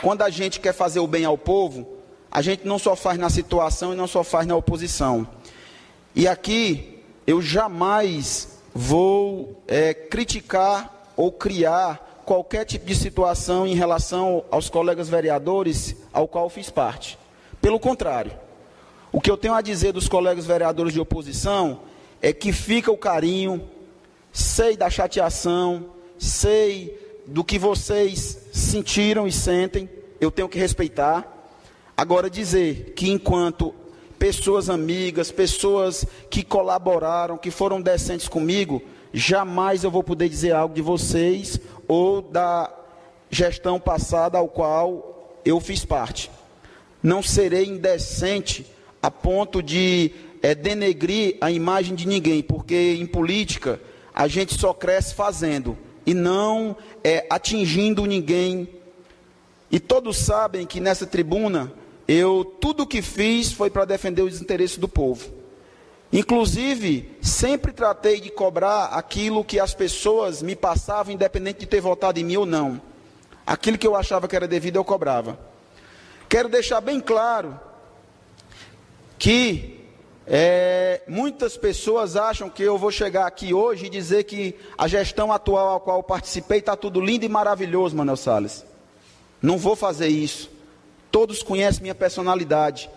Quando 0.00 0.22
a 0.22 0.30
gente 0.30 0.58
quer 0.58 0.72
fazer 0.72 0.98
o 0.98 1.06
bem 1.06 1.24
ao 1.24 1.38
povo, 1.38 1.86
a 2.30 2.40
gente 2.40 2.66
não 2.66 2.78
só 2.78 2.96
faz 2.96 3.18
na 3.18 3.28
situação 3.28 3.92
e 3.92 3.96
não 3.96 4.06
só 4.06 4.24
faz 4.24 4.46
na 4.46 4.56
oposição. 4.56 5.28
E 6.14 6.28
aqui 6.28 6.98
eu 7.26 7.40
jamais 7.40 8.60
vou 8.74 9.62
é, 9.66 9.94
criticar 9.94 11.12
ou 11.16 11.32
criar 11.32 12.22
qualquer 12.24 12.64
tipo 12.64 12.86
de 12.86 12.94
situação 12.94 13.66
em 13.66 13.74
relação 13.74 14.44
aos 14.50 14.68
colegas 14.68 15.08
vereadores 15.08 15.96
ao 16.12 16.28
qual 16.28 16.48
fiz 16.48 16.70
parte. 16.70 17.18
Pelo 17.60 17.80
contrário, 17.80 18.32
o 19.10 19.20
que 19.20 19.30
eu 19.30 19.36
tenho 19.36 19.54
a 19.54 19.62
dizer 19.62 19.92
dos 19.92 20.08
colegas 20.08 20.46
vereadores 20.46 20.92
de 20.92 21.00
oposição 21.00 21.80
é 22.20 22.32
que 22.32 22.52
fica 22.52 22.90
o 22.90 22.96
carinho, 22.96 23.68
sei 24.32 24.76
da 24.76 24.88
chateação, 24.88 25.86
sei 26.18 26.98
do 27.26 27.42
que 27.42 27.58
vocês 27.58 28.38
sentiram 28.52 29.26
e 29.26 29.32
sentem, 29.32 29.88
eu 30.20 30.30
tenho 30.30 30.48
que 30.48 30.58
respeitar. 30.58 31.26
Agora, 31.96 32.30
dizer 32.30 32.92
que 32.94 33.10
enquanto 33.10 33.74
pessoas 34.22 34.70
amigas, 34.70 35.32
pessoas 35.32 36.06
que 36.30 36.44
colaboraram, 36.44 37.36
que 37.36 37.50
foram 37.50 37.82
decentes 37.82 38.28
comigo, 38.28 38.80
jamais 39.12 39.82
eu 39.82 39.90
vou 39.90 40.04
poder 40.04 40.28
dizer 40.28 40.52
algo 40.52 40.72
de 40.72 40.80
vocês 40.80 41.58
ou 41.88 42.22
da 42.22 42.72
gestão 43.28 43.80
passada 43.80 44.38
ao 44.38 44.46
qual 44.46 45.40
eu 45.44 45.58
fiz 45.58 45.84
parte. 45.84 46.30
Não 47.02 47.20
serei 47.20 47.66
indecente 47.66 48.64
a 49.02 49.10
ponto 49.10 49.60
de 49.60 50.12
é, 50.40 50.54
denegrir 50.54 51.36
a 51.40 51.50
imagem 51.50 51.96
de 51.96 52.06
ninguém, 52.06 52.44
porque 52.44 52.94
em 53.00 53.06
política 53.06 53.80
a 54.14 54.28
gente 54.28 54.56
só 54.56 54.72
cresce 54.72 55.16
fazendo 55.16 55.76
e 56.06 56.14
não 56.14 56.76
é, 57.02 57.26
atingindo 57.28 58.06
ninguém. 58.06 58.68
E 59.68 59.80
todos 59.80 60.16
sabem 60.16 60.64
que 60.64 60.78
nessa 60.78 61.08
tribuna 61.08 61.72
eu 62.06 62.44
tudo 62.60 62.82
o 62.82 62.86
que 62.86 63.02
fiz 63.02 63.52
foi 63.52 63.70
para 63.70 63.84
defender 63.84 64.22
os 64.22 64.40
interesses 64.40 64.78
do 64.78 64.88
povo. 64.88 65.42
Inclusive, 66.12 67.10
sempre 67.22 67.72
tratei 67.72 68.20
de 68.20 68.30
cobrar 68.30 68.86
aquilo 68.86 69.44
que 69.44 69.58
as 69.58 69.72
pessoas 69.72 70.42
me 70.42 70.54
passavam, 70.54 71.14
independente 71.14 71.60
de 71.60 71.66
ter 71.66 71.80
votado 71.80 72.20
em 72.20 72.24
mim 72.24 72.36
ou 72.36 72.44
não. 72.44 72.80
Aquilo 73.46 73.78
que 73.78 73.86
eu 73.86 73.96
achava 73.96 74.28
que 74.28 74.36
era 74.36 74.46
devido, 74.46 74.76
eu 74.76 74.84
cobrava. 74.84 75.38
Quero 76.28 76.50
deixar 76.50 76.82
bem 76.82 77.00
claro 77.00 77.58
que 79.18 79.80
é, 80.26 81.02
muitas 81.08 81.56
pessoas 81.56 82.14
acham 82.14 82.50
que 82.50 82.62
eu 82.62 82.76
vou 82.76 82.90
chegar 82.90 83.26
aqui 83.26 83.54
hoje 83.54 83.86
e 83.86 83.90
dizer 83.90 84.24
que 84.24 84.54
a 84.76 84.86
gestão 84.86 85.32
atual 85.32 85.76
a 85.76 85.80
qual 85.80 86.02
participei 86.02 86.58
está 86.58 86.76
tudo 86.76 87.00
lindo 87.00 87.24
e 87.24 87.28
maravilhoso, 87.28 87.96
Manuel 87.96 88.16
Salles. 88.16 88.64
Não 89.40 89.56
vou 89.56 89.74
fazer 89.74 90.08
isso. 90.08 90.51
Todos 91.12 91.42
conhecem 91.42 91.82
minha 91.82 91.94
personalidade. 91.94 92.90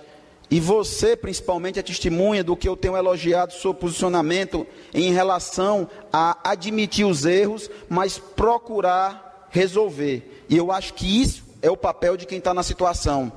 E 0.50 0.60
você, 0.60 1.16
principalmente, 1.16 1.80
é 1.80 1.84
testemunha 1.84 2.44
do 2.44 2.56
que 2.56 2.70
eu 2.70 2.78
tenho 2.78 2.96
elogiado 2.96 3.54
seu 3.54 3.74
posicionamento 3.74 4.66
em 4.94 5.12
relação 5.12 5.90
a 6.14 6.38
admitir 6.50 7.06
os 7.06 7.26
erros, 7.26 7.70
mas 7.90 8.18
procurar 8.18 9.48
resolver. 9.50 10.46
E 10.50 10.56
eu 10.56 10.72
acho 10.72 10.94
que 10.94 11.22
isso 11.22 11.44
é 11.62 11.70
o 11.70 11.78
papel 11.78 12.16
de 12.16 12.26
quem 12.26 12.38
está 12.38 12.54
na 12.54 12.64
situação. 12.64 13.32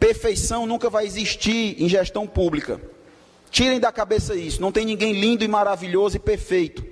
Perfeição 0.00 0.66
nunca 0.66 0.88
vai 0.88 1.04
existir 1.04 1.76
em 1.82 1.88
gestão 1.88 2.26
pública. 2.26 2.80
Tirem 3.50 3.80
da 3.80 3.90
cabeça 3.90 4.34
isso. 4.34 4.60
Não 4.60 4.70
tem 4.70 4.84
ninguém 4.84 5.12
lindo 5.12 5.44
e 5.44 5.48
maravilhoso 5.48 6.16
e 6.16 6.20
perfeito. 6.20 6.84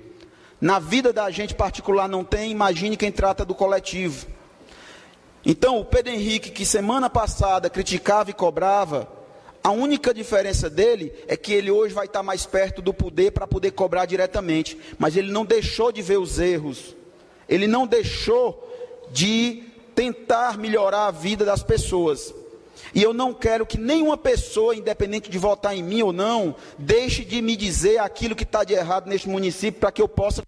Na 0.59 0.79
vida 0.79 1.13
da 1.13 1.29
gente 1.29 1.53
particular 1.53 2.09
não 2.09 2.23
tem, 2.23 2.51
imagine 2.51 2.97
quem 2.97 3.11
trata 3.11 3.45
do 3.45 3.55
coletivo. 3.55 4.27
Então, 5.45 5.79
o 5.79 5.85
Pedro 5.85 6.11
Henrique, 6.11 6.51
que 6.51 6.65
semana 6.65 7.09
passada 7.09 7.69
criticava 7.69 8.29
e 8.29 8.33
cobrava, 8.33 9.07
a 9.63 9.71
única 9.71 10.13
diferença 10.13 10.69
dele 10.69 11.13
é 11.27 11.35
que 11.35 11.53
ele 11.53 11.69
hoje 11.69 11.93
vai 11.93 12.05
estar 12.05 12.23
mais 12.23 12.45
perto 12.45 12.81
do 12.81 12.93
poder 12.93 13.31
para 13.31 13.47
poder 13.47 13.71
cobrar 13.71 14.05
diretamente. 14.05 14.77
Mas 14.97 15.17
ele 15.17 15.31
não 15.31 15.45
deixou 15.45 15.91
de 15.91 16.01
ver 16.01 16.17
os 16.17 16.39
erros. 16.39 16.95
Ele 17.49 17.67
não 17.67 17.85
deixou 17.85 18.63
de 19.11 19.63
tentar 19.95 20.57
melhorar 20.57 21.07
a 21.07 21.11
vida 21.11 21.43
das 21.43 21.63
pessoas. 21.63 22.33
E 22.93 23.03
eu 23.03 23.13
não 23.13 23.33
quero 23.33 23.65
que 23.65 23.77
nenhuma 23.77 24.17
pessoa, 24.17 24.75
independente 24.75 25.29
de 25.29 25.37
votar 25.37 25.75
em 25.75 25.83
mim 25.83 26.01
ou 26.01 26.13
não, 26.13 26.55
deixe 26.77 27.25
de 27.25 27.41
me 27.41 27.55
dizer 27.55 27.99
aquilo 27.99 28.35
que 28.35 28.43
está 28.43 28.63
de 28.63 28.73
errado 28.73 29.07
neste 29.07 29.27
município 29.27 29.79
para 29.79 29.91
que 29.91 30.01
eu 30.01 30.07
possa 30.07 30.43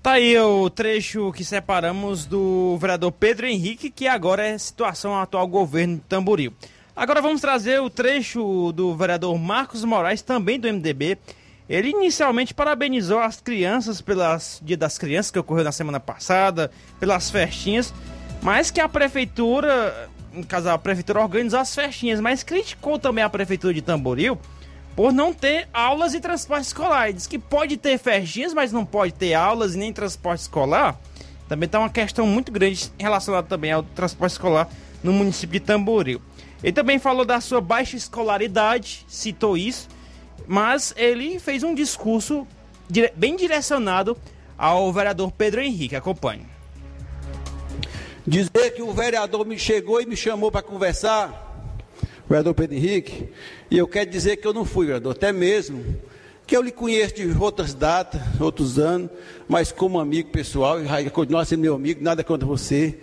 Tá 0.00 0.12
aí 0.12 0.38
o 0.38 0.70
trecho 0.70 1.32
que 1.32 1.44
separamos 1.44 2.24
do 2.24 2.78
vereador 2.78 3.10
Pedro 3.10 3.46
Henrique, 3.46 3.90
que 3.90 4.06
agora 4.06 4.46
é 4.46 4.56
situação 4.56 5.18
atual 5.18 5.46
governo 5.48 5.96
de 5.96 6.02
Tamboril. 6.02 6.52
Agora 6.94 7.20
vamos 7.20 7.40
trazer 7.40 7.80
o 7.80 7.90
trecho 7.90 8.72
do 8.72 8.94
vereador 8.94 9.36
Marcos 9.36 9.84
Moraes, 9.84 10.22
também 10.22 10.58
do 10.58 10.72
MDB. 10.72 11.18
Ele 11.68 11.90
inicialmente 11.90 12.54
parabenizou 12.54 13.18
as 13.18 13.40
crianças 13.40 14.00
pelas 14.00 14.60
Dia 14.64 14.76
das 14.76 14.96
Crianças 14.98 15.32
que 15.32 15.38
ocorreu 15.38 15.64
na 15.64 15.72
semana 15.72 15.98
passada, 15.98 16.70
pelas 17.00 17.28
festinhas, 17.28 17.92
mas 18.40 18.70
que 18.70 18.80
a 18.80 18.88
prefeitura, 18.88 20.08
no 20.32 20.46
caso 20.46 20.70
a 20.70 20.78
prefeitura 20.78 21.20
organizou 21.20 21.58
as 21.58 21.74
festinhas, 21.74 22.20
mas 22.20 22.44
criticou 22.44 23.00
também 23.00 23.24
a 23.24 23.28
prefeitura 23.28 23.74
de 23.74 23.82
Tamboril 23.82 24.38
por 24.98 25.12
não 25.12 25.32
ter 25.32 25.68
aulas 25.72 26.12
e 26.12 26.18
transporte 26.18 26.64
escolar. 26.64 27.12
Diz 27.12 27.28
que 27.28 27.38
pode 27.38 27.76
ter 27.76 27.96
festinhas, 27.98 28.52
mas 28.52 28.72
não 28.72 28.84
pode 28.84 29.12
ter 29.12 29.32
aulas 29.32 29.76
e 29.76 29.78
nem 29.78 29.92
transporte 29.92 30.40
escolar. 30.40 30.98
Também 31.48 31.66
está 31.66 31.78
uma 31.78 31.88
questão 31.88 32.26
muito 32.26 32.50
grande 32.50 32.90
relacionada 32.98 33.46
também 33.46 33.70
ao 33.70 33.84
transporte 33.84 34.32
escolar 34.32 34.68
no 35.00 35.12
município 35.12 35.60
de 35.60 35.64
Tamboril. 35.64 36.20
Ele 36.64 36.72
também 36.72 36.98
falou 36.98 37.24
da 37.24 37.40
sua 37.40 37.60
baixa 37.60 37.96
escolaridade, 37.96 39.06
citou 39.06 39.56
isso, 39.56 39.86
mas 40.48 40.92
ele 40.96 41.38
fez 41.38 41.62
um 41.62 41.76
discurso 41.76 42.44
bem 43.14 43.36
direcionado 43.36 44.18
ao 44.58 44.92
vereador 44.92 45.30
Pedro 45.30 45.60
Henrique. 45.60 45.94
Acompanhe. 45.94 46.44
Dizer 48.26 48.74
que 48.74 48.82
o 48.82 48.92
vereador 48.92 49.46
me 49.46 49.60
chegou 49.60 50.02
e 50.02 50.06
me 50.06 50.16
chamou 50.16 50.50
para 50.50 50.60
conversar 50.60 51.47
vereador 52.28 52.54
Pedro 52.54 52.76
Henrique, 52.76 53.28
e 53.70 53.78
eu 53.78 53.88
quero 53.88 54.10
dizer 54.10 54.36
que 54.36 54.46
eu 54.46 54.52
não 54.52 54.64
fui, 54.64 54.86
vereador, 54.86 55.12
até 55.12 55.32
mesmo 55.32 55.96
que 56.46 56.56
eu 56.56 56.62
lhe 56.62 56.72
conheço 56.72 57.14
de 57.14 57.26
outras 57.38 57.74
datas, 57.74 58.22
outros 58.40 58.78
anos, 58.78 59.10
mas 59.46 59.70
como 59.70 60.00
amigo 60.00 60.30
pessoal, 60.30 60.78
e 60.82 61.10
continuar 61.10 61.44
sendo 61.44 61.60
meu 61.60 61.74
amigo, 61.74 62.02
nada 62.02 62.24
contra 62.24 62.46
você. 62.46 62.98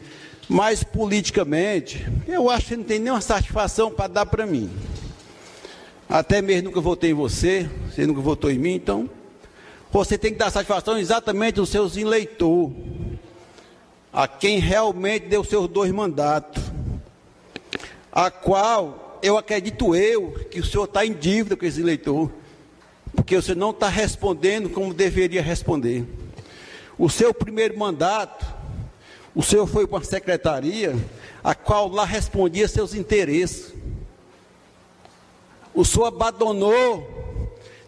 Mas 0.49 0.83
politicamente, 0.83 2.07
eu 2.27 2.49
acho 2.49 2.69
que 2.69 2.75
não 2.75 2.83
tem 2.83 2.97
nenhuma 2.97 3.21
satisfação 3.21 3.91
para 3.91 4.07
dar 4.07 4.25
para 4.25 4.47
mim. 4.47 4.69
Até 6.09 6.41
mesmo 6.41 6.69
nunca 6.69 6.81
votei 6.81 7.11
em 7.11 7.13
você, 7.13 7.69
você 7.87 8.07
nunca 8.07 8.19
votou 8.19 8.49
em 8.49 8.57
mim, 8.57 8.73
então 8.73 9.07
você 9.91 10.17
tem 10.17 10.33
que 10.33 10.39
dar 10.39 10.49
satisfação 10.49 10.97
exatamente 10.97 11.59
aos 11.59 11.69
seus 11.69 11.95
eleitores, 11.97 12.75
a 14.11 14.27
quem 14.27 14.59
realmente 14.59 15.27
deu 15.27 15.43
seus 15.43 15.67
dois 15.67 15.91
mandatos, 15.91 16.63
a 18.11 18.31
qual 18.31 19.04
eu 19.21 19.37
acredito 19.37 19.95
eu 19.95 20.31
que 20.51 20.59
o 20.59 20.65
senhor 20.65 20.85
está 20.85 21.05
em 21.05 21.13
dívida 21.13 21.55
com 21.55 21.65
esse 21.65 21.81
eleitor, 21.81 22.31
porque 23.15 23.35
você 23.35 23.55
não 23.55 23.71
está 23.71 23.87
respondendo 23.87 24.69
como 24.69 24.93
deveria 24.93 25.41
responder. 25.41 26.05
O 26.97 27.09
seu 27.09 27.33
primeiro 27.33 27.77
mandato, 27.77 28.45
o 29.33 29.43
senhor 29.43 29.67
foi 29.67 29.85
para 29.85 29.97
uma 29.97 30.03
secretaria, 30.03 30.95
a 31.43 31.53
qual 31.53 31.89
lá 31.89 32.05
respondia 32.05 32.67
seus 32.67 32.93
interesses. 32.93 33.73
O 35.73 35.83
senhor 35.83 36.05
abandonou 36.05 37.15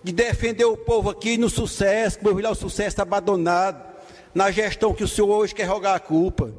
de 0.04 0.12
defender 0.12 0.66
o 0.66 0.78
povo 0.78 1.10
aqui 1.10 1.38
no 1.38 1.50
sucesso, 1.50 2.20
filho, 2.20 2.50
o 2.50 2.56
sucesso 2.56 2.90
está 2.90 3.04
abandonado, 3.04 3.86
na 4.34 4.52
gestão 4.52 4.94
que 4.94 5.04
o 5.04 5.08
senhor 5.08 5.30
hoje 5.30 5.56
quer 5.56 5.66
rogar 5.66 5.96
a 5.96 6.00
culpa. 6.00 6.52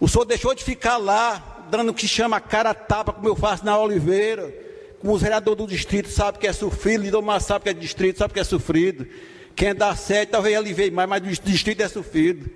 O 0.00 0.08
senhor 0.08 0.24
deixou 0.24 0.54
de 0.54 0.64
ficar 0.64 0.96
lá 0.96 1.53
dando 1.70 1.90
o 1.90 1.94
que 1.94 2.08
chama 2.08 2.40
cara 2.40 2.74
tapa, 2.74 3.12
como 3.12 3.28
eu 3.28 3.36
faço 3.36 3.64
na 3.64 3.78
Oliveira, 3.78 4.52
como 5.00 5.12
os 5.12 5.22
vereadores 5.22 5.58
do 5.58 5.66
distrito 5.66 6.08
sabem 6.08 6.40
que 6.40 6.46
é 6.46 6.52
sofrido, 6.52 7.02
Lidomar 7.02 7.40
sabe 7.40 7.64
que 7.64 7.68
é 7.68 7.74
distrito, 7.74 8.18
sabe 8.18 8.32
que 8.34 8.40
é 8.40 8.44
sofrido. 8.44 9.06
Quem 9.54 9.74
dá 9.74 9.94
certo, 9.94 10.30
talvez 10.30 10.56
ele 10.56 10.72
veja 10.72 10.92
mais, 10.92 11.08
mas 11.08 11.22
o 11.22 11.42
distrito 11.44 11.82
é 11.82 11.88
sofrido. 11.88 12.50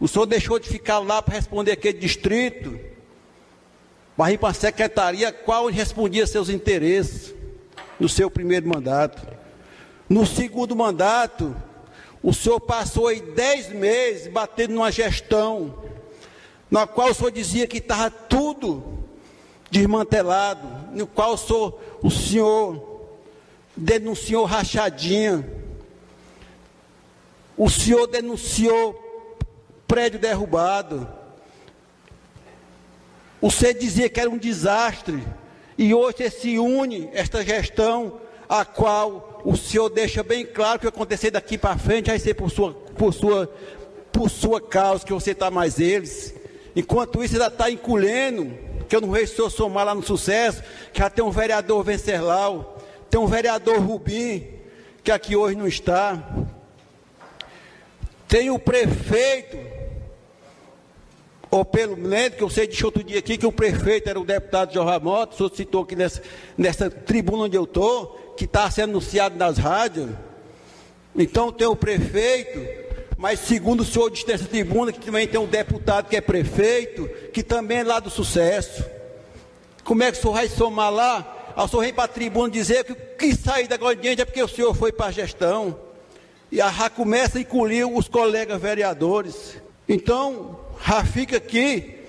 O 0.00 0.08
senhor 0.08 0.26
deixou 0.26 0.58
de 0.58 0.68
ficar 0.68 0.98
lá 0.98 1.22
para 1.22 1.34
responder 1.34 1.72
aquele 1.72 1.98
distrito, 1.98 2.78
para 4.16 4.32
ir 4.32 4.38
para 4.38 4.48
a 4.48 4.54
secretaria, 4.54 5.30
qual 5.32 5.66
respondia 5.66 6.26
seus 6.26 6.48
interesses 6.48 7.34
no 8.00 8.08
seu 8.08 8.30
primeiro 8.30 8.68
mandato. 8.68 9.22
No 10.08 10.26
segundo 10.26 10.74
mandato, 10.74 11.54
o 12.22 12.32
senhor 12.32 12.60
passou 12.60 13.08
aí 13.08 13.20
dez 13.20 13.68
meses 13.68 14.26
batendo 14.26 14.74
numa 14.74 14.90
gestão 14.90 15.82
na 16.72 16.86
qual 16.86 17.10
o 17.10 17.14
senhor 17.14 17.30
dizia 17.30 17.66
que 17.66 17.76
estava 17.76 18.10
tudo 18.10 18.82
desmantelado, 19.70 20.66
no 20.96 21.06
qual 21.06 21.34
o 21.34 21.36
senhor, 21.36 21.78
o 22.02 22.10
senhor 22.10 23.02
denunciou 23.76 24.46
rachadinha, 24.46 25.46
o 27.58 27.68
senhor 27.68 28.06
denunciou 28.06 28.94
prédio 29.86 30.18
derrubado, 30.18 31.06
Você 33.38 33.74
dizia 33.74 34.08
que 34.08 34.20
era 34.20 34.30
um 34.30 34.38
desastre. 34.38 35.22
E 35.76 35.92
hoje 35.92 36.30
se 36.30 36.58
une 36.58 37.10
esta 37.12 37.44
gestão 37.44 38.20
a 38.48 38.64
qual 38.64 39.42
o 39.44 39.56
senhor 39.56 39.90
deixa 39.90 40.22
bem 40.22 40.46
claro 40.46 40.78
que 40.78 40.86
o 40.86 40.88
acontecer 40.88 41.30
daqui 41.32 41.58
para 41.58 41.76
frente 41.76 42.08
vai 42.08 42.18
ser 42.18 42.34
por 42.34 42.50
sua, 42.50 42.72
por 42.72 43.12
sua, 43.12 43.52
por 44.12 44.30
sua 44.30 44.60
causa, 44.60 45.04
que 45.04 45.12
você 45.12 45.32
está 45.32 45.50
mais 45.50 45.78
eles. 45.80 46.40
Enquanto 46.74 47.22
isso, 47.22 47.34
ainda 47.34 47.48
está 47.48 47.70
encolhendo, 47.70 48.52
que 48.88 48.96
eu 48.96 49.00
não 49.00 49.10
vejo 49.10 49.32
o 49.32 49.36
senhor 49.36 49.50
somar 49.50 49.84
lá 49.84 49.94
no 49.94 50.02
sucesso, 50.02 50.62
que 50.92 51.00
já 51.00 51.10
tem 51.10 51.24
um 51.24 51.30
vereador 51.30 51.82
Venceslau, 51.82 52.78
tem 53.10 53.20
um 53.20 53.26
vereador 53.26 53.78
Rubim, 53.78 54.46
que 55.04 55.10
aqui 55.10 55.36
hoje 55.36 55.56
não 55.56 55.66
está. 55.66 56.18
Tem 58.26 58.50
o 58.50 58.58
prefeito, 58.58 59.58
ou 61.50 61.64
pelo 61.64 61.96
menos, 61.96 62.38
que 62.38 62.42
eu 62.42 62.48
sei 62.48 62.66
de 62.66 62.84
outro 62.84 63.04
dia 63.04 63.18
aqui, 63.18 63.36
que 63.36 63.46
o 63.46 63.52
prefeito 63.52 64.08
era 64.08 64.18
o 64.18 64.24
deputado 64.24 64.72
Jorge 64.72 65.04
Mota, 65.04 65.34
o 65.34 65.36
senhor 65.36 65.54
citou 65.54 65.82
aqui 65.82 65.94
nessa, 65.94 66.22
nessa 66.56 66.88
tribuna 66.88 67.44
onde 67.44 67.56
eu 67.56 67.64
estou, 67.64 68.34
que 68.36 68.44
está 68.44 68.70
sendo 68.70 68.90
anunciado 68.90 69.36
nas 69.36 69.58
rádios. 69.58 70.10
Então 71.14 71.52
tem 71.52 71.66
o 71.66 71.76
prefeito, 71.76 72.58
mas 73.22 73.38
segundo 73.38 73.82
o 73.82 73.84
senhor 73.84 74.10
disse 74.10 74.26
nessa 74.26 74.46
tribuna, 74.46 74.90
que 74.90 74.98
também 74.98 75.28
tem 75.28 75.38
um 75.38 75.46
deputado 75.46 76.08
que 76.08 76.16
é 76.16 76.20
prefeito, 76.20 77.08
que 77.32 77.40
também 77.40 77.78
é 77.78 77.84
lá 77.84 78.00
do 78.00 78.10
sucesso. 78.10 78.84
Como 79.84 80.02
é 80.02 80.10
que 80.10 80.18
o 80.18 80.20
senhor 80.20 80.32
vai 80.32 80.48
somar 80.48 80.90
lá? 80.90 81.54
O 81.56 81.68
senhor 81.68 81.82
vem 81.82 81.94
para 81.94 82.02
a 82.02 82.08
tribuna 82.08 82.50
dizer 82.50 82.82
que 82.82 82.90
o 82.90 82.96
que 82.96 83.32
sair 83.36 83.68
da 83.68 83.76
diante 83.94 84.22
é 84.22 84.24
porque 84.24 84.42
o 84.42 84.48
senhor 84.48 84.74
foi 84.74 84.90
para 84.90 85.06
a 85.06 85.12
gestão. 85.12 85.78
E 86.50 86.60
a 86.60 86.68
já 86.72 86.90
começa 86.90 87.38
a 87.38 87.42
encolher 87.42 87.84
os 87.84 88.08
colegas 88.08 88.60
vereadores. 88.60 89.56
Então, 89.88 90.58
já 90.84 91.04
fica 91.04 91.36
aqui, 91.36 92.00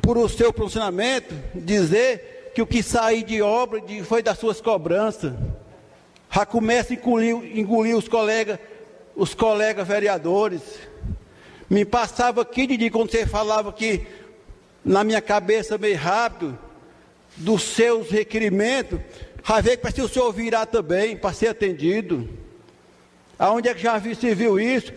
por 0.00 0.16
o 0.16 0.30
seu 0.30 0.50
posicionamento, 0.50 1.34
dizer 1.54 2.52
que 2.54 2.62
o 2.62 2.66
que 2.66 2.82
sair 2.82 3.22
de 3.22 3.42
obra 3.42 3.82
de, 3.82 4.02
foi 4.02 4.22
das 4.22 4.38
suas 4.38 4.62
cobranças. 4.62 5.30
Já 6.34 6.46
começa 6.46 6.94
a 6.94 6.96
engolir, 6.96 7.36
engolir 7.54 7.94
os 7.94 8.08
colegas, 8.08 8.58
os 9.18 9.34
colegas 9.34 9.86
vereadores. 9.86 10.62
Me 11.68 11.84
passava 11.84 12.40
aqui, 12.40 12.68
Didi, 12.68 12.88
quando 12.88 13.10
você 13.10 13.26
falava 13.26 13.68
aqui 13.70 14.06
na 14.84 15.02
minha 15.02 15.20
cabeça 15.20 15.76
meio 15.76 15.98
rápido, 15.98 16.56
dos 17.36 17.62
seus 17.62 18.10
requerimentos, 18.10 19.00
já 19.46 19.60
veio 19.60 19.76
que 19.76 19.90
se 19.90 20.00
o 20.00 20.08
senhor 20.08 20.32
virar 20.32 20.66
também 20.66 21.16
para 21.16 21.34
ser 21.34 21.48
atendido. 21.48 22.28
Aonde 23.36 23.68
é 23.68 23.74
que 23.74 23.82
já 23.82 24.00
se 24.00 24.34
viu 24.34 24.58
isso? 24.58 24.92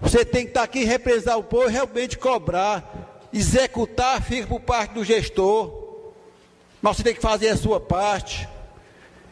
Você 0.00 0.24
tem 0.24 0.42
que 0.42 0.50
estar 0.50 0.62
aqui 0.62 0.84
representar 0.84 1.36
o 1.38 1.42
povo 1.42 1.68
realmente 1.68 2.18
cobrar. 2.18 3.26
Executar 3.32 4.22
fica 4.22 4.46
por 4.46 4.60
parte 4.60 4.92
do 4.92 5.04
gestor. 5.04 6.12
Mas 6.82 6.96
você 6.96 7.02
tem 7.02 7.14
que 7.14 7.20
fazer 7.20 7.48
a 7.48 7.56
sua 7.56 7.80
parte. 7.80 8.48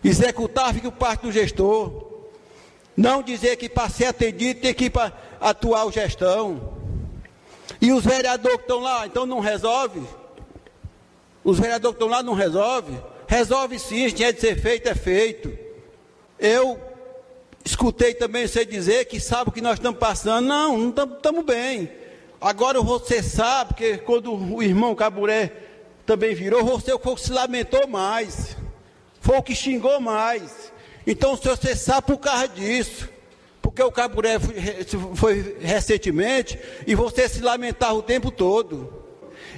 Executar 0.02 0.72
fica 0.74 0.90
parte 0.90 1.22
do 1.22 1.32
gestor. 1.32 2.06
Não 2.97 3.23
dizer 3.23 3.56
que 3.56 3.68
para 3.68 3.89
ser 3.89 4.06
atendido 4.06 4.60
tem 4.60 4.73
que 4.73 4.86
ir 4.86 4.90
para 4.90 5.12
atuar 5.40 5.90
gestão. 5.93 6.74
E 7.81 7.93
os 7.93 8.05
vereadores 8.05 8.56
que 8.56 8.62
estão 8.62 8.81
lá, 8.81 9.06
então 9.06 9.27
não 9.27 9.40
resolve? 9.40 10.02
Os 11.44 11.59
vereadores 11.59 11.97
que 11.97 12.02
estão 12.02 12.09
lá 12.09 12.23
não 12.23 12.32
resolve? 12.32 12.98
Resolve 13.28 13.78
sim, 13.78 14.09
se 14.09 14.14
tinha 14.14 14.32
de 14.32 14.40
ser 14.40 14.60
feito, 14.60 14.89
é 14.89 14.94
feito. 14.94 15.56
Eu 16.39 16.81
escutei 17.64 18.14
também 18.14 18.47
você 18.47 18.64
dizer 18.64 19.05
que 19.06 19.20
sabe 19.20 19.51
o 19.51 19.52
que 19.52 19.60
nós 19.60 19.74
estamos 19.74 19.98
passando. 19.98 20.47
Não, 20.47 20.78
não 20.78 20.89
estamos 20.89 21.44
bem. 21.44 21.90
Agora 22.40 22.81
você 22.81 23.23
sabe 23.23 23.74
que 23.74 23.98
quando 23.98 24.32
o 24.32 24.62
irmão 24.62 24.94
Caburé 24.94 25.52
também 26.05 26.35
virou, 26.35 26.64
você 26.64 26.97
foi 26.98 27.12
o 27.12 27.16
que 27.16 27.23
se 27.23 27.32
lamentou 27.32 27.86
mais, 27.89 28.56
foi 29.20 29.36
o 29.36 29.43
que 29.43 29.55
xingou 29.55 30.01
mais. 30.01 30.73
Então, 31.07 31.37
se 31.37 31.47
você 31.47 31.77
sabe 31.77 32.09
por 32.09 32.19
causa 32.19 32.49
disso, 32.49 33.09
porque 33.62 33.83
o 33.83 33.93
Caburé 33.93 34.39
foi 35.15 35.57
recentemente, 35.61 36.59
e 36.87 36.95
você 36.95 37.28
se 37.28 37.41
lamentava 37.41 37.95
o 37.95 38.03
tempo 38.03 38.31
todo. 38.31 39.05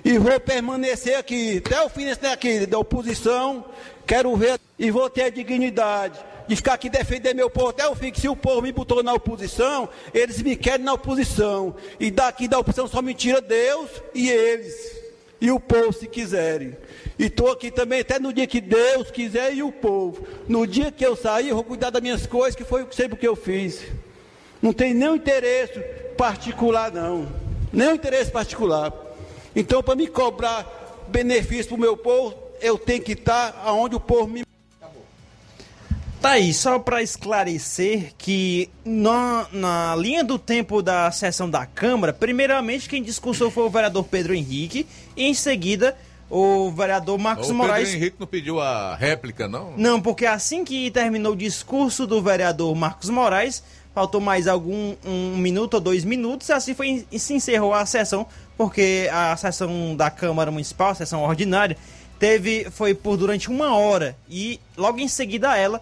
E 0.05 0.19
vou 0.19 0.39
permanecer 0.39 1.16
aqui, 1.16 1.62
até 1.65 1.83
o 1.83 1.89
fim 1.89 2.05
desse 2.05 2.27
aqui, 2.27 2.66
da 2.66 2.79
oposição, 2.79 3.65
quero 4.07 4.35
ver, 4.37 4.61
e 4.79 4.91
vou 4.91 5.09
ter 5.09 5.23
a 5.23 5.31
dignidade 5.31 6.19
de 6.47 6.57
ficar 6.57 6.75
aqui 6.75 6.89
defender 6.89 7.35
meu 7.35 7.51
povo 7.51 7.69
até 7.69 7.87
o 7.87 7.95
fim, 7.95 8.11
que 8.11 8.20
se 8.20 8.29
o 8.29 8.35
povo 8.35 8.62
me 8.62 8.73
botou 8.73 9.03
na 9.03 9.12
oposição, 9.12 9.89
eles 10.15 10.41
me 10.41 10.57
querem 10.57 10.85
na 10.85 10.95
oposição. 10.95 11.77
E 12.01 12.11
daqui 12.11 12.49
da 12.49 12.59
oposição 12.59 12.89
só 12.89 13.03
me 13.03 13.12
tira 13.12 13.41
Deus 13.41 13.91
e 14.15 14.31
eles 14.31 14.99
e 15.41 15.51
o 15.51 15.61
povo 15.61 15.93
se 15.93 16.07
quiserem. 16.07 16.77
E 17.19 17.24
estou 17.24 17.51
aqui 17.51 17.70
também 17.70 18.01
até 18.01 18.19
no 18.19 18.32
dia 18.32 18.47
que 18.47 18.61
Deus 18.61 19.11
quiser 19.11 19.53
e 19.53 19.62
o 19.62 19.73
povo. 19.73 20.24
No 20.47 20.66
dia 20.66 20.93
que 20.93 21.05
eu 21.05 21.16
sair, 21.16 21.49
eu 21.49 21.57
vou 21.57 21.65
cuidar 21.65 21.90
das 21.90 22.01
minhas 22.01 22.27
coisas, 22.27 22.55
que 22.55 22.65
foi 22.65 22.86
sempre 22.93 23.15
o 23.15 23.16
que 23.16 23.27
eu 23.27 23.35
fiz. 23.35 23.82
Não 24.62 24.73
tem 24.73 24.95
nenhum 24.95 25.16
interesse 25.16 25.81
particular, 26.16 26.93
não. 26.93 27.28
Nenhum 27.73 27.95
interesse 27.95 28.31
particular. 28.31 28.93
Então, 29.55 29.82
para 29.82 29.97
me 29.97 30.07
cobrar 30.07 30.65
benefício 31.09 31.66
para 31.66 31.74
o 31.74 31.81
meu 31.81 31.97
povo, 31.97 32.36
eu 32.61 32.78
tenho 32.78 33.03
que 33.03 33.12
estar 33.12 33.65
onde 33.66 33.97
o 33.97 34.01
povo 34.01 34.28
me 34.28 34.49
Tá 36.20 36.31
aí, 36.31 36.53
só 36.53 36.81
para 36.81 37.01
esclarecer 37.01 38.12
que 38.19 38.69
na, 38.85 39.47
na 39.53 39.95
linha 39.95 40.24
do 40.24 40.36
tempo 40.36 40.82
da 40.82 41.12
sessão 41.12 41.49
da 41.49 41.65
Câmara, 41.65 42.12
primeiramente 42.12 42.89
quem 42.89 43.01
discursou 43.01 43.53
foi 43.53 43.62
o 43.62 43.70
vereador 43.70 44.03
Pedro 44.03 44.35
Henrique 44.35 44.85
e 45.16 45.24
em 45.27 45.32
seguida 45.32 45.97
o 46.30 46.70
vereador 46.70 47.18
Marcos 47.18 47.50
o 47.50 47.55
Moraes. 47.55 47.88
Pedro 47.88 48.02
Henrique 48.02 48.16
não 48.20 48.26
pediu 48.26 48.60
a 48.60 48.94
réplica, 48.94 49.48
não? 49.48 49.72
Não, 49.76 50.00
porque 50.00 50.26
assim 50.26 50.64
que 50.64 50.90
terminou 50.90 51.32
o 51.32 51.36
discurso 51.36 52.06
do 52.06 52.22
vereador 52.22 52.74
Marcos 52.74 53.09
Moraes, 53.09 53.62
faltou 53.94 54.20
mais 54.20 54.46
algum 54.46 54.94
um 55.05 55.36
minuto 55.36 55.74
ou 55.74 55.80
dois 55.80 56.05
minutos, 56.05 56.48
e 56.48 56.52
assim 56.52 56.74
foi 56.74 57.06
e 57.10 57.18
se 57.18 57.34
encerrou 57.34 57.72
a 57.72 57.84
sessão, 57.86 58.26
porque 58.56 59.09
a 59.12 59.36
sessão 59.36 59.96
da 59.96 60.10
Câmara 60.10 60.50
Municipal, 60.50 60.90
a 60.90 60.94
sessão 60.94 61.22
ordinária, 61.22 61.76
teve 62.18 62.68
foi 62.70 62.94
por 62.94 63.16
durante 63.16 63.48
uma 63.48 63.74
hora 63.76 64.16
e 64.28 64.60
logo 64.76 64.98
em 64.98 65.09
seguida 65.09 65.56
ela 65.56 65.80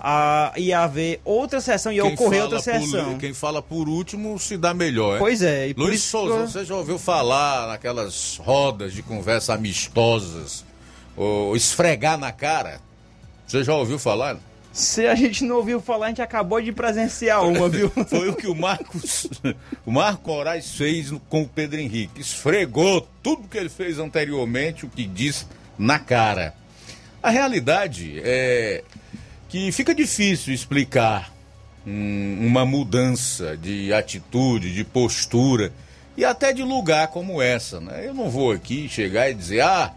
a, 0.00 0.52
ia 0.56 0.80
haver 0.80 1.20
outra 1.24 1.60
sessão, 1.60 1.92
ia 1.92 2.02
quem 2.02 2.14
ocorrer 2.14 2.42
outra 2.42 2.58
sessão. 2.58 3.12
Por, 3.12 3.18
quem 3.18 3.34
fala 3.34 3.60
por 3.60 3.86
último 3.86 4.38
se 4.38 4.56
dá 4.56 4.72
melhor. 4.72 5.18
Pois 5.18 5.42
é. 5.42 5.68
E 5.68 5.74
Luiz 5.74 6.02
Souza, 6.02 6.46
que... 6.46 6.52
você 6.52 6.64
já 6.64 6.74
ouviu 6.74 6.98
falar 6.98 7.68
naquelas 7.68 8.38
rodas 8.38 8.94
de 8.94 9.02
conversa 9.02 9.54
amistosas, 9.54 10.64
ou 11.14 11.54
esfregar 11.54 12.16
na 12.16 12.32
cara? 12.32 12.80
Você 13.46 13.62
já 13.62 13.74
ouviu 13.74 13.98
falar? 13.98 14.38
Se 14.72 15.06
a 15.06 15.14
gente 15.14 15.44
não 15.44 15.56
ouviu 15.56 15.80
falar, 15.80 16.06
a 16.06 16.08
gente 16.10 16.22
acabou 16.22 16.60
de 16.62 16.72
presenciar 16.72 17.44
uma, 17.44 17.68
viu? 17.68 17.90
Foi 18.08 18.30
o 18.30 18.36
que 18.36 18.46
o 18.46 18.54
Marcos, 18.54 19.28
o 19.84 19.90
Marco 19.90 20.30
Moraes 20.30 20.74
fez 20.76 21.12
com 21.28 21.42
o 21.42 21.48
Pedro 21.48 21.78
Henrique. 21.78 22.20
Esfregou 22.20 23.06
tudo 23.22 23.48
que 23.48 23.58
ele 23.58 23.68
fez 23.68 23.98
anteriormente, 23.98 24.86
o 24.86 24.88
que 24.88 25.04
disse 25.04 25.46
na 25.76 25.98
cara. 25.98 26.54
A 27.22 27.28
realidade 27.28 28.18
é 28.24 28.82
que 29.50 29.72
fica 29.72 29.92
difícil 29.92 30.54
explicar 30.54 31.32
hum, 31.84 32.38
uma 32.40 32.64
mudança 32.64 33.56
de 33.56 33.92
atitude, 33.92 34.72
de 34.72 34.84
postura 34.84 35.72
e 36.16 36.24
até 36.24 36.52
de 36.52 36.62
lugar 36.62 37.08
como 37.08 37.42
essa. 37.42 37.80
Né? 37.80 38.06
Eu 38.06 38.14
não 38.14 38.30
vou 38.30 38.52
aqui 38.52 38.88
chegar 38.88 39.28
e 39.28 39.34
dizer, 39.34 39.62
ah, 39.62 39.92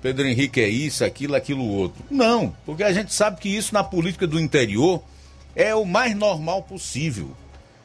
Pedro 0.00 0.26
Henrique 0.26 0.58
é 0.58 0.68
isso, 0.68 1.04
aquilo, 1.04 1.34
aquilo 1.34 1.64
outro. 1.68 2.02
Não, 2.10 2.56
porque 2.64 2.82
a 2.82 2.94
gente 2.94 3.12
sabe 3.12 3.38
que 3.40 3.48
isso 3.54 3.74
na 3.74 3.84
política 3.84 4.26
do 4.26 4.40
interior 4.40 5.02
é 5.54 5.74
o 5.74 5.84
mais 5.84 6.16
normal 6.16 6.62
possível. 6.62 7.30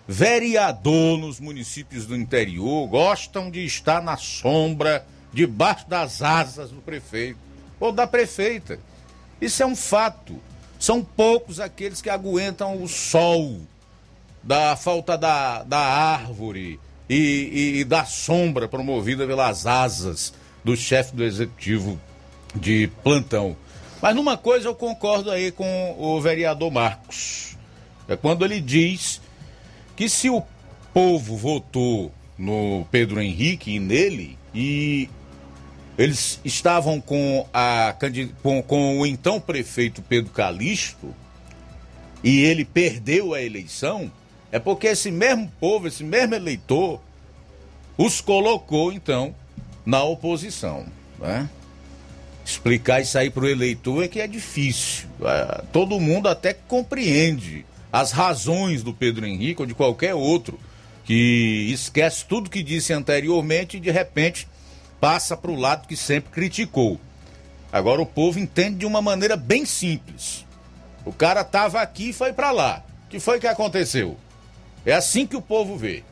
Vereador 0.08 1.20
nos 1.20 1.38
municípios 1.40 2.06
do 2.06 2.16
interior 2.16 2.88
gostam 2.88 3.52
de 3.52 3.66
estar 3.66 4.02
na 4.02 4.16
sombra, 4.16 5.06
debaixo 5.34 5.88
das 5.88 6.22
asas 6.22 6.72
do 6.72 6.82
prefeito 6.82 7.38
ou 7.78 7.92
da 7.92 8.08
prefeita. 8.08 8.80
Isso 9.42 9.62
é 9.62 9.66
um 9.66 9.76
fato. 9.76 10.40
São 10.80 11.04
poucos 11.04 11.60
aqueles 11.60 12.02
que 12.02 12.10
aguentam 12.10 12.82
o 12.82 12.88
sol, 12.88 13.60
da 14.42 14.78
falta 14.78 15.18
da, 15.18 15.62
da 15.64 15.78
árvore 15.78 16.80
e, 17.10 17.16
e, 17.16 17.80
e 17.80 17.84
da 17.84 18.06
sombra 18.06 18.66
promovida 18.66 19.28
pelas 19.28 19.68
asas 19.68 20.34
do 20.64 20.78
chefe 20.78 21.14
do 21.14 21.24
executivo 21.24 22.00
de 22.56 22.90
plantão. 23.04 23.58
Mas 24.02 24.16
numa 24.16 24.38
coisa 24.38 24.70
eu 24.70 24.76
concordo 24.76 25.30
aí 25.30 25.52
com 25.52 25.96
o 26.00 26.22
vereador 26.22 26.72
Marcos. 26.72 27.58
É 28.08 28.16
quando 28.16 28.46
ele 28.46 28.62
diz 28.62 29.22
que 29.98 30.08
se 30.08 30.30
o 30.30 30.42
povo 30.94 31.36
votou 31.36 32.12
no 32.38 32.88
Pedro 32.90 33.22
Henrique 33.22 33.76
e 33.76 33.80
nele, 33.80 34.38
e 34.56 35.10
eles 36.00 36.40
estavam 36.46 37.02
com, 37.02 37.46
a, 37.54 37.94
com, 38.42 38.64
com 38.64 39.00
o 39.02 39.06
então 39.06 39.38
prefeito 39.38 40.02
Pedro 40.02 40.32
Calixto 40.32 41.14
e 42.24 42.40
ele 42.40 42.64
perdeu 42.64 43.34
a 43.34 43.42
eleição, 43.42 44.10
é 44.50 44.58
porque 44.60 44.88
esse 44.88 45.12
mesmo 45.12 45.52
povo, 45.60 45.90
esse 45.90 46.02
mesmo 46.06 46.36
eleitor, 46.36 47.02
os 47.98 48.22
colocou 48.22 48.94
então 48.94 49.36
na 49.86 50.02
oposição. 50.02 50.86
Né? 51.20 51.50
Explicar 52.46 53.02
isso 53.02 53.18
aí 53.18 53.30
para 53.30 53.44
o 53.44 53.50
eleitor 53.50 54.02
é 54.02 54.08
que 54.08 54.22
é 54.22 54.28
difícil. 54.28 55.10
É, 55.22 55.64
todo 55.74 56.00
mundo 56.00 56.30
até 56.30 56.54
compreende 56.54 57.66
as 57.92 58.14
razões 58.14 58.84
do 58.84 58.94
Pedro 58.94 59.26
Henrique 59.26 59.62
ou 59.62 59.66
de 59.66 59.74
qualquer 59.74 60.16
outro 60.16 60.58
que 61.04 61.70
esquece 61.74 62.24
tudo 62.24 62.50
que 62.50 62.64
disse 62.64 62.94
anteriormente 62.94 63.76
e 63.76 63.80
de 63.82 63.92
repente 63.92 64.48
passa 65.00 65.36
para 65.36 65.52
o 65.52 65.56
lado 65.56 65.88
que 65.88 65.96
sempre 65.96 66.32
criticou. 66.32 67.00
Agora 67.72 68.02
o 68.02 68.06
povo 68.06 68.40
entende 68.40 68.80
de 68.80 68.86
uma 68.86 69.02
maneira 69.02 69.38
bem 69.38 69.66
simples. 69.66 70.46
O 71.06 71.14
cara 71.14 71.42
estava 71.42 71.82
aqui 71.82 72.10
e 72.10 72.14
foi 72.14 72.34
para 72.34 72.52
lá. 72.52 72.84
O 73.06 73.10
que 73.10 73.20
foi 73.20 73.40
que 73.40 73.48
aconteceu? 73.48 74.18
É 74.86 74.94
assim 74.94 75.26
que 75.26 75.36
o 75.36 75.42
povo 75.42 75.78
vê. 75.78 76.04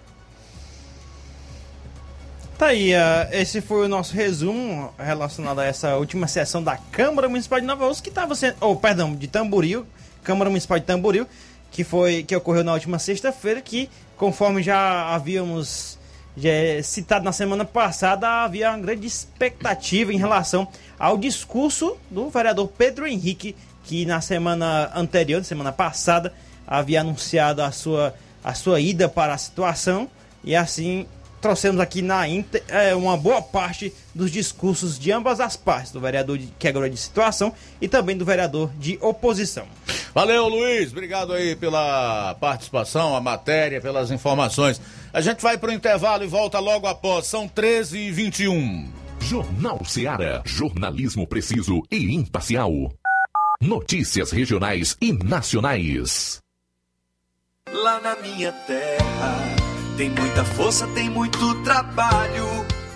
Tá 2.57 2.67
aí, 2.67 2.93
uh, 2.93 2.97
esse 3.31 3.61
foi 3.61 3.85
o 3.85 3.87
nosso 3.87 4.15
resumo 4.15 4.91
relacionado 4.97 5.59
a 5.59 5.65
essa 5.65 5.95
última 5.95 6.27
sessão 6.27 6.63
da 6.63 6.75
Câmara 6.75 7.29
Municipal 7.29 7.59
de 7.59 7.67
Nova 7.67 7.85
Rússia, 7.85 8.03
que 8.03 8.09
estava 8.09 8.33
sendo. 8.33 8.55
Oh, 8.59 8.75
perdão, 8.75 9.13
de 9.13 9.27
Tamboril, 9.27 9.85
Câmara 10.23 10.49
Municipal 10.49 10.79
de 10.79 10.85
Tamboril, 10.85 11.27
que 11.71 11.83
foi 11.83 12.23
que 12.23 12.35
ocorreu 12.35 12.63
na 12.63 12.73
última 12.73 12.97
sexta-feira, 12.97 13.61
que, 13.61 13.91
conforme 14.15 14.63
já 14.63 15.13
havíamos 15.13 15.96
já 16.37 16.83
citado 16.83 17.25
na 17.25 17.31
semana 17.31 17.65
passada, 17.65 18.43
havia 18.43 18.69
uma 18.69 18.77
grande 18.77 19.07
expectativa 19.07 20.13
em 20.13 20.17
relação 20.17 20.67
ao 20.99 21.17
discurso 21.17 21.97
do 22.11 22.29
vereador 22.29 22.67
Pedro 22.67 23.07
Henrique, 23.07 23.55
que 23.83 24.05
na 24.05 24.21
semana 24.21 24.91
anterior, 24.93 25.39
na 25.39 25.43
semana 25.43 25.71
passada, 25.71 26.31
havia 26.67 27.01
anunciado 27.01 27.63
a 27.63 27.71
sua, 27.71 28.13
a 28.43 28.53
sua 28.53 28.79
ida 28.79 29.09
para 29.09 29.33
a 29.33 29.37
situação. 29.37 30.07
E 30.43 30.55
assim 30.55 31.07
trouxemos 31.41 31.81
aqui 31.81 32.03
na 32.03 32.27
é, 32.27 32.93
uma 32.93 33.17
boa 33.17 33.41
parte 33.41 33.91
dos 34.17 34.31
discursos 34.31 34.99
de 34.99 35.11
ambas 35.11 35.39
as 35.39 35.55
partes, 35.55 35.91
do 35.91 35.99
vereador 35.99 36.37
de, 36.37 36.47
que 36.59 36.67
é 36.67 36.89
de 36.89 36.97
situação 36.97 37.53
e 37.79 37.87
também 37.87 38.17
do 38.17 38.25
vereador 38.25 38.69
de 38.77 38.97
oposição. 39.01 39.65
Valeu, 40.13 40.47
Luiz. 40.47 40.91
Obrigado 40.91 41.31
aí 41.31 41.55
pela 41.55 42.35
participação, 42.35 43.15
a 43.15 43.21
matéria, 43.21 43.79
pelas 43.79 44.11
informações. 44.11 44.81
A 45.13 45.21
gente 45.21 45.41
vai 45.41 45.57
para 45.57 45.69
o 45.69 45.73
intervalo 45.73 46.23
e 46.23 46.27
volta 46.27 46.59
logo 46.59 46.87
após. 46.87 47.27
São 47.27 47.47
13 47.47 47.97
e 47.97 48.11
21 48.11 48.91
Jornal 49.21 49.83
Seara. 49.85 50.41
Jornalismo 50.45 51.27
preciso 51.27 51.81
e 51.91 52.15
imparcial. 52.15 52.71
Notícias 53.61 54.31
regionais 54.31 54.95
e 55.01 55.11
nacionais. 55.11 56.39
Lá 57.71 57.99
na 57.99 58.15
minha 58.17 58.51
terra 58.51 59.57
tem 59.97 60.09
muita 60.11 60.45
força, 60.45 60.87
tem 60.89 61.09
muito 61.09 61.63
trabalho. 61.63 62.45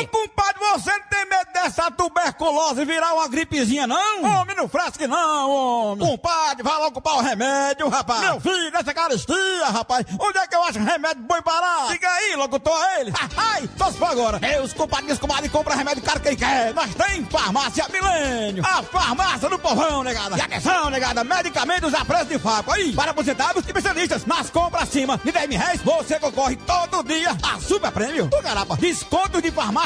Ô, 0.00 0.06
compadre, 0.08 0.60
você 0.72 0.90
não 0.90 1.06
tem 1.08 1.26
medo 1.26 1.52
dessa 1.52 1.90
tuberculose 1.90 2.84
virar 2.84 3.14
uma 3.14 3.28
gripezinha, 3.28 3.86
não? 3.86 4.24
Homem, 4.24 4.56
não 4.56 4.68
fresque 4.68 5.06
não, 5.06 5.50
homem. 5.50 6.06
Compadre, 6.06 6.62
vai 6.62 6.78
logo 6.78 6.92
comprar 6.92 7.14
o 7.14 7.20
remédio, 7.20 7.88
rapaz. 7.88 8.20
Meu 8.20 8.40
filho, 8.40 8.70
dessa 8.70 8.92
caristia, 8.92 9.66
rapaz. 9.66 10.06
Onde 10.18 10.38
é 10.38 10.46
que 10.46 10.54
eu 10.54 10.62
acho 10.64 10.78
remédio 10.78 11.22
bom 11.22 11.40
parar? 11.42 11.88
Diga 11.88 12.08
aí, 12.08 12.36
tô 12.62 12.72
a 12.72 13.00
ele. 13.00 13.12
Ai, 13.36 13.68
só 13.76 13.90
se 13.90 13.98
for 13.98 14.10
agora. 14.10 14.38
Meus 14.38 14.72
compadres, 14.72 15.18
comadre, 15.18 15.48
compra 15.48 15.74
remédio 15.74 16.02
caro 16.02 16.20
quem 16.20 16.36
quer. 16.36 16.74
Nós 16.74 16.94
tem 16.94 17.24
farmácia 17.26 17.86
Milênio. 17.90 18.64
A 18.66 18.82
farmácia 18.82 19.48
do 19.48 19.58
povão, 19.58 20.02
negada. 20.02 20.36
E 20.36 20.40
atenção, 20.40 20.90
negada, 20.90 21.22
medicamentos 21.24 21.94
a 21.94 22.04
preço 22.04 22.26
de 22.26 22.38
faco. 22.38 22.72
Aí, 22.72 22.92
para 22.92 23.10
aposentados 23.10 23.62
e 23.64 23.66
especialistas. 23.66 24.24
Nas 24.26 24.50
compras 24.50 24.84
acima 24.84 25.18
de 25.22 25.32
10 25.32 25.48
mil 25.48 25.58
reais, 25.58 25.80
você 25.82 26.18
concorre 26.18 26.56
todo 26.56 27.02
dia 27.04 27.36
a 27.42 27.60
super 27.60 27.90
prêmio. 27.92 28.26
Do 28.26 28.42
garapa, 28.42 28.76
desconto 28.76 29.40
de 29.40 29.50
farmácia 29.50 29.85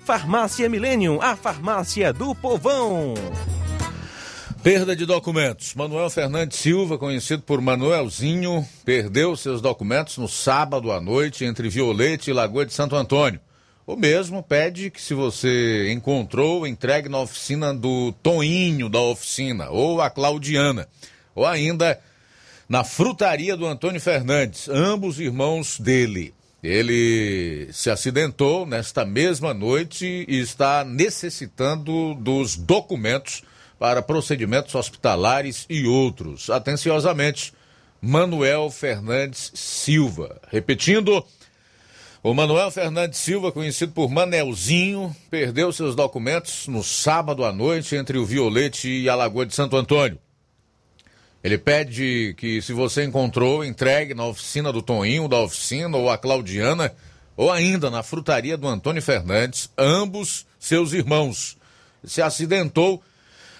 Farmácia 0.03 0.67
Millennium, 0.67 1.21
a 1.21 1.35
farmácia 1.35 2.11
do 2.11 2.33
povão. 2.33 3.13
Perda 4.63 4.95
de 4.95 5.05
documentos. 5.05 5.73
Manuel 5.75 6.09
Fernandes 6.09 6.57
Silva, 6.57 6.97
conhecido 6.97 7.43
por 7.43 7.61
Manuelzinho, 7.61 8.67
perdeu 8.83 9.35
seus 9.35 9.61
documentos 9.61 10.17
no 10.17 10.27
sábado 10.27 10.91
à 10.91 10.99
noite 10.99 11.45
entre 11.45 11.69
Violete 11.69 12.29
e 12.29 12.33
Lagoa 12.33 12.65
de 12.65 12.73
Santo 12.73 12.95
Antônio. 12.95 13.39
O 13.85 13.95
mesmo 13.95 14.41
pede 14.41 14.89
que, 14.89 15.01
se 15.01 15.13
você 15.13 15.91
encontrou, 15.91 16.65
entregue 16.65 17.09
na 17.09 17.19
oficina 17.19 17.73
do 17.73 18.11
Toinho 18.23 18.89
da 18.89 19.01
oficina, 19.01 19.69
ou 19.69 20.01
a 20.01 20.09
Claudiana, 20.09 20.87
ou 21.35 21.45
ainda 21.45 21.99
na 22.67 22.83
frutaria 22.83 23.55
do 23.55 23.65
Antônio 23.65 24.01
Fernandes, 24.01 24.67
ambos 24.69 25.19
irmãos 25.19 25.79
dele. 25.79 26.33
Ele 26.63 27.69
se 27.73 27.89
acidentou 27.89 28.65
nesta 28.65 29.03
mesma 29.03 29.53
noite 29.53 30.25
e 30.27 30.39
está 30.39 30.83
necessitando 30.83 32.13
dos 32.15 32.55
documentos 32.55 33.41
para 33.79 34.01
procedimentos 34.01 34.75
hospitalares 34.75 35.65
e 35.67 35.87
outros. 35.87 36.51
Atenciosamente, 36.51 37.51
Manuel 37.99 38.69
Fernandes 38.69 39.51
Silva. 39.55 40.39
Repetindo, 40.49 41.25
o 42.21 42.31
Manuel 42.35 42.69
Fernandes 42.69 43.19
Silva, 43.19 43.51
conhecido 43.51 43.93
por 43.93 44.11
Manelzinho, 44.11 45.15
perdeu 45.31 45.71
seus 45.71 45.95
documentos 45.95 46.67
no 46.67 46.83
sábado 46.83 47.43
à 47.43 47.51
noite 47.51 47.95
entre 47.95 48.19
o 48.19 48.25
Violete 48.25 48.87
e 48.87 49.09
a 49.09 49.15
Lagoa 49.15 49.47
de 49.47 49.55
Santo 49.55 49.75
Antônio. 49.75 50.19
Ele 51.43 51.57
pede 51.57 52.35
que, 52.37 52.61
se 52.61 52.71
você 52.71 53.03
encontrou, 53.03 53.65
entregue 53.65 54.13
na 54.13 54.25
oficina 54.25 54.71
do 54.71 54.81
Toninho, 54.81 55.27
da 55.27 55.39
oficina, 55.39 55.97
ou 55.97 56.09
a 56.09 56.17
Claudiana, 56.17 56.93
ou 57.35 57.51
ainda 57.51 57.89
na 57.89 58.03
frutaria 58.03 58.55
do 58.55 58.67
Antônio 58.67 59.01
Fernandes, 59.01 59.69
ambos 59.77 60.45
seus 60.59 60.93
irmãos. 60.93 61.57
Se 62.03 62.21
acidentou 62.21 63.01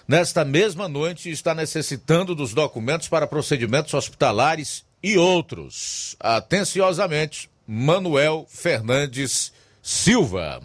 nesta 0.07 0.45
mesma 0.45 0.87
noite 0.87 1.29
e 1.29 1.31
está 1.31 1.55
necessitando 1.55 2.35
dos 2.35 2.53
documentos 2.53 3.07
para 3.07 3.25
procedimentos 3.25 3.93
hospitalares 3.93 4.83
e 5.01 5.17
outros. 5.17 6.15
Atenciosamente, 6.19 7.49
Manuel 7.65 8.45
Fernandes 8.49 9.51
Silva. 9.81 10.61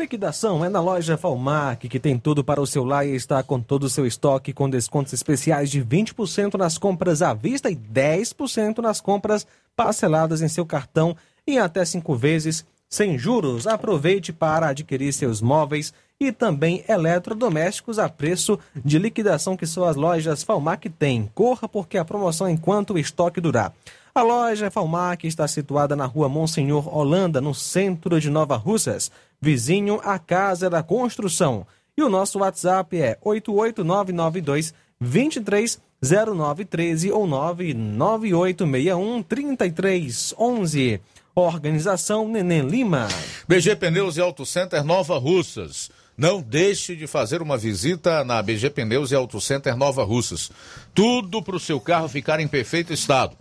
Liquidação 0.00 0.64
é 0.64 0.70
na 0.70 0.80
loja 0.80 1.18
Falmac, 1.18 1.86
que 1.86 2.00
tem 2.00 2.18
tudo 2.18 2.42
para 2.42 2.58
o 2.58 2.66
seu 2.66 2.84
lar 2.84 3.06
e 3.06 3.14
está 3.14 3.42
com 3.42 3.60
todo 3.60 3.84
o 3.84 3.90
seu 3.90 4.06
estoque 4.06 4.50
com 4.50 4.68
descontos 4.68 5.12
especiais 5.12 5.70
de 5.70 5.84
20% 5.84 6.54
nas 6.54 6.78
compras 6.78 7.20
à 7.20 7.34
vista 7.34 7.70
e 7.70 7.76
10% 7.76 8.78
nas 8.78 8.98
compras 8.98 9.46
parceladas 9.76 10.40
em 10.40 10.48
seu 10.48 10.64
cartão 10.64 11.14
em 11.46 11.58
até 11.58 11.84
cinco 11.84 12.16
vezes 12.16 12.64
sem 12.88 13.18
juros. 13.18 13.66
Aproveite 13.66 14.32
para 14.32 14.68
adquirir 14.68 15.12
seus 15.12 15.42
móveis 15.42 15.92
e 16.18 16.32
também 16.32 16.82
eletrodomésticos 16.88 17.98
a 17.98 18.08
preço 18.08 18.58
de 18.74 18.98
liquidação 18.98 19.54
que 19.54 19.66
só 19.66 19.84
as 19.84 19.96
lojas 19.96 20.42
Falmac 20.42 20.88
têm. 20.88 21.30
Corra 21.34 21.68
porque 21.68 21.98
a 21.98 22.06
promoção 22.06 22.48
enquanto 22.48 22.94
o 22.94 22.98
estoque 22.98 23.38
durar. 23.38 23.74
A 24.14 24.22
loja 24.22 24.70
Falmac 24.70 25.26
está 25.26 25.46
situada 25.46 25.94
na 25.94 26.04
rua 26.04 26.28
Monsenhor 26.28 26.92
Holanda, 26.92 27.40
no 27.40 27.54
centro 27.54 28.20
de 28.20 28.28
Nova 28.28 28.56
Russas, 28.56 29.10
vizinho 29.40 30.00
à 30.04 30.18
Casa 30.18 30.68
da 30.68 30.82
Construção. 30.82 31.64
E 31.96 32.02
o 32.02 32.08
nosso 32.08 32.40
WhatsApp 32.40 33.00
é 33.00 33.16
88992 33.22 34.74
230913 35.00 37.10
ou 37.10 37.26
99861 37.26 39.22
3311. 39.22 41.00
Organização 41.34 42.28
Neném 42.28 42.62
Lima. 42.62 43.08
BG 43.48 43.76
Pneus 43.76 44.16
e 44.16 44.20
Auto 44.20 44.44
Center 44.44 44.84
Nova 44.84 45.18
Russas. 45.18 45.90
Não 46.16 46.42
deixe 46.42 46.94
de 46.94 47.06
fazer 47.06 47.40
uma 47.40 47.56
visita 47.56 48.22
na 48.24 48.42
BG 48.42 48.70
Pneus 48.70 49.10
e 49.10 49.14
Auto 49.14 49.40
Center 49.40 49.76
Nova 49.76 50.04
Russas. 50.04 50.50
Tudo 50.92 51.42
para 51.42 51.56
o 51.56 51.60
seu 51.60 51.80
carro 51.80 52.08
ficar 52.08 52.40
em 52.40 52.48
perfeito 52.48 52.92
estado. 52.92 53.36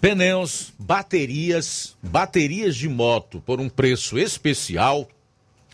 Pneus, 0.00 0.74
baterias, 0.78 1.96
baterias 2.02 2.76
de 2.76 2.88
moto 2.88 3.40
por 3.40 3.60
um 3.60 3.68
preço 3.68 4.18
especial, 4.18 5.08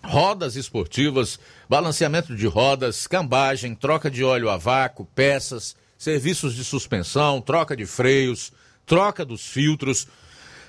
rodas 0.03 0.55
esportivas, 0.55 1.40
balanceamento 1.69 2.36
de 2.36 2.47
rodas, 2.47 3.07
cambagem, 3.07 3.74
troca 3.74 4.11
de 4.11 4.23
óleo 4.23 4.49
a 4.49 4.57
vácuo, 4.57 5.07
peças, 5.15 5.77
serviços 5.99 6.55
de 6.55 6.65
suspensão, 6.65 7.40
troca 7.40 7.77
de 7.77 7.85
freios, 7.85 8.53
troca 8.86 9.24
dos 9.24 9.47
filtros. 9.47 10.07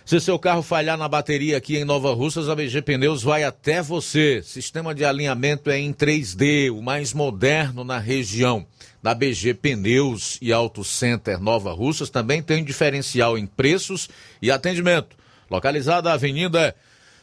Se 0.06 0.20
seu 0.20 0.38
carro 0.38 0.62
falhar 0.62 0.98
na 0.98 1.08
bateria 1.08 1.56
aqui 1.56 1.78
em 1.78 1.86
Nova 1.86 2.14
Russas, 2.14 2.50
a 2.50 2.56
BG 2.56 2.82
Pneus 2.82 3.24
vai 3.24 3.46
até 3.46 3.82
você. 3.82 4.42
Sistema 4.44 4.94
de 4.94 5.06
alinhamento 5.06 5.70
é 5.70 5.80
em 5.80 5.94
3D, 5.94 6.70
o 6.70 6.82
mais 6.82 7.14
moderno 7.14 7.86
na 7.86 8.00
região. 8.00 8.68
Na 9.02 9.14
BG 9.14 9.54
Pneus 9.54 10.38
e 10.42 10.52
Auto 10.52 10.84
Center 10.84 11.40
Nova 11.40 11.72
Russas 11.72 12.10
também 12.10 12.44
tem 12.44 12.66
diferencial 12.66 13.38
em 13.38 13.46
preços 13.46 14.10
e 14.42 14.52
atendimento. 14.52 15.16
Localizada 15.50 16.10
na 16.10 16.16
Avenida 16.16 16.76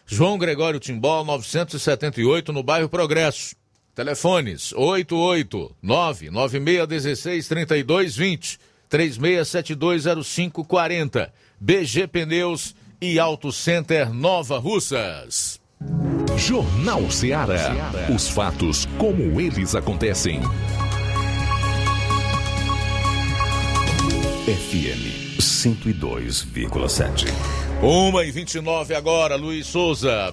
João 0.07 0.39
Gregório 0.39 0.81
Timbó, 0.81 1.23
978, 1.23 2.51
no 2.51 2.63
bairro 2.63 2.89
Progresso. 2.89 3.55
Telefones 3.95 4.73
889 4.73 6.31
9616 6.31 7.47
3220 7.47 8.59
36720540. 8.91 11.31
BG 11.63 12.07
Pneus 12.07 12.75
e 12.99 13.19
Auto 13.19 13.53
Center 13.53 14.11
Nova 14.15 14.59
Russas. 14.59 15.61
Jornal 16.39 17.11
Ceará. 17.11 17.93
Os 18.09 18.31
fatos 18.31 18.89
como 18.97 19.39
eles 19.39 19.75
acontecem. 19.75 20.41
FM 24.47 25.37
102,7. 25.39 27.27
1 27.83 28.23
e 28.23 28.31
29 28.31 28.95
agora, 28.95 29.37
Luiz 29.37 29.67
Souza. 29.67 30.33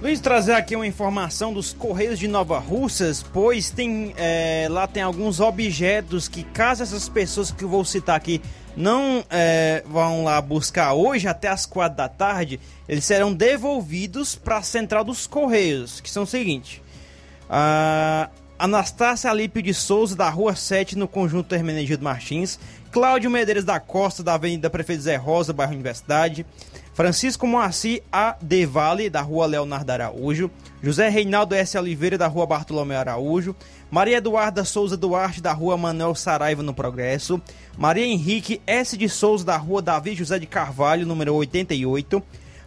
Luiz, 0.00 0.20
trazer 0.20 0.52
aqui 0.52 0.76
uma 0.76 0.86
informação 0.86 1.52
dos 1.52 1.72
Correios 1.72 2.20
de 2.20 2.28
Nova 2.28 2.60
Russas, 2.60 3.20
pois 3.20 3.68
tem 3.68 4.14
é, 4.16 4.68
lá 4.70 4.86
tem 4.86 5.02
alguns 5.02 5.40
objetos 5.40 6.28
que, 6.28 6.44
caso 6.44 6.84
essas 6.84 7.08
pessoas 7.08 7.50
que 7.50 7.64
eu 7.64 7.68
vou 7.68 7.84
citar 7.84 8.14
aqui 8.14 8.40
não 8.78 9.24
é, 9.28 9.82
vão 9.84 10.22
lá 10.22 10.40
buscar 10.40 10.92
hoje 10.92 11.26
até 11.26 11.48
as 11.48 11.66
quatro 11.66 11.98
da 11.98 12.08
tarde, 12.08 12.60
eles 12.88 13.04
serão 13.04 13.34
devolvidos 13.34 14.36
para 14.36 14.58
a 14.58 14.62
central 14.62 15.02
dos 15.02 15.26
Correios, 15.26 16.00
que 16.00 16.08
são 16.08 16.22
o 16.22 16.26
seguinte: 16.26 16.80
a 17.50 18.30
Anastácia 18.56 19.30
Alípio 19.30 19.60
de 19.60 19.74
Souza, 19.74 20.14
da 20.14 20.30
Rua 20.30 20.54
7, 20.54 20.96
no 20.96 21.08
conjunto 21.08 21.56
Hermenegildo 21.56 22.04
Martins, 22.04 22.56
Cláudio 22.92 23.28
Medeiros 23.28 23.64
da 23.64 23.80
Costa, 23.80 24.22
da 24.22 24.34
Avenida 24.34 24.70
Prefeito 24.70 25.02
Zé 25.02 25.16
Rosa, 25.16 25.52
bairro 25.52 25.72
Universidade. 25.72 26.46
Francisco 26.98 27.46
Moacir 27.46 28.02
A. 28.10 28.36
De 28.42 28.66
Vale, 28.66 29.08
da 29.08 29.20
rua 29.20 29.46
Leonardo 29.46 29.88
Araújo, 29.88 30.50
José 30.82 31.08
Reinaldo 31.08 31.54
S. 31.54 31.78
Oliveira, 31.78 32.18
da 32.18 32.26
rua 32.26 32.44
Bartolomeu 32.44 32.98
Araújo, 32.98 33.54
Maria 33.88 34.16
Eduarda 34.16 34.64
Souza 34.64 34.96
Duarte, 34.96 35.40
da 35.40 35.52
rua 35.52 35.76
Manuel 35.76 36.16
Saraiva, 36.16 36.60
no 36.60 36.74
Progresso, 36.74 37.40
Maria 37.76 38.04
Henrique 38.04 38.60
S. 38.66 38.96
de 38.96 39.08
Souza, 39.08 39.44
da 39.44 39.56
rua 39.56 39.80
Davi 39.80 40.16
José 40.16 40.40
de 40.40 40.46
Carvalho, 40.46 41.06
número 41.06 41.36
88, 41.36 42.20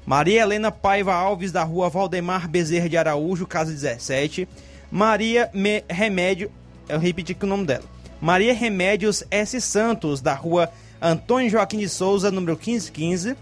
Maria 0.06 0.44
Helena 0.44 0.72
Paiva 0.72 1.14
Alves, 1.14 1.52
da 1.52 1.66
rua 1.66 1.90
Valdemar 1.90 2.48
Bezerra 2.48 2.88
de 2.88 2.96
Araújo, 2.96 3.46
casa 3.46 3.74
17, 3.74 4.48
Maria 4.90 5.50
Me 5.54 5.84
Remédio, 5.90 6.50
eu 6.88 7.00
repeti 7.00 7.34
aqui 7.34 7.44
o 7.44 7.50
nome 7.50 7.66
dela, 7.66 7.84
Maria 8.22 8.54
Remédios 8.54 9.26
S. 9.30 9.60
Santos, 9.60 10.22
da 10.22 10.34
rua 10.34 10.72
Antônio 11.02 11.50
Joaquim 11.50 11.80
de 11.80 11.90
Souza, 11.90 12.32
número 12.32 12.54
1515, 12.54 13.36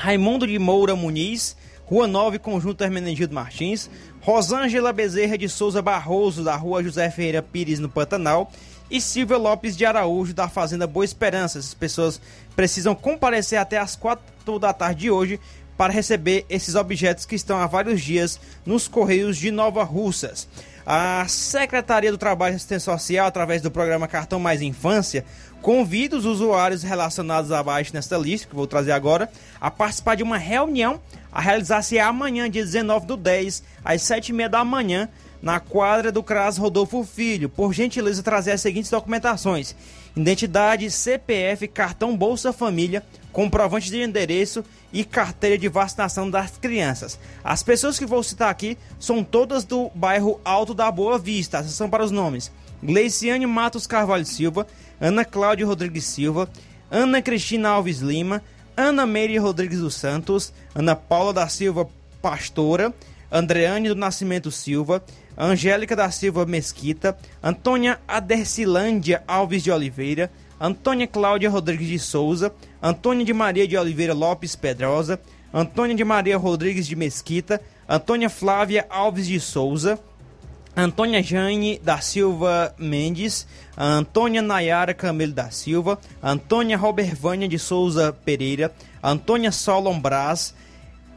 Raimundo 0.00 0.46
de 0.46 0.58
Moura 0.58 0.96
Muniz, 0.96 1.54
Rua 1.84 2.06
9, 2.06 2.38
Conjunto 2.38 2.82
Hermenegildo 2.82 3.34
Martins, 3.34 3.90
Rosângela 4.22 4.94
Bezerra 4.94 5.36
de 5.36 5.46
Souza 5.46 5.82
Barroso, 5.82 6.42
da 6.42 6.56
Rua 6.56 6.82
José 6.82 7.10
Ferreira 7.10 7.42
Pires, 7.42 7.78
no 7.78 7.86
Pantanal, 7.86 8.50
e 8.90 8.98
Silvia 8.98 9.36
Lopes 9.36 9.76
de 9.76 9.84
Araújo, 9.84 10.32
da 10.32 10.48
Fazenda 10.48 10.86
Boa 10.86 11.04
Esperança. 11.04 11.58
Essas 11.58 11.74
pessoas 11.74 12.18
precisam 12.56 12.94
comparecer 12.94 13.58
até 13.58 13.76
as 13.76 13.94
4 13.94 14.58
da 14.58 14.72
tarde 14.72 15.00
de 15.02 15.10
hoje 15.10 15.38
para 15.76 15.92
receber 15.92 16.46
esses 16.48 16.76
objetos 16.76 17.26
que 17.26 17.34
estão 17.34 17.58
há 17.58 17.66
vários 17.66 18.00
dias 18.00 18.40
nos 18.64 18.88
Correios 18.88 19.36
de 19.36 19.50
Nova 19.50 19.84
Russas. 19.84 20.48
A 20.86 21.26
Secretaria 21.28 22.10
do 22.10 22.16
Trabalho 22.18 22.54
e 22.54 22.56
Assistência 22.56 22.90
Social, 22.90 23.26
através 23.26 23.60
do 23.60 23.70
programa 23.70 24.08
Cartão 24.08 24.40
Mais 24.40 24.62
Infância, 24.62 25.26
convida 25.62 26.16
os 26.16 26.24
usuários 26.24 26.82
relacionados 26.82 27.52
abaixo 27.52 27.92
nesta 27.94 28.16
lista, 28.16 28.48
que 28.48 28.54
vou 28.54 28.66
trazer 28.66 28.92
agora, 28.92 29.30
a 29.60 29.70
participar 29.70 30.16
de 30.16 30.22
uma 30.22 30.38
reunião 30.38 31.00
a 31.32 31.40
realizar-se 31.40 31.98
amanhã, 31.98 32.50
dia 32.50 32.64
19 32.64 33.06
do 33.06 33.16
10, 33.16 33.62
às 33.84 34.02
7h30 34.02 34.48
da 34.48 34.64
manhã, 34.64 35.08
na 35.40 35.60
quadra 35.60 36.12
do 36.12 36.22
CRAS 36.22 36.58
Rodolfo 36.58 37.02
Filho. 37.04 37.48
Por 37.48 37.72
gentileza, 37.72 38.22
trazer 38.22 38.52
as 38.52 38.60
seguintes 38.60 38.90
documentações: 38.90 39.74
identidade, 40.16 40.90
CPF, 40.90 41.68
cartão 41.68 42.16
Bolsa 42.16 42.52
Família, 42.52 43.04
comprovante 43.32 43.90
de 43.90 44.02
endereço 44.02 44.64
e 44.92 45.04
carteira 45.04 45.56
de 45.56 45.68
vacinação 45.68 46.28
das 46.28 46.58
crianças. 46.58 47.18
As 47.44 47.62
pessoas 47.62 47.98
que 47.98 48.06
vou 48.06 48.22
citar 48.22 48.50
aqui 48.50 48.76
são 48.98 49.22
todas 49.22 49.64
do 49.64 49.90
bairro 49.94 50.40
Alto 50.44 50.74
da 50.74 50.90
Boa 50.90 51.18
Vista. 51.18 51.62
São 51.62 51.88
para 51.88 52.04
os 52.04 52.10
nomes: 52.10 52.50
Gleiciane 52.82 53.46
Matos 53.46 53.86
Carvalho 53.86 54.26
Silva, 54.26 54.66
Ana 55.00 55.24
Cláudia 55.24 55.66
Rodrigues 55.66 56.04
Silva, 56.04 56.48
Ana 56.90 57.22
Cristina 57.22 57.70
Alves 57.70 58.00
Lima, 58.00 58.42
Ana 58.76 59.06
Meire 59.06 59.38
Rodrigues 59.38 59.78
dos 59.78 59.94
Santos, 59.94 60.52
Ana 60.74 60.94
Paula 60.94 61.32
da 61.32 61.48
Silva 61.48 61.88
Pastora, 62.20 62.92
Andreane 63.30 63.88
do 63.88 63.94
Nascimento 63.94 64.50
Silva, 64.50 65.02
Angélica 65.36 65.96
da 65.96 66.10
Silva 66.10 66.44
Mesquita, 66.44 67.16
Antônia 67.42 67.98
Adercilândia 68.06 69.22
Alves 69.26 69.62
de 69.62 69.70
Oliveira, 69.70 70.30
Antônia 70.60 71.06
Cláudia 71.06 71.48
Rodrigues 71.48 71.88
de 71.88 71.98
Souza, 71.98 72.52
Antônia 72.82 73.24
de 73.24 73.32
Maria 73.32 73.66
de 73.66 73.78
Oliveira 73.78 74.12
Lopes 74.12 74.54
Pedrosa, 74.54 75.18
Antônia 75.52 75.96
de 75.96 76.04
Maria 76.04 76.36
Rodrigues 76.36 76.86
de 76.86 76.94
Mesquita, 76.94 77.60
Antônia 77.88 78.28
Flávia 78.28 78.86
Alves 78.90 79.26
de 79.26 79.40
Souza, 79.40 79.98
Antônia 80.76 81.22
Jane 81.22 81.80
da 81.82 82.00
Silva 82.00 82.74
Mendes, 82.78 83.46
Antônia 83.76 84.40
Nayara 84.40 84.94
Camelo 84.94 85.32
da 85.32 85.50
Silva, 85.50 85.98
Antônia 86.22 86.76
Robervânia 86.76 87.48
de 87.48 87.58
Souza 87.58 88.12
Pereira, 88.24 88.72
Antônia 89.02 89.50
Solon 89.50 89.98
Braz, 89.98 90.54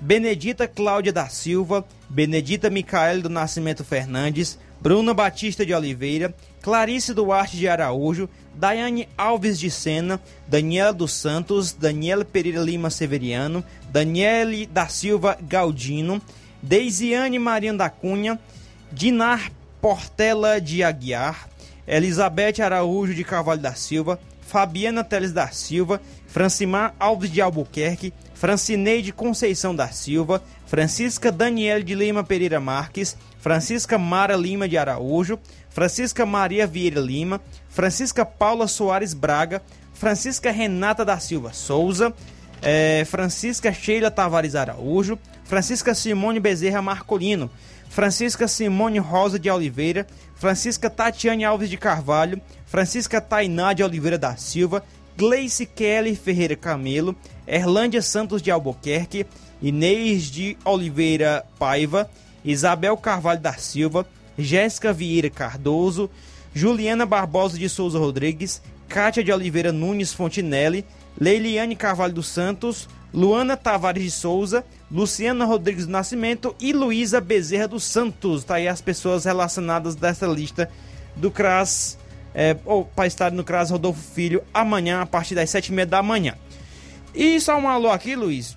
Benedita 0.02 0.68
Cláudia 0.68 1.14
da 1.14 1.28
Silva, 1.30 1.86
Benedita 2.10 2.70
Micael 2.70 3.22
do 3.22 3.30
Nascimento 3.30 3.84
Fernandes, 3.84 4.58
Bruna 4.82 5.14
Batista 5.14 5.66
de 5.66 5.74
Oliveira, 5.74 6.34
Clarice 6.62 7.14
Duarte 7.14 7.56
de 7.56 7.70
Araújo, 7.70 8.28
Daiane 8.56 9.08
Alves 9.18 9.58
de 9.60 9.72
Sena, 9.72 10.20
Daniela 10.48 10.92
dos 10.92 11.14
Santos, 11.14 11.72
Daniela 11.72 12.26
Pereira 12.26 12.60
Lima 12.60 12.90
Severiano, 12.90 13.64
Daniele 13.92 14.66
da 14.66 14.88
Silva 14.88 15.38
Galdino, 15.42 16.22
Deisiane 16.62 17.40
Maria 17.40 17.74
da 17.74 17.90
Cunha, 17.90 18.40
Dinar 18.94 19.52
Portela 19.82 20.62
de 20.62 20.84
Aguiar, 20.84 21.50
Elizabeth 21.88 22.62
Araújo 22.62 23.14
de 23.14 23.24
Carvalho 23.24 23.60
da 23.60 23.74
Silva, 23.74 24.20
Fabiana 24.42 25.04
Teles 25.04 25.34
da 25.34 25.48
Silva, 25.48 26.00
Francimar 26.28 26.94
Alves 27.00 27.32
de 27.32 27.42
Albuquerque, 27.42 28.14
Francineide 28.36 29.12
Conceição 29.12 29.76
da 29.76 29.88
Silva, 29.88 30.44
Francisca 30.68 31.32
Daniele 31.32 31.84
de 31.84 31.96
Lima 31.96 32.24
Pereira 32.24 32.60
Marques, 32.60 33.18
Francisca 33.40 33.98
Mara 33.98 34.36
Lima 34.36 34.70
de 34.70 34.78
Araújo, 34.78 35.40
Francisca 35.72 36.24
Maria 36.24 36.68
Vieira 36.68 37.02
Lima, 37.02 37.42
Francisca 37.70 38.24
Paula 38.24 38.68
Soares 38.68 39.16
Braga, 39.16 39.60
Francisca 39.96 40.52
Renata 40.52 41.04
da 41.04 41.20
Silva 41.20 41.52
Souza, 41.52 42.14
eh, 42.62 43.04
Francisca 43.06 43.74
Sheila 43.74 44.12
Tavares 44.12 44.54
Araújo, 44.54 45.18
Francisca 45.46 45.96
Simone 45.96 46.40
Bezerra 46.40 46.82
Marcolino, 46.82 47.50
Francisca 47.94 48.48
Simone 48.48 48.98
Rosa 48.98 49.38
de 49.38 49.52
Oliveira, 49.52 50.08
Francisca 50.34 50.90
Tatiane 50.90 51.46
Alves 51.46 51.70
de 51.70 51.78
Carvalho, 51.78 52.42
Francisca 52.66 53.22
Tainá 53.22 53.72
de 53.72 53.84
Oliveira 53.84 54.18
da 54.18 54.36
Silva, 54.36 54.84
Gleice 55.16 55.68
Kelly 55.68 56.16
Ferreira 56.16 56.56
Camelo, 56.56 57.16
Erlândia 57.46 58.02
Santos 58.02 58.42
de 58.42 58.50
Albuquerque, 58.50 59.28
Inês 59.62 60.24
de 60.24 60.58
Oliveira 60.66 61.46
Paiva, 61.60 62.10
Isabel 62.44 62.98
Carvalho 62.98 63.40
da 63.40 63.54
Silva, 63.54 64.08
Jéssica 64.40 64.92
Vieira 64.92 65.30
Cardoso, 65.30 66.10
Juliana 66.52 67.06
Barbosa 67.06 67.60
de 67.60 67.70
Souza 67.70 68.00
Rodrigues, 68.00 68.60
Cátia 68.90 69.24
de 69.24 69.32
Oliveira 69.32 69.72
Nunes 69.72 70.12
Fontinelli, 70.12 70.84
Leiliane 71.22 71.76
Carvalho 71.76 72.16
dos 72.16 72.28
Santos, 72.28 72.90
Luana 73.14 73.56
Tavares 73.56 74.04
de 74.04 74.10
Souza, 74.10 74.66
Luciana 74.94 75.44
Rodrigues 75.44 75.88
do 75.88 75.92
Nascimento 75.92 76.56
e 76.62 76.72
Luísa 76.72 77.20
Bezerra 77.20 77.68
dos 77.68 77.84
Santos. 77.84 78.44
Tá 78.44 78.56
aí 78.56 78.68
as 78.68 78.80
pessoas 78.80 79.26
relacionadas 79.26 79.96
dessa 79.96 80.28
lista 80.28 80.70
do 81.16 81.32
CRAS, 81.32 81.98
é, 82.36 82.56
ou 82.64 82.86
para 82.86 83.08
estar 83.08 83.32
no 83.32 83.44
CRAS 83.44 83.72
Rodolfo 83.72 84.00
Filho 84.14 84.44
amanhã, 84.54 85.02
a 85.02 85.06
partir 85.08 85.34
das 85.34 85.50
sete 85.50 85.70
e 85.70 85.72
meia 85.72 85.88
da 85.88 86.04
manhã. 86.04 86.36
E 87.14 87.42
só 87.42 87.58
um 87.58 87.68
alô 87.68 87.90
aqui, 87.90 88.16
Luiz. 88.16 88.56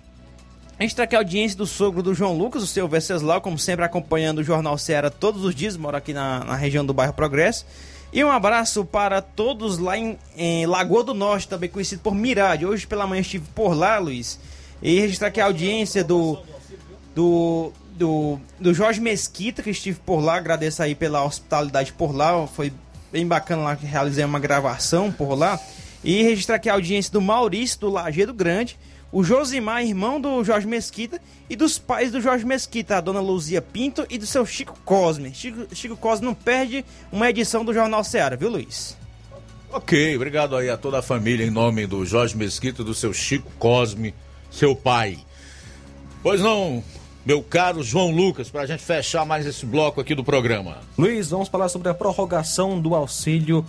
A 0.78 0.82
gente 0.82 0.94
tá 0.94 1.04
aqui 1.04 1.16
a 1.16 1.20
audiência 1.20 1.56
do 1.56 1.66
sogro 1.66 2.02
do 2.02 2.14
João 2.14 2.36
Lucas, 2.36 2.62
o 2.62 2.66
seu 2.66 2.86
Venceslau, 2.86 3.40
como 3.40 3.58
sempre 3.58 3.82
acompanhando 3.82 4.40
o 4.40 4.44
Jornal 4.44 4.76
Ceará 4.76 5.08
todos 5.08 5.42
os 5.42 5.54
dias, 5.54 5.74
mora 5.74 5.96
aqui 5.96 6.12
na, 6.12 6.44
na 6.44 6.54
região 6.54 6.84
do 6.84 6.92
bairro 6.92 7.14
Progresso. 7.14 7.64
E 8.12 8.22
um 8.22 8.30
abraço 8.30 8.84
para 8.84 9.22
todos 9.22 9.78
lá 9.78 9.96
em, 9.96 10.18
em, 10.36 10.66
Lagoa 10.66 11.02
do 11.02 11.14
Norte, 11.14 11.48
também 11.48 11.70
conhecido 11.70 12.02
por 12.02 12.14
Mirade. 12.14 12.66
Hoje 12.66 12.86
pela 12.86 13.06
manhã 13.06 13.22
estive 13.22 13.46
por 13.54 13.74
lá, 13.74 13.98
Luiz. 13.98 14.38
E 14.82 15.00
registrar 15.00 15.28
aqui 15.28 15.40
a 15.40 15.46
audiência 15.46 16.04
do, 16.04 16.38
do, 17.14 17.72
do, 17.92 18.40
do 18.60 18.74
Jorge 18.74 19.00
Mesquita, 19.00 19.62
que 19.62 19.70
estive 19.70 19.98
por 20.04 20.20
lá. 20.20 20.36
Agradeço 20.36 20.82
aí 20.82 20.94
pela 20.94 21.24
hospitalidade 21.24 21.92
por 21.92 22.14
lá. 22.14 22.46
Foi 22.46 22.72
bem 23.10 23.26
bacana 23.26 23.62
lá 23.62 23.76
que 23.76 23.86
realizei 23.86 24.24
uma 24.24 24.38
gravação 24.38 25.10
por 25.10 25.34
lá. 25.34 25.58
E 26.04 26.22
registrar 26.22 26.56
aqui 26.56 26.68
a 26.68 26.74
audiência 26.74 27.12
do 27.12 27.20
Maurício, 27.20 27.80
do 27.80 27.90
Lajeado 27.90 28.34
Grande 28.34 28.78
o 29.16 29.22
Josimar, 29.22 29.82
irmão 29.82 30.20
do 30.20 30.42
Jorge 30.44 30.66
Mesquita, 30.66 31.20
e 31.48 31.56
dos 31.56 31.78
pais 31.78 32.10
do 32.10 32.20
Jorge 32.20 32.44
Mesquita, 32.44 32.96
a 32.96 33.00
dona 33.00 33.20
Luzia 33.20 33.62
Pinto 33.62 34.06
e 34.10 34.18
do 34.18 34.26
seu 34.26 34.44
Chico 34.44 34.78
Cosme. 34.84 35.32
Chico, 35.32 35.74
Chico 35.74 35.96
Cosme 35.96 36.26
não 36.26 36.34
perde 36.34 36.84
uma 37.10 37.30
edição 37.30 37.64
do 37.64 37.72
Jornal 37.72 38.02
Ceará, 38.02 38.36
viu, 38.36 38.50
Luiz? 38.50 38.96
Ok, 39.70 40.14
obrigado 40.16 40.56
aí 40.56 40.68
a 40.68 40.76
toda 40.76 40.98
a 40.98 41.02
família 41.02 41.46
em 41.46 41.50
nome 41.50 41.86
do 41.86 42.04
Jorge 42.04 42.36
Mesquita 42.36 42.82
e 42.82 42.84
do 42.84 42.94
seu 42.94 43.12
Chico 43.12 43.50
Cosme, 43.58 44.14
seu 44.56 44.74
pai. 44.74 45.18
Pois 46.22 46.40
não, 46.40 46.82
meu 47.24 47.42
caro 47.42 47.82
João 47.82 48.10
Lucas, 48.10 48.48
para 48.48 48.62
a 48.62 48.66
gente 48.66 48.82
fechar 48.82 49.24
mais 49.24 49.46
esse 49.46 49.66
bloco 49.66 50.00
aqui 50.00 50.14
do 50.14 50.24
programa. 50.24 50.78
Luiz, 50.96 51.30
vamos 51.30 51.48
falar 51.48 51.68
sobre 51.68 51.88
a 51.88 51.94
prorrogação 51.94 52.80
do 52.80 52.94
auxílio 52.94 53.64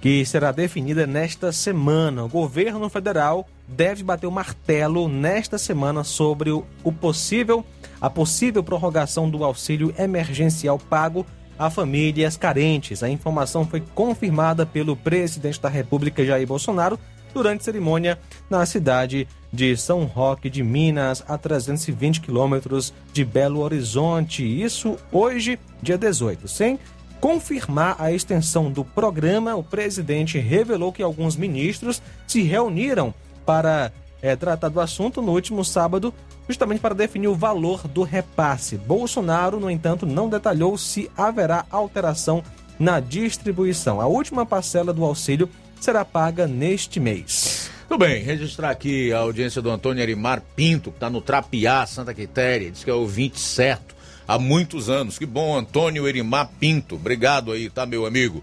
que 0.00 0.24
será 0.26 0.52
definida 0.52 1.06
nesta 1.06 1.50
semana. 1.50 2.24
O 2.24 2.28
governo 2.28 2.88
federal 2.88 3.48
deve 3.66 4.02
bater 4.02 4.26
o 4.26 4.30
martelo 4.30 5.08
nesta 5.08 5.58
semana 5.58 6.04
sobre 6.04 6.50
o, 6.50 6.64
possível 7.00 7.64
a 8.00 8.10
possível 8.10 8.62
prorrogação 8.62 9.28
do 9.30 9.42
auxílio 9.42 9.94
emergencial 9.98 10.78
pago 10.78 11.24
a 11.58 11.70
famílias 11.70 12.36
carentes. 12.36 13.02
A 13.02 13.08
informação 13.08 13.66
foi 13.66 13.82
confirmada 13.94 14.66
pelo 14.66 14.94
presidente 14.94 15.60
da 15.60 15.70
República 15.70 16.24
Jair 16.24 16.46
Bolsonaro 16.46 17.00
durante 17.32 17.64
cerimônia 17.64 18.18
na 18.48 18.64
cidade 18.64 19.26
de 19.56 19.74
São 19.74 20.04
Roque 20.04 20.50
de 20.50 20.62
Minas, 20.62 21.24
a 21.26 21.38
320 21.38 22.20
quilômetros 22.20 22.92
de 23.12 23.24
Belo 23.24 23.60
Horizonte. 23.60 24.44
Isso 24.44 24.98
hoje, 25.10 25.58
dia 25.82 25.96
18. 25.96 26.46
Sem 26.46 26.78
confirmar 27.20 27.96
a 27.98 28.12
extensão 28.12 28.70
do 28.70 28.84
programa, 28.84 29.56
o 29.56 29.64
presidente 29.64 30.38
revelou 30.38 30.92
que 30.92 31.02
alguns 31.02 31.36
ministros 31.36 32.02
se 32.26 32.42
reuniram 32.42 33.14
para 33.46 33.90
é, 34.20 34.36
tratar 34.36 34.68
do 34.68 34.78
assunto 34.78 35.22
no 35.22 35.32
último 35.32 35.64
sábado, 35.64 36.12
justamente 36.46 36.80
para 36.80 36.94
definir 36.94 37.28
o 37.28 37.34
valor 37.34 37.88
do 37.88 38.02
repasse. 38.02 38.76
Bolsonaro, 38.76 39.58
no 39.58 39.70
entanto, 39.70 40.04
não 40.04 40.28
detalhou 40.28 40.76
se 40.76 41.10
haverá 41.16 41.64
alteração 41.70 42.44
na 42.78 43.00
distribuição. 43.00 44.02
A 44.02 44.06
última 44.06 44.44
parcela 44.44 44.92
do 44.92 45.02
auxílio 45.02 45.48
será 45.80 46.04
paga 46.04 46.46
neste 46.46 47.00
mês. 47.00 47.70
Tudo 47.88 48.04
bem, 48.04 48.20
registrar 48.20 48.70
aqui 48.70 49.12
a 49.12 49.18
audiência 49.18 49.62
do 49.62 49.70
Antônio 49.70 50.02
Arimar 50.02 50.42
Pinto, 50.56 50.90
que 50.90 50.96
está 50.96 51.08
no 51.08 51.20
Trapiá, 51.20 51.86
Santa 51.86 52.12
Quitéria, 52.12 52.68
diz 52.68 52.82
que 52.82 52.90
é 52.90 52.92
ouvinte 52.92 53.38
certo 53.38 53.94
há 54.26 54.36
muitos 54.38 54.90
anos. 54.90 55.18
Que 55.18 55.24
bom, 55.24 55.56
Antônio 55.56 56.08
Erimar 56.08 56.50
Pinto. 56.58 56.96
Obrigado 56.96 57.52
aí, 57.52 57.70
tá, 57.70 57.86
meu 57.86 58.04
amigo? 58.04 58.42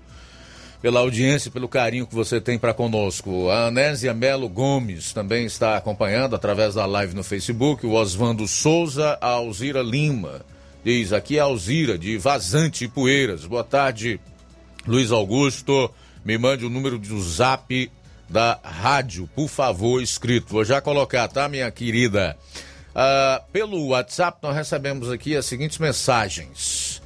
Pela 0.82 1.02
audiência, 1.02 1.52
pelo 1.52 1.68
carinho 1.68 2.08
que 2.08 2.16
você 2.16 2.40
tem 2.40 2.58
para 2.58 2.74
conosco. 2.74 3.50
A 3.50 3.68
Anésia 3.68 4.14
Melo 4.14 4.48
Gomes 4.48 5.12
também 5.12 5.46
está 5.46 5.76
acompanhando 5.76 6.36
através 6.38 6.76
da 6.76 6.86
live 6.86 7.14
no 7.14 7.24
Facebook. 7.24 7.86
O 7.86 7.94
Oswando 7.94 8.48
Souza, 8.48 9.18
a 9.20 9.28
Alzira 9.28 9.82
Lima. 9.82 10.42
Diz 10.86 11.12
aqui 11.12 11.38
é 11.38 11.42
a 11.42 11.46
Alzira, 11.46 11.98
de 11.98 12.18
Vazante 12.18 12.88
Poeiras. 12.88 13.46
Boa 13.46 13.64
tarde, 13.64 14.22
Luiz 14.88 15.12
Augusto. 15.12 15.92
Me 16.24 16.38
mande 16.38 16.66
o 16.66 16.70
número 16.70 16.98
do 16.98 17.22
zap 17.22 17.92
da 18.30 18.60
rádio, 18.64 19.30
por 19.36 19.48
favor, 19.48 20.02
escrito. 20.02 20.50
Vou 20.50 20.66
já 20.66 20.82
colocar, 20.82 21.28
tá, 21.28 21.48
minha 21.48 21.70
querida? 21.72 22.38
Uh, 22.90 23.44
pelo 23.52 23.88
WhatsApp, 23.88 24.38
nós 24.42 24.56
recebemos 24.56 25.10
aqui 25.12 25.36
as 25.36 25.46
seguintes 25.46 25.78
mensagens. 25.78 27.02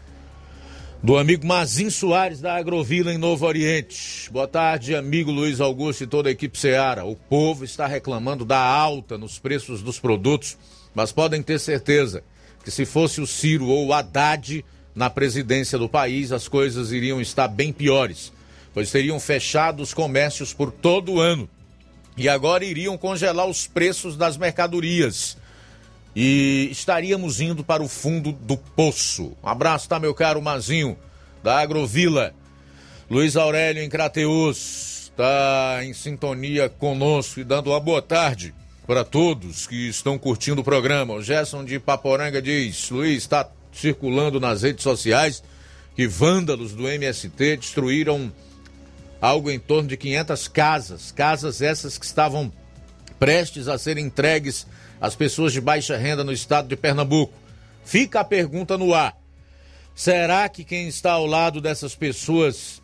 Do 1.01 1.17
amigo 1.17 1.45
Mazin 1.45 1.89
Soares, 1.89 2.41
da 2.41 2.55
Agrovila, 2.55 3.13
em 3.13 3.17
Novo 3.17 3.45
Oriente. 3.45 4.29
Boa 4.31 4.47
tarde, 4.47 4.95
amigo 4.95 5.31
Luiz 5.31 5.61
Augusto 5.61 6.03
e 6.03 6.07
toda 6.07 6.29
a 6.29 6.31
equipe 6.31 6.57
Seara. 6.57 7.05
O 7.05 7.15
povo 7.15 7.63
está 7.63 7.85
reclamando 7.85 8.43
da 8.43 8.59
alta 8.59 9.17
nos 9.17 9.37
preços 9.37 9.81
dos 9.81 9.99
produtos, 9.99 10.57
mas 10.93 11.11
podem 11.11 11.41
ter 11.41 11.59
certeza 11.59 12.23
que 12.63 12.71
se 12.71 12.85
fosse 12.85 13.21
o 13.21 13.27
Ciro 13.27 13.67
ou 13.67 13.87
o 13.87 13.93
Haddad 13.93 14.65
na 14.95 15.09
presidência 15.09 15.77
do 15.77 15.87
país, 15.87 16.31
as 16.31 16.47
coisas 16.47 16.91
iriam 16.91 17.21
estar 17.21 17.47
bem 17.47 17.71
piores 17.71 18.33
pois 18.77 18.91
teriam 18.91 19.19
fechado 19.19 19.81
os 19.81 19.91
comércios 19.91 20.53
por 20.53 20.71
todo 20.71 21.13
o 21.13 21.19
ano 21.19 21.49
e 22.15 22.29
agora 22.29 22.63
iriam 22.63 22.95
congelar 22.95 23.47
os 23.47 23.65
preços 23.65 24.15
das 24.15 24.37
mercadorias. 24.37 25.35
E 26.15 26.69
estaríamos 26.71 27.41
indo 27.41 27.63
para 27.63 27.81
o 27.81 27.87
fundo 27.87 28.31
do 28.31 28.55
poço. 28.55 29.35
Um 29.43 29.49
abraço, 29.49 29.89
tá, 29.89 29.99
meu 29.99 30.13
caro 30.13 30.39
Mazinho, 30.43 30.95
da 31.41 31.59
Agrovila. 31.59 32.35
Luiz 33.09 33.35
Aurélio 33.35 33.81
em 33.81 33.89
Crateus, 33.89 35.09
está 35.09 35.79
em 35.83 35.91
sintonia 35.91 36.69
conosco 36.69 37.39
e 37.39 37.43
dando 37.43 37.71
uma 37.71 37.79
boa 37.79 38.03
tarde 38.03 38.53
para 38.85 39.03
todos 39.03 39.65
que 39.65 39.89
estão 39.89 40.19
curtindo 40.19 40.61
o 40.61 40.63
programa. 40.63 41.15
O 41.15 41.23
Gerson 41.23 41.65
de 41.65 41.79
Paporanga 41.79 42.39
diz: 42.39 42.91
Luiz, 42.91 43.23
está 43.23 43.49
circulando 43.73 44.39
nas 44.39 44.61
redes 44.61 44.83
sociais 44.83 45.41
que 45.95 46.05
vândalos 46.05 46.73
do 46.73 46.87
MST 46.87 47.57
destruíram 47.57 48.31
algo 49.21 49.49
em 49.49 49.59
torno 49.59 49.89
de 49.89 49.97
500 49.97 50.47
casas, 50.47 51.11
casas 51.11 51.61
essas 51.61 51.97
que 51.97 52.05
estavam 52.05 52.51
prestes 53.19 53.67
a 53.67 53.77
serem 53.77 54.05
entregues 54.05 54.67
às 55.01 55.15
pessoas 55.15 55.53
de 55.53 55.61
baixa 55.61 55.97
renda 55.97 56.23
no 56.23 56.31
estado 56.31 56.67
de 56.67 56.75
Pernambuco. 56.75 57.33
Fica 57.83 58.19
a 58.19 58.23
pergunta 58.23 58.77
no 58.77 58.93
ar: 58.93 59.17
será 59.95 60.47
que 60.49 60.63
quem 60.63 60.87
está 60.87 61.13
ao 61.13 61.25
lado 61.25 61.61
dessas 61.61 61.95
pessoas 61.95 62.81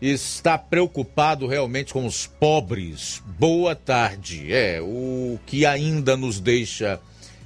está 0.00 0.58
preocupado 0.58 1.46
realmente 1.46 1.92
com 1.92 2.04
os 2.04 2.26
pobres? 2.26 3.22
Boa 3.38 3.74
tarde. 3.74 4.52
É, 4.52 4.80
o 4.80 5.38
que 5.46 5.64
ainda 5.64 6.16
nos 6.16 6.40
deixa 6.40 7.00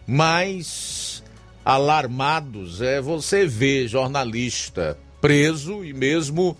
mais 0.06 1.22
alarmados 1.64 2.80
é 2.80 3.00
você 3.00 3.46
ver 3.46 3.86
jornalista 3.86 4.98
preso 5.20 5.84
e 5.84 5.92
mesmo 5.92 6.56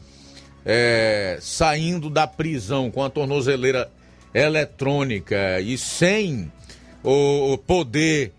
é, 0.65 1.39
saindo 1.41 2.11
da 2.11 2.27
prisão 2.27 2.91
com 2.91 3.03
a 3.03 3.11
tornozeleira 3.11 3.91
eletrônica 4.35 5.61
e 5.61 5.77
sem 5.77 6.51
o, 7.03 7.59
poder 7.59 8.33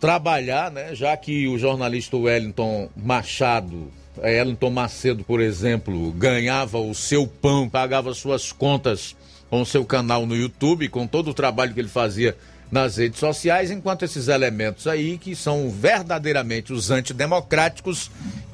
trabalhar, 0.00 0.70
né? 0.70 0.94
Já 0.94 1.16
que 1.16 1.48
o 1.48 1.58
jornalista 1.58 2.16
Wellington 2.16 2.88
Machado, 2.96 3.90
é, 4.22 4.38
Wellington 4.38 4.70
Macedo, 4.70 5.24
por 5.24 5.40
exemplo, 5.40 6.12
ganhava 6.12 6.78
o 6.78 6.94
seu 6.94 7.26
pão, 7.26 7.68
pagava 7.68 8.12
suas 8.14 8.52
contas 8.52 9.16
com 9.48 9.62
o 9.62 9.66
seu 9.66 9.84
canal 9.84 10.26
no 10.26 10.36
YouTube, 10.36 10.88
com 10.88 11.06
todo 11.06 11.30
o 11.30 11.34
trabalho 11.34 11.72
que 11.72 11.80
ele 11.80 11.88
fazia 11.88 12.36
nas 12.70 12.96
redes 12.96 13.20
sociais, 13.20 13.70
enquanto 13.70 14.04
esses 14.04 14.26
elementos 14.26 14.86
aí, 14.88 15.18
que 15.18 15.36
são 15.36 15.70
verdadeiramente 15.70 16.72
os 16.72 16.90
antidemocráticos, 16.90 18.10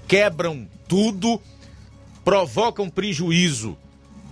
quebram 0.06 0.68
tudo 0.86 1.40
provocam 2.24 2.88
prejuízo 2.88 3.76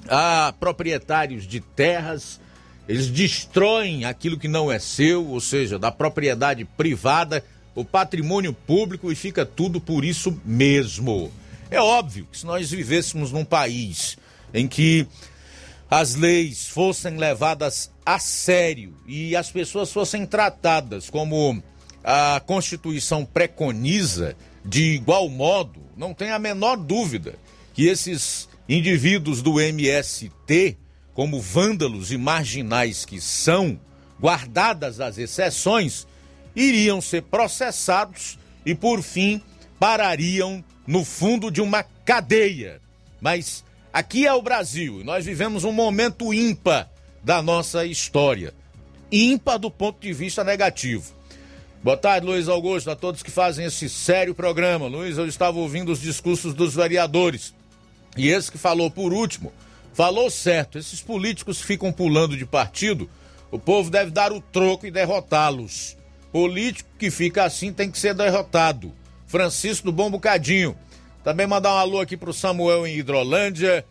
a 0.08 0.52
proprietários 0.58 1.46
de 1.46 1.60
terras, 1.60 2.40
eles 2.88 3.08
destroem 3.08 4.04
aquilo 4.04 4.38
que 4.38 4.48
não 4.48 4.70
é 4.70 4.78
seu, 4.78 5.26
ou 5.26 5.40
seja, 5.40 5.78
da 5.78 5.92
propriedade 5.92 6.64
privada, 6.64 7.44
o 7.74 7.84
patrimônio 7.84 8.52
público 8.52 9.12
e 9.12 9.14
fica 9.14 9.46
tudo 9.46 9.80
por 9.80 10.04
isso 10.04 10.40
mesmo. 10.44 11.30
É 11.70 11.80
óbvio 11.80 12.26
que 12.30 12.38
se 12.38 12.46
nós 12.46 12.70
vivêssemos 12.70 13.30
num 13.30 13.44
país 13.44 14.18
em 14.52 14.66
que 14.66 15.06
as 15.88 16.16
leis 16.16 16.66
fossem 16.68 17.16
levadas 17.16 17.90
a 18.04 18.18
sério 18.18 18.94
e 19.06 19.36
as 19.36 19.50
pessoas 19.50 19.92
fossem 19.92 20.26
tratadas 20.26 21.08
como 21.08 21.62
a 22.02 22.40
Constituição 22.44 23.24
preconiza, 23.24 24.36
de 24.64 24.94
igual 24.94 25.28
modo, 25.28 25.80
não 25.96 26.12
tem 26.12 26.30
a 26.30 26.38
menor 26.38 26.76
dúvida 26.76 27.38
que 27.72 27.86
esses 27.86 28.48
indivíduos 28.68 29.42
do 29.42 29.60
MST, 29.60 30.76
como 31.14 31.40
vândalos 31.40 32.12
e 32.12 32.18
marginais 32.18 33.04
que 33.04 33.20
são, 33.20 33.78
guardadas 34.20 35.00
as 35.00 35.18
exceções, 35.18 36.06
iriam 36.54 37.00
ser 37.00 37.22
processados 37.22 38.38
e, 38.64 38.74
por 38.74 39.02
fim, 39.02 39.40
parariam 39.78 40.64
no 40.86 41.04
fundo 41.04 41.50
de 41.50 41.60
uma 41.60 41.82
cadeia. 41.82 42.80
Mas 43.20 43.64
aqui 43.92 44.26
é 44.26 44.32
o 44.32 44.42
Brasil 44.42 45.00
e 45.00 45.04
nós 45.04 45.24
vivemos 45.24 45.64
um 45.64 45.72
momento 45.72 46.32
ímpar 46.32 46.90
da 47.22 47.42
nossa 47.42 47.84
história 47.84 48.54
ímpar 49.10 49.58
do 49.58 49.70
ponto 49.70 50.00
de 50.00 50.12
vista 50.12 50.44
negativo. 50.44 51.12
Boa 51.82 51.96
tarde, 51.96 52.26
Luiz 52.26 52.48
Augusto, 52.48 52.90
a 52.90 52.96
todos 52.96 53.22
que 53.22 53.30
fazem 53.30 53.64
esse 53.64 53.88
sério 53.88 54.34
programa. 54.34 54.86
Luiz, 54.86 55.16
eu 55.16 55.26
estava 55.26 55.58
ouvindo 55.58 55.90
os 55.90 56.00
discursos 56.00 56.52
dos 56.54 56.74
vereadores 56.74 57.54
e 58.16 58.28
esse 58.28 58.50
que 58.50 58.58
falou 58.58 58.90
por 58.90 59.12
último, 59.12 59.52
falou 59.92 60.30
certo. 60.30 60.78
Esses 60.78 61.00
políticos 61.00 61.60
ficam 61.60 61.92
pulando 61.92 62.36
de 62.36 62.44
partido, 62.44 63.08
o 63.50 63.58
povo 63.58 63.90
deve 63.90 64.10
dar 64.10 64.32
o 64.32 64.40
troco 64.40 64.86
e 64.86 64.90
derrotá-los. 64.90 65.96
Político 66.32 66.88
que 66.98 67.10
fica 67.10 67.44
assim 67.44 67.72
tem 67.72 67.90
que 67.90 67.98
ser 67.98 68.14
derrotado. 68.14 68.92
Francisco 69.26 69.86
do 69.86 69.92
Bom 69.92 70.10
Bocadinho. 70.10 70.76
Também 71.24 71.46
mandar 71.46 71.74
um 71.74 71.78
alô 71.78 72.00
aqui 72.00 72.16
pro 72.16 72.32
Samuel 72.32 72.86
em 72.86 72.96
Hidrolândia, 72.96 73.84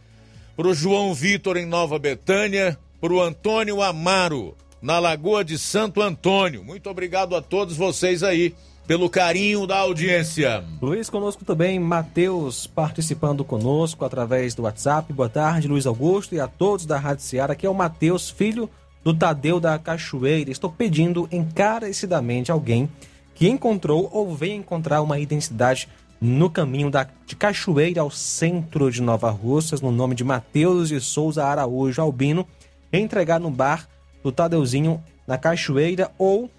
pro 0.56 0.74
João 0.74 1.14
Vitor 1.14 1.58
em 1.58 1.66
Nova 1.66 2.00
Betânia, 2.00 2.78
pro 3.00 3.22
Antônio 3.22 3.82
Amaro 3.82 4.56
na 4.82 5.00
Lagoa 5.00 5.44
de 5.44 5.58
Santo 5.58 6.02
Antônio. 6.02 6.64
Muito 6.64 6.90
obrigado 6.90 7.36
a 7.36 7.42
todos 7.42 7.76
vocês 7.76 8.24
aí 8.24 8.56
pelo 8.90 9.08
carinho 9.08 9.68
da 9.68 9.78
audiência. 9.78 10.64
Luiz, 10.82 11.12
conosco 11.12 11.46
também, 11.46 11.78
Matheus 11.78 12.66
participando 12.66 13.46
conosco 13.46 14.04
através 14.04 14.56
do 14.56 14.64
WhatsApp. 14.64 15.14
Boa 15.14 15.30
tarde, 15.30 15.68
Luiz 15.68 15.86
Augusto 15.86 16.34
e 16.34 16.40
a 16.40 16.48
todos 16.48 16.88
da 16.88 16.98
Rádio 16.98 17.24
Seara. 17.24 17.54
Aqui 17.54 17.68
é 17.68 17.70
o 17.70 17.74
Matheus, 17.76 18.32
filho 18.32 18.68
do 19.04 19.14
Tadeu 19.14 19.60
da 19.60 19.78
Cachoeira. 19.78 20.50
Estou 20.50 20.72
pedindo 20.72 21.30
encarecidamente 21.32 22.52
alguém 22.52 22.90
que 23.36 23.48
encontrou 23.48 24.10
ou 24.12 24.36
venha 24.36 24.56
encontrar 24.56 25.04
uma 25.04 25.20
identidade 25.20 25.88
no 26.20 26.50
caminho 26.50 26.90
da, 26.90 27.08
de 27.28 27.36
Cachoeira 27.36 28.02
ao 28.02 28.10
centro 28.10 28.92
de 28.92 29.04
Nova 29.04 29.30
Russas, 29.30 29.82
no 29.82 29.92
nome 29.92 30.16
de 30.16 30.24
Mateus 30.24 30.90
de 30.90 31.00
Souza 31.00 31.46
Araújo 31.46 32.02
Albino, 32.02 32.44
entregar 32.92 33.40
no 33.40 33.52
bar 33.52 33.88
do 34.24 34.32
Tadeuzinho 34.32 35.00
na 35.28 35.38
Cachoeira 35.38 36.10
ou 36.18 36.50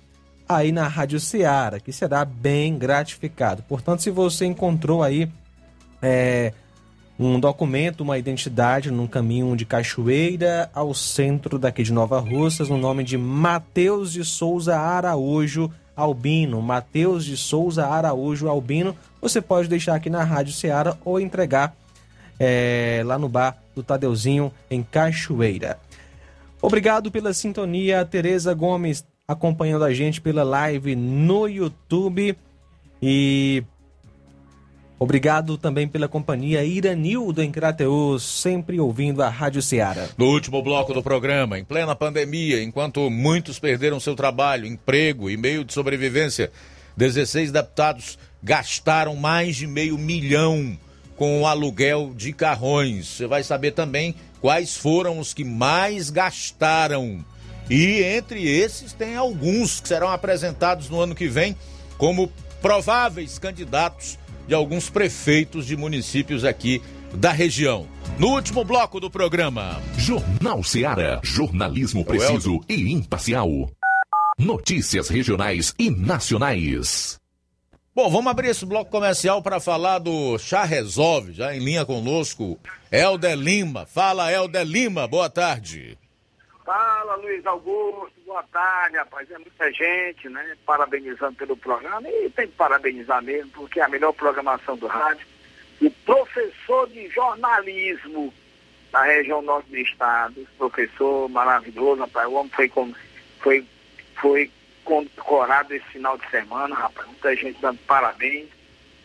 aí 0.57 0.73
na 0.73 0.89
Rádio 0.89 1.21
Ceará, 1.21 1.79
que 1.79 1.93
será 1.93 2.25
bem 2.25 2.77
gratificado. 2.77 3.63
Portanto, 3.63 4.03
se 4.03 4.11
você 4.11 4.45
encontrou 4.45 5.01
aí 5.01 5.31
é, 6.03 6.53
um 7.17 7.39
documento, 7.39 8.01
uma 8.01 8.19
identidade 8.19 8.91
no 8.91 9.07
caminho 9.07 9.57
de 9.57 9.65
Cachoeira 9.65 10.69
ao 10.75 10.93
centro 10.93 11.57
daqui 11.57 11.85
de 11.85 11.93
Nova 11.93 12.19
Russas, 12.19 12.69
no 12.69 12.77
nome 12.77 13.05
de 13.05 13.17
Mateus 13.17 14.13
de 14.13 14.25
Souza 14.25 14.77
Araújo 14.77 15.71
Albino. 15.95 16.61
Mateus 16.61 17.25
de 17.25 17.37
Souza 17.37 17.87
Araújo 17.87 18.49
Albino. 18.49 18.97
Você 19.23 19.41
pode 19.41 19.69
deixar 19.69 19.95
aqui 19.95 20.11
na 20.11 20.25
Rádio 20.25 20.53
Ceará 20.53 20.97
ou 21.05 21.21
entregar 21.21 21.77
é, 22.41 23.03
lá 23.05 23.17
no 23.17 23.29
bar 23.29 23.57
do 23.73 23.85
Tadeuzinho, 23.85 24.53
em 24.69 24.83
Cachoeira. 24.83 25.79
Obrigado 26.61 27.11
pela 27.11 27.33
sintonia, 27.33 28.05
Tereza 28.05 28.53
Gomes 28.53 29.05
acompanhando 29.31 29.85
a 29.85 29.95
gente 29.95 30.21
pela 30.21 30.43
live 30.43 30.97
no 30.97 31.47
YouTube. 31.47 32.37
E 33.01 33.63
Obrigado 34.99 35.57
também 35.57 35.89
pela 35.89 36.07
companhia 36.07 36.63
Iranildo 36.63 37.43
em 37.43 37.51
Crateus, 37.51 38.23
sempre 38.23 38.79
ouvindo 38.79 39.23
a 39.23 39.31
Rádio 39.31 39.63
Ceará. 39.63 40.07
No 40.19 40.27
último 40.27 40.63
bloco 40.63 40.93
do 40.93 41.03
programa, 41.03 41.59
em 41.59 41.65
plena 41.65 41.97
pandemia, 41.97 42.63
enquanto 42.63 43.09
muitos 43.09 43.59
perderam 43.59 43.99
seu 43.99 44.15
trabalho, 44.15 44.67
emprego 44.67 45.31
e 45.31 45.39
meio 45.39 45.65
de 45.65 45.73
sobrevivência, 45.73 46.53
16 46.99 47.51
deputados 47.51 48.19
gastaram 48.43 49.17
mais 49.17 49.57
de 49.57 49.67
meio 49.67 49.97
milhão 49.97 50.79
com 51.17 51.41
o 51.41 51.47
aluguel 51.47 52.13
de 52.15 52.35
carrões. 52.35 53.07
Você 53.07 53.27
vai 53.27 53.43
saber 53.43 53.71
também 53.71 54.15
quais 54.39 54.77
foram 54.77 55.19
os 55.19 55.33
que 55.33 55.45
mais 55.45 56.11
gastaram. 56.11 57.25
E 57.71 58.03
entre 58.03 58.45
esses 58.45 58.93
tem 58.93 59.15
alguns 59.15 59.81
que 59.81 59.87
serão 59.87 60.09
apresentados 60.09 60.91
no 60.91 61.01
ano 61.01 61.15
que 61.15 61.29
vem 61.29 61.57
como 61.97 62.29
prováveis 62.61 63.39
candidatos 63.39 64.19
de 64.49 64.55
alguns 64.55 64.91
prefeitos 64.91 65.67
de 65.67 65.77
municípios 65.77 66.45
aqui 66.45 66.83
da 67.15 67.31
região. 67.31 67.87
No 68.19 68.31
último 68.31 68.65
bloco 68.65 68.99
do 68.99 69.09
programa. 69.09 69.81
Jornal 69.97 70.65
Seara. 70.65 71.21
Jornalismo 71.23 72.05
preciso 72.05 72.61
e 72.69 72.93
imparcial. 72.93 73.71
Notícias 74.37 75.09
regionais 75.09 75.73
e 75.79 75.91
nacionais. 75.91 77.21
Bom, 77.95 78.11
vamos 78.11 78.31
abrir 78.31 78.49
esse 78.49 78.67
bloco 78.67 78.91
comercial 78.91 79.43
para 79.43 79.61
falar 79.61 79.99
do 79.99 80.37
Chá 80.39 80.65
Resolve, 80.65 81.33
já 81.33 81.55
em 81.55 81.61
linha 81.61 81.85
conosco, 81.85 82.59
Helder 82.91 83.37
Lima. 83.37 83.87
Fala, 83.87 84.33
Helder 84.33 84.65
Lima, 84.65 85.07
boa 85.07 85.31
tarde. 85.31 86.00
Fala, 86.65 87.17
Luiz 87.17 87.45
Augusto, 87.47 88.13
boa 88.27 88.43
tarde, 88.45 88.97
rapaz. 88.97 89.31
É 89.31 89.39
muita 89.39 89.73
gente, 89.73 90.29
né? 90.29 90.57
Parabenizando 90.67 91.35
pelo 91.37 91.57
programa. 91.57 92.09
E 92.09 92.31
tem 92.31 92.47
que 92.47 92.55
parabenizar 92.55 93.23
mesmo, 93.23 93.51
porque 93.53 93.81
é 93.81 93.85
a 93.85 93.89
melhor 93.89 94.13
programação 94.13 94.77
do 94.77 94.87
rádio. 94.87 95.27
O 95.81 95.91
professor 95.91 96.89
de 96.89 97.09
jornalismo 97.09 98.33
da 98.93 99.03
região 99.05 99.41
norte 99.41 99.71
do 99.71 99.79
estado, 99.79 100.47
professor 100.59 101.29
maravilhoso, 101.29 102.03
rapaz. 102.03 102.29
O 102.29 102.35
homem 102.35 102.53
foi, 102.55 102.69
com, 102.69 102.95
foi, 103.41 103.67
foi 104.21 104.51
condecorado 104.85 105.75
esse 105.75 105.87
final 105.87 106.19
de 106.19 106.29
semana, 106.29 106.75
rapaz. 106.75 107.07
Muita 107.07 107.35
gente 107.37 107.61
dando 107.61 107.79
parabéns. 107.87 108.49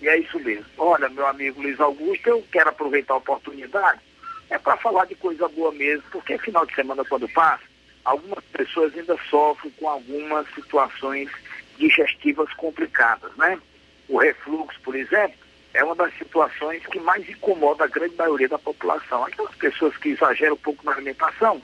E 0.01 0.09
é 0.09 0.17
isso 0.17 0.37
mesmo. 0.39 0.65
Olha, 0.77 1.07
meu 1.07 1.25
amigo 1.25 1.61
Luiz 1.61 1.79
Augusto, 1.79 2.27
eu 2.27 2.45
quero 2.51 2.69
aproveitar 2.69 3.13
a 3.13 3.17
oportunidade 3.17 4.01
é 4.49 4.57
para 4.57 4.77
falar 4.77 5.05
de 5.05 5.15
coisa 5.15 5.47
boa 5.49 5.71
mesmo, 5.71 6.03
porque 6.11 6.37
final 6.37 6.65
de 6.65 6.75
semana 6.75 7.03
quando 7.05 7.27
passa, 7.29 7.63
algumas 8.03 8.43
pessoas 8.45 8.95
ainda 8.95 9.17
sofrem 9.29 9.71
com 9.79 9.89
algumas 9.89 10.47
situações 10.53 11.29
digestivas 11.77 12.53
complicadas, 12.53 13.35
né? 13.35 13.59
O 14.07 14.17
refluxo, 14.17 14.79
por 14.81 14.95
exemplo, 14.95 15.35
é 15.73 15.83
uma 15.83 15.95
das 15.95 16.13
situações 16.17 16.85
que 16.87 16.99
mais 16.99 17.27
incomoda 17.27 17.83
a 17.83 17.87
grande 17.87 18.15
maioria 18.15 18.47
da 18.47 18.57
população. 18.57 19.25
Aquelas 19.25 19.53
pessoas 19.55 19.97
que 19.97 20.09
exageram 20.09 20.53
um 20.53 20.57
pouco 20.57 20.85
na 20.85 20.93
alimentação 20.93 21.61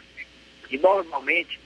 e 0.70 0.78
normalmente 0.78 1.60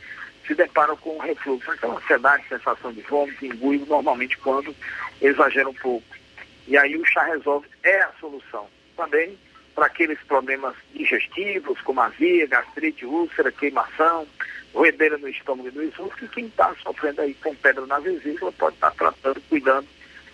se 0.45 0.53
deparam 0.53 0.95
com 0.97 1.15
o 1.15 1.19
refluxo, 1.19 1.71
aquela 1.71 1.95
ansiedade, 1.95 2.47
sensação 2.47 2.93
de 2.93 3.01
vômito, 3.01 3.45
enguio, 3.45 3.85
normalmente 3.87 4.37
quando 4.37 4.75
exageram 5.21 5.71
um 5.71 5.75
pouco. 5.75 6.05
E 6.67 6.77
aí 6.77 6.95
o 6.95 7.05
chá 7.05 7.23
resolve 7.23 7.67
é 7.83 8.01
a 8.01 8.11
solução. 8.19 8.67
Também 8.95 9.37
para 9.75 9.87
aqueles 9.87 10.17
problemas 10.23 10.73
digestivos, 10.93 11.79
como 11.81 12.01
azia, 12.01 12.47
gastrite, 12.47 13.05
úlcera, 13.05 13.51
queimação, 13.51 14.25
roedeira 14.73 15.17
no 15.17 15.27
estômago 15.27 15.69
e 15.69 15.71
no 15.71 15.83
esôfago, 15.83 16.15
que 16.15 16.27
quem 16.29 16.45
está 16.45 16.73
sofrendo 16.81 17.21
aí 17.21 17.33
com 17.35 17.53
pedra 17.55 17.85
na 17.85 17.99
vesícula 17.99 18.51
pode 18.53 18.75
estar 18.75 18.91
tá 18.91 18.97
tratando, 18.97 19.41
cuidando, 19.49 19.87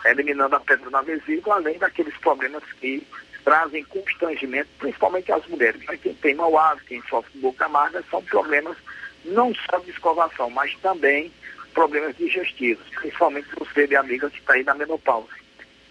eliminando 0.05 0.55
a 0.55 0.59
pedra 0.59 0.89
na 0.89 1.01
vesícula, 1.01 1.55
além 1.55 1.77
daqueles 1.79 2.15
problemas 2.17 2.63
que 2.79 3.05
trazem 3.43 3.83
constrangimento, 3.85 4.69
principalmente 4.77 5.31
as 5.31 5.45
mulheres. 5.47 5.81
Mas 5.87 5.99
quem 5.99 6.13
tem 6.13 6.35
mau 6.35 6.57
hálito, 6.57 6.85
quem 6.85 7.01
sofre 7.09 7.39
boca 7.39 7.65
amarga, 7.65 8.03
são 8.09 8.23
problemas 8.23 8.77
não 9.25 9.53
só 9.53 9.79
de 9.79 9.89
escovação, 9.89 10.49
mas 10.49 10.75
também 10.77 11.31
problemas 11.73 12.15
digestivos, 12.17 12.87
principalmente 12.89 13.47
você, 13.57 13.87
minha 13.87 13.99
amiga, 13.99 14.29
que 14.29 14.39
está 14.39 14.53
aí 14.53 14.63
na 14.63 14.75
menopausa 14.75 15.29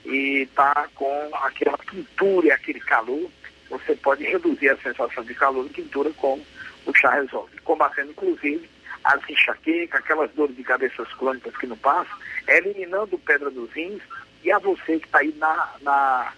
e 0.04 0.42
está 0.42 0.88
com 0.94 1.30
aquela 1.42 1.78
quintura 1.78 2.48
e 2.48 2.52
aquele 2.52 2.80
calor, 2.80 3.30
você 3.70 3.94
pode 3.94 4.24
reduzir 4.24 4.68
a 4.68 4.76
sensação 4.78 5.24
de 5.24 5.34
calor 5.34 5.64
e 5.66 5.70
quintura 5.70 6.10
com 6.10 6.40
o 6.84 6.94
chá 6.94 7.10
resolve, 7.12 7.56
combatendo 7.60 8.10
inclusive 8.10 8.68
as 9.04 9.20
enxaquecas, 9.30 10.00
aquelas 10.00 10.30
dores 10.32 10.56
de 10.56 10.62
cabeças 10.62 11.08
crônicas 11.14 11.56
que 11.56 11.66
não 11.66 11.76
passam, 11.76 12.16
eliminando 12.46 13.18
pedra 13.18 13.50
dos 13.50 13.70
rins 13.72 14.02
e 14.42 14.52
a 14.52 14.58
você 14.58 14.98
que 14.98 15.06
está 15.06 15.20
aí 15.20 15.34
na, 15.38 15.70
na, 15.80 16.32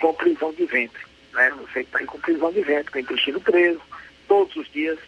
com 0.00 0.12
prisão 0.14 0.52
de 0.52 0.66
ventre, 0.66 1.02
né? 1.32 1.50
Você 1.60 1.80
que 1.80 1.88
está 1.88 1.98
aí 1.98 2.06
com 2.06 2.20
prisão 2.20 2.52
de 2.52 2.60
ventre, 2.62 2.92
com 2.92 2.98
intestino 2.98 3.40
preso, 3.40 3.80
todos 4.28 4.54
os 4.56 4.70
dias 4.72 4.98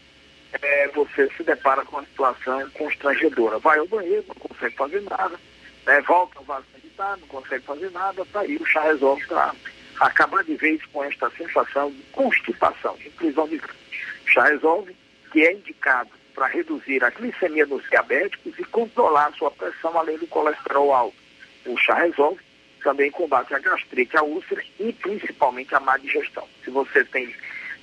é, 0.63 0.89
você 0.89 1.29
se 1.37 1.43
depara 1.43 1.85
com 1.85 1.97
uma 1.97 2.07
situação 2.07 2.71
constrangedora. 2.71 3.59
Vai 3.59 3.79
ao 3.79 3.89
banheiro, 3.89 4.25
não 4.29 4.35
consegue 4.37 4.77
fazer 4.77 5.03
nada, 5.03 5.39
né? 5.87 6.01
volta 6.03 6.39
ao 6.39 6.45
vaso 6.45 6.67
sanitário, 6.73 7.21
não 7.21 7.29
consegue 7.29 7.65
fazer 7.65 7.91
nada, 7.91 8.25
tá 8.27 8.41
aí 8.41 8.57
o 8.57 8.67
chá 8.67 8.83
resolve 8.83 9.27
para 9.27 9.55
acabar 10.01 10.43
de 10.45 10.55
vez 10.57 10.85
com 10.87 11.05
esta 11.05 11.31
sensação 11.31 11.91
de 11.91 12.03
constipação, 12.12 12.97
de 12.97 13.11
prisão 13.11 13.49
de 13.49 13.61
chá 14.27 14.45
resolve, 14.45 14.97
que 15.33 15.47
é 15.47 15.53
indicado 15.53 16.11
para 16.35 16.47
reduzir 16.47 17.03
a 17.05 17.11
glicemia 17.11 17.66
dos 17.66 17.83
diabéticos 17.89 18.59
e 18.59 18.65
controlar 18.65 19.27
a 19.27 19.33
sua 19.33 19.51
pressão 19.51 19.97
além 19.97 20.19
do 20.19 20.27
colesterol 20.27 20.93
alto. 20.93 21.16
O 21.66 21.77
chá 21.79 21.95
resolve 21.95 22.41
também 22.83 23.11
combate 23.11 23.55
a 23.55 23.59
gastrite, 23.59 24.16
a 24.16 24.23
úlcera 24.23 24.62
e 24.79 24.93
principalmente 24.93 25.75
a 25.75 25.81
má 25.81 25.97
digestão. 25.97 26.47
Se 26.62 26.71
você 26.71 27.05
tem 27.05 27.35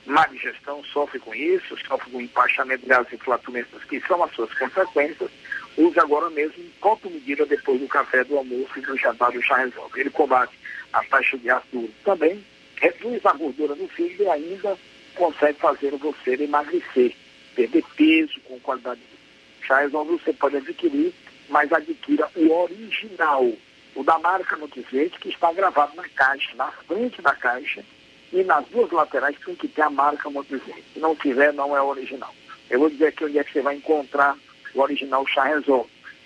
má 0.06 0.26
digestão, 0.28 0.84
sofre 0.86 1.20
com 1.20 1.34
isso, 1.34 1.78
sofre 1.88 2.12
com 2.12 2.22
empachamento 2.22 2.86
e 3.12 3.18
flatulentas, 3.18 3.84
que 3.86 4.00
são 4.02 4.24
as 4.24 4.32
suas 4.34 4.54
consequências, 4.54 5.30
use 5.78 6.00
agora 6.00 6.30
mesmo 6.30 6.64
um 6.64 6.70
copo 6.80 7.10
medida 7.10 7.46
depois 7.46 7.80
do 7.80 7.88
café, 7.88 8.24
do 8.24 8.38
almoço 8.38 8.78
e 8.78 8.82
do 8.82 8.98
jantar 8.98 9.32
do 9.32 9.42
chá 9.42 9.58
resolve. 9.58 10.00
Ele 10.00 10.10
combate 10.10 10.54
a 10.94 11.04
taxa 11.04 11.38
de 11.38 11.50
ácido 11.50 11.90
também, 12.04 12.44
reduz 12.76 13.26
a 13.26 13.34
gordura 13.34 13.76
no 13.76 13.88
fígado 13.88 14.24
e 14.24 14.30
ainda 14.30 14.78
consegue 15.16 15.60
fazer 15.60 15.92
você 15.92 16.36
emagrecer, 16.36 17.16
perder 17.56 17.84
peso 17.96 18.40
com 18.42 18.60
qualidade 18.60 19.00
de 19.00 19.08
vida. 19.08 19.22
Chá 19.68 19.80
resolve 19.80 20.12
você 20.14 20.34
pode 20.34 20.58
adquirir, 20.58 21.14
mas 21.50 21.72
adquira 21.72 22.30
o 22.36 22.52
original, 22.52 23.52
o 23.96 24.04
da 24.04 24.18
marca 24.20 24.56
Nutrizete, 24.58 25.20
que 25.20 25.30
está 25.30 25.52
gravado 25.54 25.96
na 25.96 26.08
caixa, 26.10 26.56
na 26.56 26.72
frente 26.72 27.22
da 27.22 27.36
caixa, 27.36 27.84
e 28.32 28.44
nas 28.44 28.66
duas 28.68 28.90
laterais 28.92 29.36
tem 29.46 29.56
que 29.56 29.68
ter 29.68 29.82
a 29.82 29.90
marca 29.90 30.30
Nutrizete. 30.30 30.84
Se 30.94 31.00
não 31.00 31.16
tiver, 31.16 31.54
não 31.54 31.76
é 31.76 31.82
original. 31.82 32.34
Eu 32.70 32.80
vou 32.80 32.90
dizer 32.90 33.08
aqui 33.08 33.26
onde 33.26 33.38
é 33.38 33.44
que 33.44 33.52
você 33.52 33.62
vai 33.62 33.76
encontrar 33.76 34.38
o 34.74 34.82
original 34.82 35.28
Chá. 35.28 35.50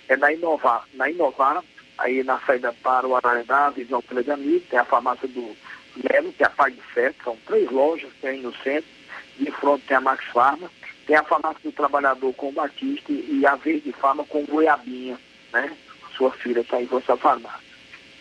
É 0.07 0.15
na 0.15 0.31
Inovar. 0.31 0.87
Na 0.93 1.09
Inovar, 1.09 1.63
aí 1.97 2.23
na 2.23 2.39
saída 2.39 2.73
para 2.83 3.07
o 3.07 3.15
Ararendá, 3.15 3.69
visão 3.69 4.03
Amigo, 4.31 4.65
tem 4.69 4.79
a 4.79 4.85
farmácia 4.85 5.27
do 5.27 5.55
Melo, 5.95 6.33
que 6.33 6.43
é 6.43 6.47
a 6.47 6.49
PagSet, 6.49 7.15
são 7.23 7.37
três 7.45 7.69
lojas 7.71 8.11
que 8.13 8.21
tem 8.21 8.41
no 8.41 8.53
centro, 8.57 8.89
de 9.37 9.51
frente 9.51 9.85
tem 9.87 9.97
a 9.97 10.01
Max 10.01 10.25
Farma, 10.25 10.69
tem 11.05 11.15
a 11.15 11.23
farmácia 11.23 11.59
do 11.63 11.71
Trabalhador 11.71 12.33
com 12.33 12.49
o 12.49 12.51
Batista 12.51 13.11
e 13.11 13.45
a 13.45 13.55
Verde 13.55 13.91
Farma 13.93 14.25
com 14.25 14.45
Goiabinha, 14.45 15.17
né? 15.53 15.75
Sua 16.15 16.31
filha 16.31 16.61
está 16.61 16.77
com 16.85 16.97
essa 16.97 17.15
farmácia. 17.17 17.65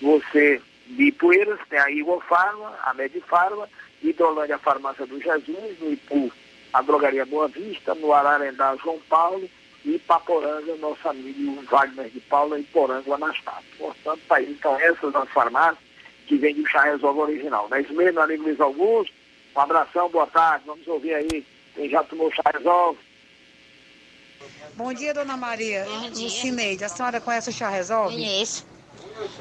Você, 0.02 0.60
de 0.86 1.12
Poeiras, 1.12 1.60
tem 1.68 1.78
a 1.78 1.90
Igor 1.90 2.22
Farma, 2.28 2.76
a 2.84 2.92
Medifarma, 2.94 3.68
Hidrolândia, 4.02 4.56
a 4.56 4.58
Farmácia 4.58 5.06
do 5.06 5.20
Jesus, 5.20 5.78
no 5.80 5.92
Ipu, 5.92 6.30
a 6.72 6.82
Drogaria 6.82 7.24
Boa 7.24 7.48
Vista, 7.48 7.94
no 7.94 8.12
Ararendá, 8.12 8.76
João 8.76 8.98
Paulo, 9.08 9.48
e 9.84 9.98
Paporanga, 9.98 10.74
nosso 10.76 11.08
amigo 11.08 11.62
Wagner 11.70 12.08
de 12.08 12.20
Paula, 12.20 12.58
e 12.58 12.62
Poranga, 12.64 13.14
Anastácio. 13.14 13.64
Portanto, 13.78 14.20
tá 14.28 14.36
aí, 14.36 14.50
então, 14.50 14.78
essas 14.78 15.14
as 15.14 15.28
farmácias 15.30 15.84
que 16.26 16.36
vende 16.36 16.62
o 16.62 16.66
chá 16.66 16.82
resolve 16.84 17.20
original. 17.20 17.68
Não 17.68 17.76
é 17.76 17.82
isso 17.82 17.92
mesmo, 17.92 18.14
meu 18.14 18.22
amigo 18.22 18.44
Luiz 18.44 18.60
Augusto? 18.60 19.14
Um 19.54 19.60
abração, 19.60 20.08
boa 20.08 20.26
tarde, 20.26 20.64
vamos 20.66 20.86
ouvir 20.86 21.14
aí 21.14 21.46
quem 21.74 21.90
já 21.90 22.02
tomou 22.04 22.32
chá 22.32 22.42
resolve. 22.52 22.98
Bom 24.74 24.92
dia, 24.92 25.14
dona 25.14 25.36
Maria. 25.36 25.84
Bom 25.84 26.10
dia. 26.10 26.30
Cineide, 26.30 26.84
a 26.84 26.88
senhora 26.88 27.20
conhece 27.20 27.50
o 27.50 27.52
chá 27.52 27.68
resolve? 27.68 28.14
Conheço. 28.14 28.66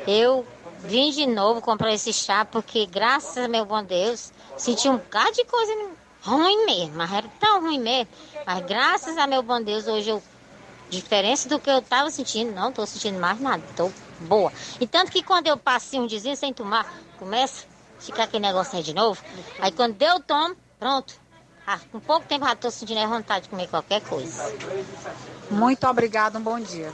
Eu 0.08 0.46
vim 0.80 1.10
de 1.12 1.26
novo 1.26 1.62
comprar 1.62 1.94
esse 1.94 2.14
chá 2.14 2.46
porque, 2.46 2.86
graças 2.86 3.38
a 3.38 3.48
meu 3.48 3.66
bom 3.66 3.84
Deus, 3.84 4.32
senti 4.58 4.88
um 4.88 4.98
bocado 4.98 5.32
de 5.32 5.46
coisa 5.46 5.74
ruim 6.22 6.66
mesmo, 6.66 6.96
mas 6.96 7.12
era 7.12 7.28
tão 7.40 7.62
ruim 7.62 7.80
mesmo. 7.80 8.08
Mas 8.46 8.66
graças 8.66 9.18
a 9.18 9.26
meu 9.26 9.42
bom 9.42 9.62
Deus, 9.62 9.88
hoje 9.88 10.10
eu, 10.10 10.22
diferença 10.90 11.50
do 11.50 11.60
que 11.60 11.70
eu 11.70 11.80
estava 11.80 12.10
sentindo, 12.12 12.54
não 12.54 12.70
estou 12.70 12.86
sentindo 12.86 13.20
mais 13.20 13.40
nada, 13.40 13.64
estou 13.70 13.92
boa. 14.22 14.52
E 14.80 14.88
tanto 14.88 15.12
que 15.12 15.24
quando 15.24 15.48
eu 15.48 15.58
passei 15.58 16.00
um 16.00 16.08
dizinho 16.08 16.36
sem 16.36 16.54
tomar, 16.54 16.86
começa 17.18 17.66
a 18.00 18.02
ficar 18.02 18.24
aquele 18.24 18.46
negócio 18.46 18.78
aí 18.78 18.84
de 18.84 18.94
novo. 18.94 19.22
Aí 19.60 19.72
quando 19.72 20.02
eu 20.02 20.20
tomo, 20.22 20.56
pronto. 20.80 21.16
Ah, 21.66 21.80
com 21.92 22.00
pouco 22.00 22.26
tempo 22.28 22.46
já 22.46 22.54
estou 22.54 22.72
sentindo 22.72 23.00
a 23.00 23.08
vontade 23.08 23.44
de 23.44 23.50
comer 23.50 23.68
qualquer 23.68 24.02
coisa. 24.02 24.54
Muito 25.50 25.88
obrigada, 25.88 26.38
um 26.38 26.42
bom 26.42 26.60
dia. 26.60 26.94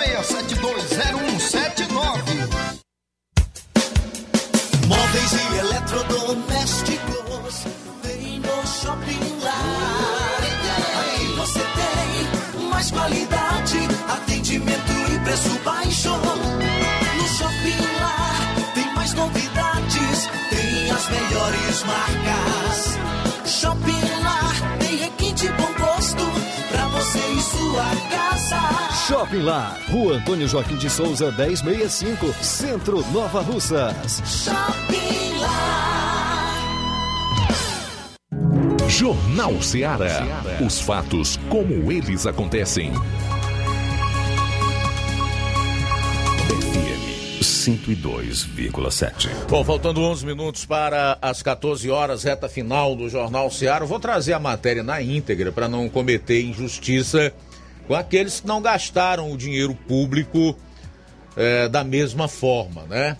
Shopping 29.31 29.43
Lá, 29.43 29.77
Rua 29.89 30.15
Antônio 30.15 30.45
Joaquim 30.45 30.75
de 30.75 30.89
Souza, 30.89 31.31
1065, 31.31 32.33
Centro 32.43 33.01
Nova 33.13 33.39
Russas. 33.39 34.21
Shopping 34.25 35.39
Lar. 35.39 36.53
Jornal 38.89 39.61
Ceará. 39.61 40.27
Os 40.59 40.81
fatos 40.81 41.39
como 41.49 41.89
eles 41.89 42.25
acontecem. 42.25 42.91
FM 46.49 47.41
102,7. 47.41 49.29
Bom, 49.47 49.63
faltando 49.63 50.01
11 50.01 50.25
minutos 50.25 50.65
para 50.65 51.17
as 51.21 51.41
14 51.41 51.89
horas, 51.89 52.25
reta 52.25 52.49
final 52.49 52.97
do 52.97 53.07
Jornal 53.07 53.49
Seara. 53.49 53.85
Vou 53.85 53.97
trazer 53.97 54.33
a 54.33 54.39
matéria 54.39 54.83
na 54.83 55.01
íntegra 55.01 55.53
para 55.53 55.69
não 55.69 55.87
cometer 55.87 56.43
injustiça 56.43 57.33
com 57.91 57.95
aqueles 57.95 58.39
que 58.39 58.47
não 58.47 58.61
gastaram 58.61 59.33
o 59.33 59.37
dinheiro 59.37 59.75
público 59.75 60.57
é, 61.35 61.67
da 61.67 61.83
mesma 61.83 62.29
forma, 62.29 62.83
né? 62.83 63.17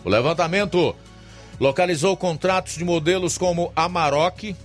O 0.05 0.09
levantamento 0.09 0.95
localizou 1.59 2.15
contratos 2.15 2.75
de 2.77 2.85
modelos 2.85 3.37
como 3.37 3.73
Amarok, 3.75 4.55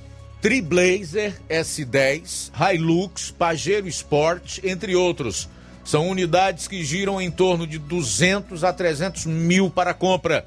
Triblazer 0.40 1.35
S10, 1.48 2.52
Hilux, 2.55 3.32
Pajero 3.32 3.89
Sport, 3.89 4.61
entre 4.62 4.94
outros 4.94 5.48
são 5.82 6.09
unidades 6.09 6.69
que 6.69 6.85
giram 6.85 7.20
em 7.20 7.32
torno 7.32 7.66
de 7.66 7.77
200 7.77 8.62
a 8.62 8.73
300 8.73 9.27
mil 9.27 9.69
para 9.69 9.93
compra. 9.93 10.47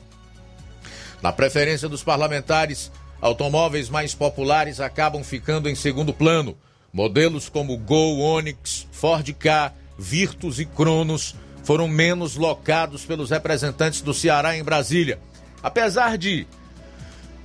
Na 1.24 1.32
preferência 1.32 1.88
dos 1.88 2.04
parlamentares, 2.04 2.92
automóveis 3.22 3.90
mais 3.90 4.14
populares 4.14 4.82
acabam 4.82 5.24
ficando 5.24 5.70
em 5.70 5.74
segundo 5.74 6.14
plano. 6.14 6.58
Modelos 6.92 7.48
como 7.48 7.78
Gol, 7.78 8.20
Onix, 8.20 8.86
Ford 8.92 9.26
K, 9.32 9.72
Virtus 9.98 10.60
e 10.60 10.66
Cronos 10.66 11.34
foram 11.64 11.88
menos 11.88 12.36
locados 12.36 13.06
pelos 13.06 13.30
representantes 13.30 14.02
do 14.02 14.14
Ceará 14.14 14.58
em 14.58 14.66
Brasília, 14.66 15.18
apesar 15.64 16.18
de, 16.18 16.46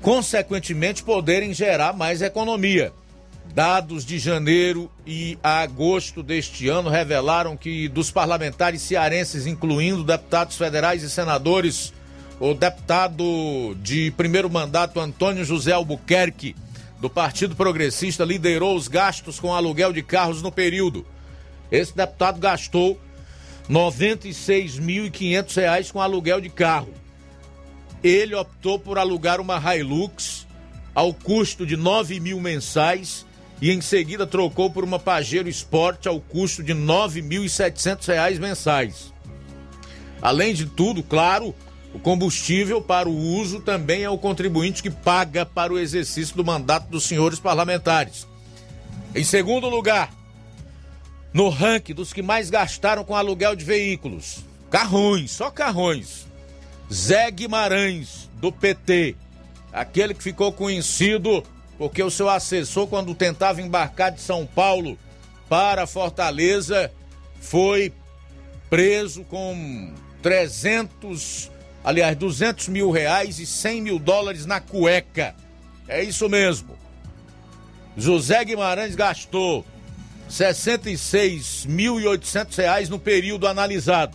consequentemente, 0.03 1.05
poderem 1.05 1.55
gerar 1.55 1.93
mais 1.93 2.21
economia. 2.21 2.93
Dados 3.55 4.05
de 4.05 4.19
janeiro 4.19 4.91
e 5.07 5.39
agosto 5.41 6.21
deste 6.21 6.69
ano 6.69 6.91
revelaram 6.91 7.57
que 7.57 7.87
dos 7.89 8.11
parlamentares 8.11 8.83
cearenses, 8.83 9.47
incluindo 9.47 10.03
deputados 10.03 10.57
federais 10.57 11.05
e 11.05 11.09
senadores, 11.09 11.93
o 12.41 12.55
deputado 12.55 13.77
de 13.83 14.11
primeiro 14.13 14.49
mandato 14.49 15.01
Antônio 15.01 15.45
José 15.45 15.73
Albuquerque, 15.73 16.55
do 17.01 17.11
Partido 17.11 17.57
Progressista, 17.57 18.25
liderou 18.25 18.77
os 18.77 18.87
gastos 18.89 19.41
com 19.41 19.55
aluguel 19.55 19.93
de 19.93 20.03
carros 20.03 20.43
no 20.43 20.53
período. 20.53 21.07
Esse 21.71 21.95
deputado 21.97 22.41
gastou 22.41 22.99
R$ 23.69 23.75
96.500 23.75 25.93
com 25.93 26.01
aluguel 26.01 26.41
de 26.41 26.49
carro. 26.49 26.95
Ele 28.03 28.35
optou 28.35 28.79
por 28.79 28.99
alugar 28.99 29.39
uma 29.41 29.59
Hilux 29.59 30.47
ao 30.95 31.13
custo 31.13 31.67
de 31.67 31.77
9 31.77 32.19
mil 32.21 32.41
mensais 32.41 33.27
e 33.61 33.73
em 33.73 33.81
seguida 33.81 34.25
trocou 34.27 34.71
por 34.71 34.85
uma 34.85 35.01
Pajero 35.01 35.49
Sport 35.49 36.07
ao 36.07 36.21
custo 36.21 36.63
de 36.63 36.73
R$ 36.73 36.79
9.700 36.79 38.39
mensais. 38.39 39.13
Além 40.23 40.55
de 40.55 40.67
tudo, 40.67 41.03
claro, 41.03 41.53
o 41.95 41.99
combustível 41.99 42.83
para 42.83 43.09
o 43.09 43.17
uso 43.17 43.61
também 43.61 44.03
é 44.03 44.11
o 44.11 44.19
contribuinte 44.19 44.83
que 44.83 44.91
paga 44.91 45.47
para 45.47 45.73
o 45.73 45.79
exercício 45.79 46.37
do 46.37 46.45
mandato 46.45 46.89
dos 46.89 47.05
senhores 47.05 47.41
parlamentares. 47.41 48.27
Em 49.15 49.25
segundo 49.25 49.69
lugar, 49.69 50.13
no 51.33 51.49
ranking 51.49 51.95
dos 51.95 52.13
que 52.13 52.23
mais 52.23 52.51
gastaram 52.51 53.05
com 53.05 53.17
aluguel 53.17 53.57
de 53.57 53.65
veículos, 53.65 54.45
carrões, 54.71 55.31
só 55.31 55.51
carrões. 55.51 56.27
Zé 56.93 57.31
Guimarães, 57.31 58.29
do 58.35 58.51
PT, 58.51 59.15
aquele 59.73 60.15
que 60.15 60.23
ficou 60.23 60.53
conhecido 60.53 61.43
porque 61.77 62.03
o 62.03 62.11
seu 62.11 62.29
assessor, 62.29 62.87
quando 62.89 63.15
tentava 63.15 63.63
embarcar 63.63 64.11
de 64.11 64.21
São 64.21 64.45
Paulo 64.45 64.99
para 65.49 65.87
Fortaleza, 65.87 66.91
foi 67.41 67.93
preso 68.69 69.23
com 69.25 69.95
300, 70.21 71.51
aliás, 71.89 72.17
200 72.19 72.69
mil 72.69 72.91
reais 72.91 73.39
e 73.39 73.47
100 73.47 73.81
mil 73.81 73.99
dólares 73.99 74.45
na 74.45 74.61
cueca. 74.61 75.35
É 75.89 76.03
isso 76.03 76.29
mesmo. 76.29 76.77
José 77.97 78.45
Guimarães 78.45 78.95
gastou 78.95 79.65
66.800 80.31 82.59
reais 82.59 82.91
no 82.91 82.99
período 82.99 83.47
analisado. 83.47 84.15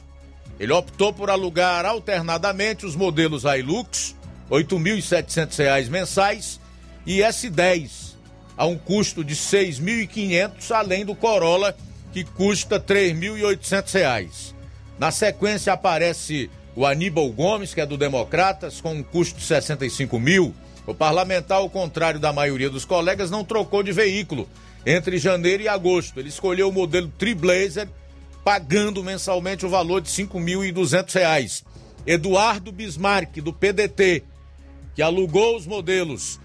Ele 0.60 0.72
optou 0.72 1.12
por 1.12 1.32
alugar 1.32 1.84
alternadamente 1.84 2.86
os 2.86 2.96
modelos 2.96 3.44
Hilux, 3.44 4.16
8.700 4.52 5.58
reais 5.58 5.90
mensais, 5.90 6.60
e 7.08 7.22
S10 7.22 8.14
a 8.56 8.68
um 8.68 8.78
custo 8.78 9.24
de 9.24 9.36
6.500, 9.36 10.70
além 10.70 11.04
do 11.04 11.16
Corolla 11.16 11.76
que 12.12 12.24
custa 12.24 12.80
3.800 12.80 13.94
reais. 13.96 14.54
Na 15.00 15.10
sequência 15.10 15.74
aparece 15.74 16.52
o 16.76 16.86
Aníbal 16.86 17.30
Gomes, 17.32 17.74
que 17.74 17.82
é 17.82 17.86
do 17.86 17.98
Democratas, 17.98 18.82
com 18.82 18.94
um 18.94 19.04
custo 19.04 19.40
de 19.40 19.46
65 19.46 20.20
mil. 20.20 20.54
O 20.86 20.94
parlamentar, 20.94 21.60
ao 21.60 21.70
contrário 21.70 22.20
da 22.20 22.34
maioria 22.34 22.70
dos 22.70 22.84
colegas, 22.84 23.32
não 23.32 23.44
trocou 23.44 23.84
de 23.84 23.92
veículo 23.92 24.50
entre 24.86 25.18
janeiro 25.18 25.64
e 25.64 25.68
agosto. 25.68 26.20
Ele 26.20 26.30
escolheu 26.30 26.70
o 26.70 26.74
modelo 26.74 27.08
Triblazer, 27.18 27.88
pagando 28.44 29.04
mensalmente 29.04 29.66
o 29.66 29.70
valor 29.70 30.02
de 30.02 30.10
R$ 30.10 30.28
5.200. 30.28 31.64
Eduardo 32.06 32.72
Bismarck, 32.72 33.38
do 33.38 33.54
PDT, 33.54 34.24
que 34.94 35.02
alugou 35.02 35.56
os 35.56 35.66
modelos 35.66 36.38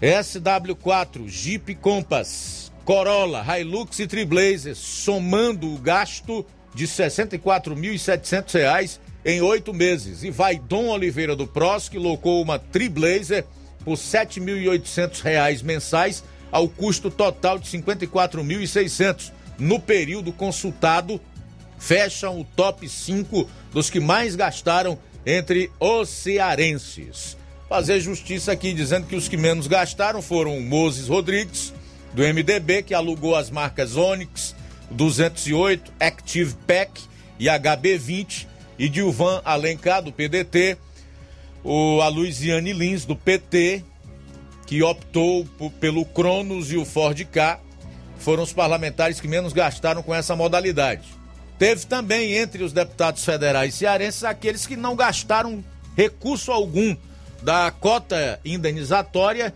SW4, 0.00 1.28
Jeep 1.28 1.74
Compass, 1.76 2.72
Corolla, 2.84 3.44
Hilux 3.58 3.98
e 3.98 4.06
Triblazer, 4.06 4.76
somando 4.76 5.74
o 5.74 5.78
gasto 5.78 6.46
de 6.74 6.84
R$ 6.84 6.92
64.700 6.92 9.00
em 9.24 9.40
oito 9.40 9.72
meses. 9.72 10.22
E 10.22 10.30
vai 10.30 10.58
Dom 10.58 10.88
Oliveira 10.88 11.34
do 11.34 11.46
Pros, 11.46 11.88
que 11.88 11.98
locou 11.98 12.42
uma 12.42 12.58
Triblazer 12.58 13.44
por 13.84 13.96
R$ 13.96 14.02
7.800 14.02 15.62
mensais, 15.62 16.24
ao 16.50 16.68
custo 16.68 17.10
total 17.10 17.58
de 17.58 17.70
R$ 17.70 17.82
54.600. 17.82 19.32
No 19.58 19.78
período 19.78 20.32
consultado, 20.32 21.20
fecham 21.78 22.40
o 22.40 22.44
top 22.44 22.88
5 22.88 23.48
dos 23.72 23.90
que 23.90 24.00
mais 24.00 24.34
gastaram 24.34 24.98
entre 25.26 25.70
os 25.78 26.08
cearenses 26.08 27.36
fazer 27.74 27.98
justiça 27.98 28.52
aqui, 28.52 28.72
dizendo 28.72 29.06
que 29.06 29.16
os 29.16 29.26
que 29.26 29.36
menos 29.36 29.66
gastaram 29.66 30.22
foram 30.22 30.60
Moses 30.60 31.08
Rodrigues, 31.08 31.72
do 32.12 32.22
MDB, 32.22 32.84
que 32.84 32.94
alugou 32.94 33.34
as 33.34 33.50
marcas 33.50 33.96
Onix, 33.96 34.54
208, 34.92 35.92
Active 35.98 36.54
Pack 36.68 37.02
e 37.36 37.46
HB20, 37.46 38.46
e 38.78 38.88
Dilvan 38.88 39.40
Alencar, 39.44 40.02
do 40.02 40.12
PDT, 40.12 40.76
o, 41.62 42.00
a 42.00 42.08
Luiziane 42.08 42.72
Lins, 42.72 43.04
do 43.04 43.16
PT, 43.16 43.84
que 44.66 44.82
optou 44.82 45.46
pelo 45.80 46.04
Cronos 46.04 46.72
e 46.72 46.76
o 46.76 46.84
Ford 46.84 47.18
K, 47.24 47.60
foram 48.18 48.42
os 48.42 48.52
parlamentares 48.52 49.20
que 49.20 49.28
menos 49.28 49.52
gastaram 49.52 50.02
com 50.02 50.14
essa 50.14 50.34
modalidade. 50.34 51.02
Teve 51.58 51.86
também 51.86 52.34
entre 52.34 52.64
os 52.64 52.72
deputados 52.72 53.24
federais 53.24 53.74
cearenses 53.74 54.24
aqueles 54.24 54.66
que 54.66 54.76
não 54.76 54.96
gastaram 54.96 55.62
recurso 55.96 56.50
algum 56.50 56.96
da 57.42 57.70
cota 57.70 58.40
indenizatória 58.44 59.54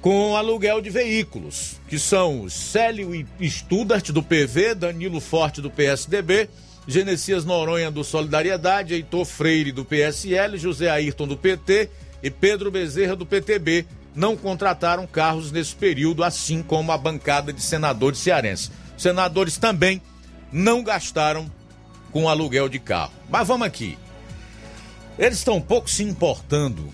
com 0.00 0.36
aluguel 0.36 0.80
de 0.80 0.90
veículos, 0.90 1.80
que 1.88 1.98
são 1.98 2.48
Célio 2.48 3.10
Studart, 3.40 4.10
do 4.10 4.22
PV, 4.22 4.74
Danilo 4.74 5.20
Forte, 5.20 5.60
do 5.60 5.70
PSDB, 5.70 6.48
Genesias 6.86 7.44
Noronha, 7.44 7.90
do 7.90 8.04
Solidariedade, 8.04 8.94
Heitor 8.94 9.24
Freire, 9.24 9.72
do 9.72 9.84
PSL, 9.84 10.56
José 10.56 10.88
Ayrton, 10.88 11.26
do 11.26 11.36
PT 11.36 11.90
e 12.22 12.30
Pedro 12.30 12.70
Bezerra, 12.70 13.16
do 13.16 13.26
PTB, 13.26 13.86
não 14.14 14.36
contrataram 14.36 15.06
carros 15.06 15.50
nesse 15.50 15.74
período, 15.74 16.22
assim 16.22 16.62
como 16.62 16.92
a 16.92 16.98
bancada 16.98 17.52
de 17.52 17.60
senadores 17.60 18.18
cearenses. 18.18 18.70
Senadores 18.96 19.58
também 19.58 20.00
não 20.50 20.82
gastaram 20.82 21.50
com 22.12 22.28
aluguel 22.28 22.68
de 22.68 22.78
carro. 22.78 23.12
Mas 23.28 23.46
vamos 23.46 23.66
aqui. 23.66 23.98
Eles 25.18 25.38
estão 25.38 25.60
pouco 25.60 25.90
se 25.90 26.02
importando 26.02 26.88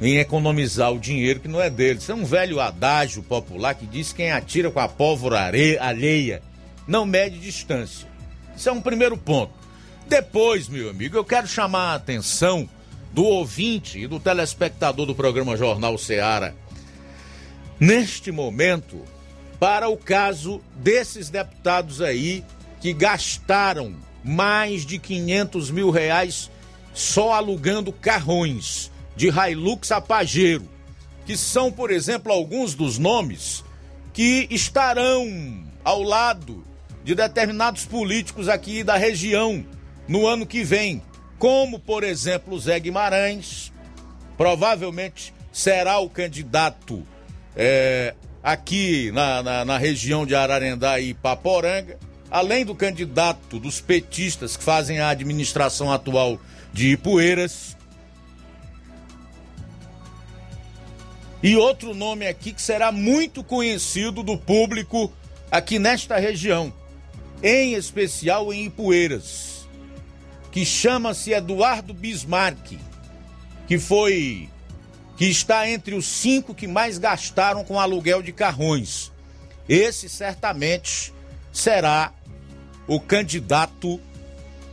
em 0.00 0.18
economizar 0.18 0.92
o 0.92 0.98
dinheiro 0.98 1.40
que 1.40 1.48
não 1.48 1.60
é 1.60 1.68
deles. 1.68 2.08
É 2.08 2.14
um 2.14 2.24
velho 2.24 2.60
adágio 2.60 3.22
popular 3.22 3.74
que 3.74 3.86
diz 3.86 4.10
que 4.10 4.16
quem 4.16 4.32
atira 4.32 4.70
com 4.70 4.80
a 4.80 4.88
pólvora 4.88 5.50
alheia 5.80 6.42
não 6.86 7.04
mede 7.04 7.38
distância. 7.38 8.11
Isso 8.56 8.68
é 8.68 8.72
um 8.72 8.80
primeiro 8.80 9.16
ponto. 9.16 9.52
Depois, 10.08 10.68
meu 10.68 10.90
amigo, 10.90 11.16
eu 11.16 11.24
quero 11.24 11.46
chamar 11.46 11.92
a 11.92 11.94
atenção 11.94 12.68
do 13.12 13.24
ouvinte 13.24 13.98
e 13.98 14.06
do 14.06 14.18
telespectador 14.18 15.06
do 15.06 15.14
programa 15.14 15.56
Jornal 15.56 15.96
Seara 15.98 16.54
neste 17.78 18.30
momento 18.30 19.02
para 19.58 19.88
o 19.88 19.96
caso 19.96 20.60
desses 20.76 21.28
deputados 21.28 22.00
aí 22.00 22.44
que 22.80 22.92
gastaram 22.92 23.94
mais 24.24 24.86
de 24.86 24.98
500 24.98 25.70
mil 25.70 25.90
reais 25.90 26.50
só 26.94 27.32
alugando 27.32 27.92
carrões 27.92 28.90
de 29.16 29.28
Hilux 29.28 29.90
a 29.92 30.00
Pajero, 30.00 30.68
que 31.26 31.36
são, 31.36 31.72
por 31.72 31.90
exemplo, 31.90 32.32
alguns 32.32 32.74
dos 32.74 32.98
nomes 32.98 33.64
que 34.12 34.46
estarão 34.50 35.64
ao 35.84 36.02
lado 36.02 36.64
de 37.04 37.14
determinados 37.14 37.84
políticos 37.84 38.48
aqui 38.48 38.84
da 38.84 38.96
região 38.96 39.64
no 40.06 40.26
ano 40.26 40.46
que 40.46 40.62
vem, 40.62 41.02
como, 41.38 41.78
por 41.78 42.04
exemplo, 42.04 42.58
Zé 42.58 42.78
Guimarães, 42.78 43.72
provavelmente 44.36 45.34
será 45.52 45.98
o 45.98 46.08
candidato 46.08 47.06
é, 47.56 48.14
aqui 48.42 49.10
na, 49.12 49.42
na, 49.42 49.64
na, 49.64 49.78
região 49.78 50.24
de 50.24 50.34
Ararendá 50.34 50.98
e 51.00 51.14
Paporanga, 51.14 51.98
além 52.30 52.64
do 52.64 52.74
candidato 52.74 53.58
dos 53.58 53.80
petistas 53.80 54.56
que 54.56 54.64
fazem 54.64 55.00
a 55.00 55.10
administração 55.10 55.92
atual 55.92 56.40
de 56.72 56.92
Ipueiras. 56.92 57.76
E 61.42 61.56
outro 61.56 61.92
nome 61.92 62.26
aqui 62.26 62.52
que 62.52 62.62
será 62.62 62.90
muito 62.92 63.42
conhecido 63.42 64.22
do 64.22 64.38
público 64.38 65.12
aqui 65.50 65.78
nesta 65.78 66.16
região, 66.18 66.72
em 67.42 67.74
especial 67.74 68.52
em 68.52 68.66
Ipueiras, 68.66 69.66
que 70.50 70.64
chama-se 70.64 71.32
Eduardo 71.32 71.92
Bismarck, 71.92 72.78
que 73.66 73.78
foi 73.78 74.48
que 75.16 75.26
está 75.26 75.68
entre 75.68 75.94
os 75.94 76.06
cinco 76.06 76.54
que 76.54 76.66
mais 76.66 76.98
gastaram 76.98 77.64
com 77.64 77.78
aluguel 77.78 78.22
de 78.22 78.32
carrões. 78.32 79.12
Esse 79.68 80.08
certamente 80.08 81.12
será 81.52 82.12
o 82.86 82.98
candidato 82.98 84.00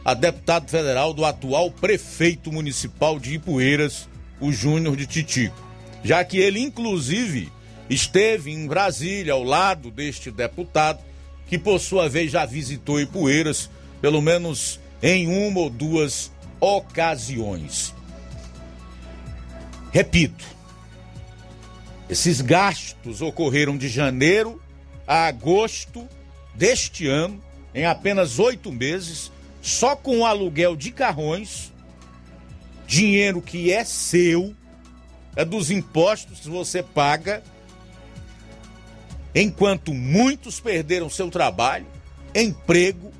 a 0.03 0.13
deputado 0.13 0.69
federal 0.69 1.13
do 1.13 1.25
atual 1.25 1.69
prefeito 1.69 2.51
municipal 2.51 3.19
de 3.19 3.35
Ipueiras, 3.35 4.07
o 4.39 4.51
Júnior 4.51 4.95
de 4.95 5.05
Titico, 5.05 5.61
já 6.03 6.23
que 6.23 6.37
ele, 6.37 6.59
inclusive, 6.59 7.51
esteve 7.89 8.51
em 8.51 8.65
Brasília 8.65 9.33
ao 9.33 9.43
lado 9.43 9.91
deste 9.91 10.31
deputado, 10.31 10.99
que 11.49 11.57
por 11.57 11.79
sua 11.79 12.07
vez 12.07 12.31
já 12.31 12.45
visitou 12.45 13.01
Ipueiras, 13.01 13.69
pelo 13.99 14.21
menos 14.21 14.79
em 15.01 15.27
uma 15.27 15.61
ou 15.61 15.69
duas 15.69 16.31
ocasiões. 16.59 17.93
Repito, 19.91 20.45
esses 22.07 22.39
gastos 22.39 23.21
ocorreram 23.21 23.75
de 23.75 23.89
janeiro 23.89 24.61
a 25.07 25.25
agosto 25.25 26.07
deste 26.53 27.07
ano, 27.07 27.41
em 27.73 27.85
apenas 27.85 28.37
oito 28.37 28.71
meses, 28.71 29.31
só 29.61 29.95
com 29.95 30.19
o 30.19 30.25
aluguel 30.25 30.75
de 30.75 30.91
carrões, 30.91 31.73
dinheiro 32.85 33.41
que 33.41 33.71
é 33.71 33.83
seu, 33.83 34.55
é 35.35 35.43
dos 35.43 35.71
impostos 35.71 36.41
que 36.41 36.49
você 36.49 36.83
paga, 36.83 37.43
enquanto 39.33 39.93
muitos 39.93 40.59
perderam 40.59 41.09
seu 41.09 41.29
trabalho, 41.29 41.85
emprego 42.33 43.11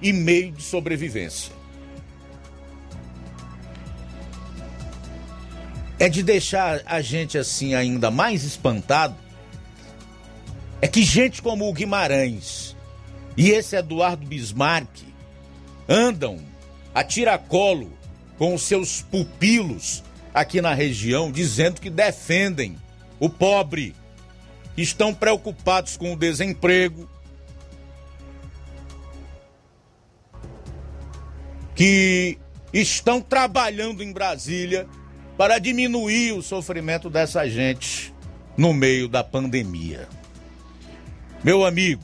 e 0.00 0.12
meio 0.12 0.52
de 0.52 0.62
sobrevivência. 0.62 1.52
É 5.98 6.08
de 6.08 6.22
deixar 6.22 6.82
a 6.84 7.00
gente 7.00 7.38
assim 7.38 7.74
ainda 7.74 8.10
mais 8.10 8.44
espantado. 8.44 9.14
É 10.82 10.88
que 10.88 11.02
gente 11.02 11.40
como 11.40 11.68
o 11.68 11.72
Guimarães 11.72 12.76
e 13.36 13.50
esse 13.50 13.76
Eduardo 13.76 14.26
Bismarck 14.26 15.02
andam 15.88 16.40
a 16.94 17.02
tiracolo 17.02 17.92
com 18.36 18.54
os 18.54 18.62
seus 18.62 19.02
pupilos 19.02 20.02
aqui 20.32 20.60
na 20.60 20.74
região, 20.74 21.30
dizendo 21.30 21.80
que 21.80 21.88
defendem 21.88 22.76
o 23.20 23.28
pobre, 23.28 23.94
estão 24.76 25.14
preocupados 25.14 25.96
com 25.96 26.12
o 26.12 26.16
desemprego, 26.16 27.08
que 31.74 32.38
estão 32.72 33.20
trabalhando 33.20 34.02
em 34.02 34.12
Brasília 34.12 34.86
para 35.36 35.58
diminuir 35.58 36.32
o 36.32 36.42
sofrimento 36.42 37.10
dessa 37.10 37.48
gente 37.48 38.14
no 38.56 38.72
meio 38.72 39.08
da 39.08 39.24
pandemia. 39.24 40.08
Meu 41.42 41.64
amigo, 41.64 42.02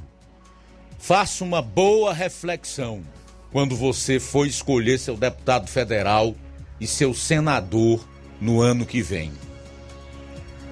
faça 0.99 1.45
uma 1.45 1.63
boa 1.63 2.13
reflexão 2.13 3.03
quando 3.51 3.77
você 3.77 4.21
for 4.21 4.47
escolher 4.47 4.99
seu 4.99 5.17
deputado 5.17 5.69
federal 5.69 6.35
e 6.81 6.87
seu 6.87 7.15
senador 7.15 8.07
no 8.41 8.61
ano 8.61 8.85
que 8.85 9.03
vem. 9.03 9.33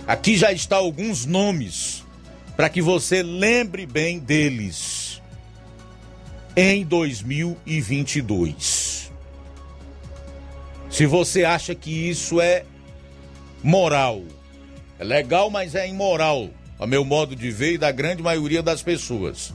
Aqui 0.09 0.37
já 0.39 0.51
está 0.51 0.77
alguns 0.77 1.27
nomes 1.27 2.03
para 2.57 2.71
que 2.71 2.81
você 2.81 3.23
lembre 3.23 3.85
bem 3.85 4.19
deles 4.19 5.21
em 6.57 6.83
2022. 6.83 9.13
Se 10.89 11.05
você 11.05 11.45
acha 11.45 11.75
que 11.75 12.09
isso 12.09 12.41
é 12.41 12.65
moral, 13.63 14.23
é 14.99 15.05
legal, 15.05 15.51
mas 15.51 15.75
é 15.75 15.87
imoral, 15.87 16.49
a 16.79 16.87
meu 16.87 17.05
modo 17.05 17.37
de 17.37 17.51
ver 17.51 17.75
e 17.75 17.79
da 17.79 17.93
grande 17.93 18.23
maioria 18.23 18.63
das 18.63 18.81
pessoas. 18.81 19.53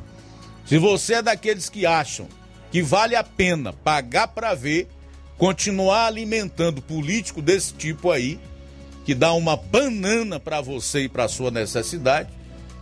Se 0.67 0.77
você 0.77 1.15
é 1.15 1.23
daqueles 1.23 1.67
que 1.67 1.87
acham 1.87 2.27
que 2.71 2.83
vale 2.83 3.15
a 3.15 3.23
pena 3.23 3.73
pagar 3.73 4.27
para 4.27 4.53
ver, 4.53 4.87
continuar 5.35 6.05
alimentando 6.05 6.79
político 6.79 7.41
desse 7.41 7.73
tipo 7.73 8.11
aí, 8.11 8.39
que 9.05 9.13
dá 9.13 9.33
uma 9.33 9.57
banana 9.57 10.39
para 10.39 10.61
você 10.61 11.01
e 11.01 11.09
para 11.09 11.27
sua 11.27 11.51
necessidade, 11.51 12.29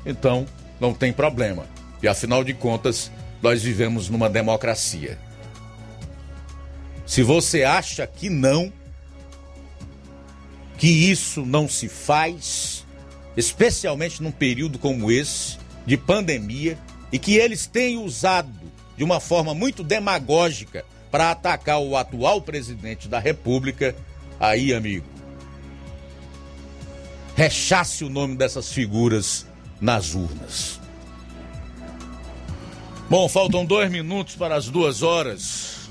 então 0.06 0.46
não 0.80 0.94
tem 0.94 1.12
problema. 1.12 1.66
E 2.02 2.08
afinal 2.08 2.44
de 2.44 2.54
contas, 2.54 3.12
nós 3.42 3.62
vivemos 3.62 4.10
numa 4.10 4.30
democracia. 4.30 5.18
Se 7.06 7.24
você 7.24 7.64
acha 7.64 8.06
que 8.08 8.30
não, 8.30 8.72
que 10.78 10.88
isso 10.88 11.46
não 11.46 11.68
se 11.68 11.90
faz, 11.90 12.86
especialmente 13.36 14.22
num 14.22 14.32
período 14.32 14.80
como 14.80 15.12
esse 15.12 15.58
de 15.86 15.98
pandemia, 15.98 16.78
e 17.12 17.20
que 17.20 17.36
eles 17.36 17.68
têm 17.68 17.98
usado 17.98 18.50
de 18.96 19.04
uma 19.04 19.20
forma 19.20 19.54
muito 19.54 19.84
demagógica 19.84 20.86
para 21.10 21.32
atacar 21.32 21.80
o 21.80 21.98
atual 21.98 22.42
presidente 22.42 23.10
da 23.10 23.20
República, 23.20 23.96
aí, 24.40 24.74
amigo, 24.74 25.06
rechace 27.36 28.04
o 28.04 28.10
nome 28.10 28.36
dessas 28.36 28.72
figuras 28.72 29.46
nas 29.80 30.14
urnas. 30.14 30.80
Bom, 33.10 33.28
faltam 33.28 33.66
dois 33.66 33.92
minutos 33.92 34.36
para 34.36 34.56
as 34.56 34.70
duas 34.70 35.02
horas. 35.02 35.90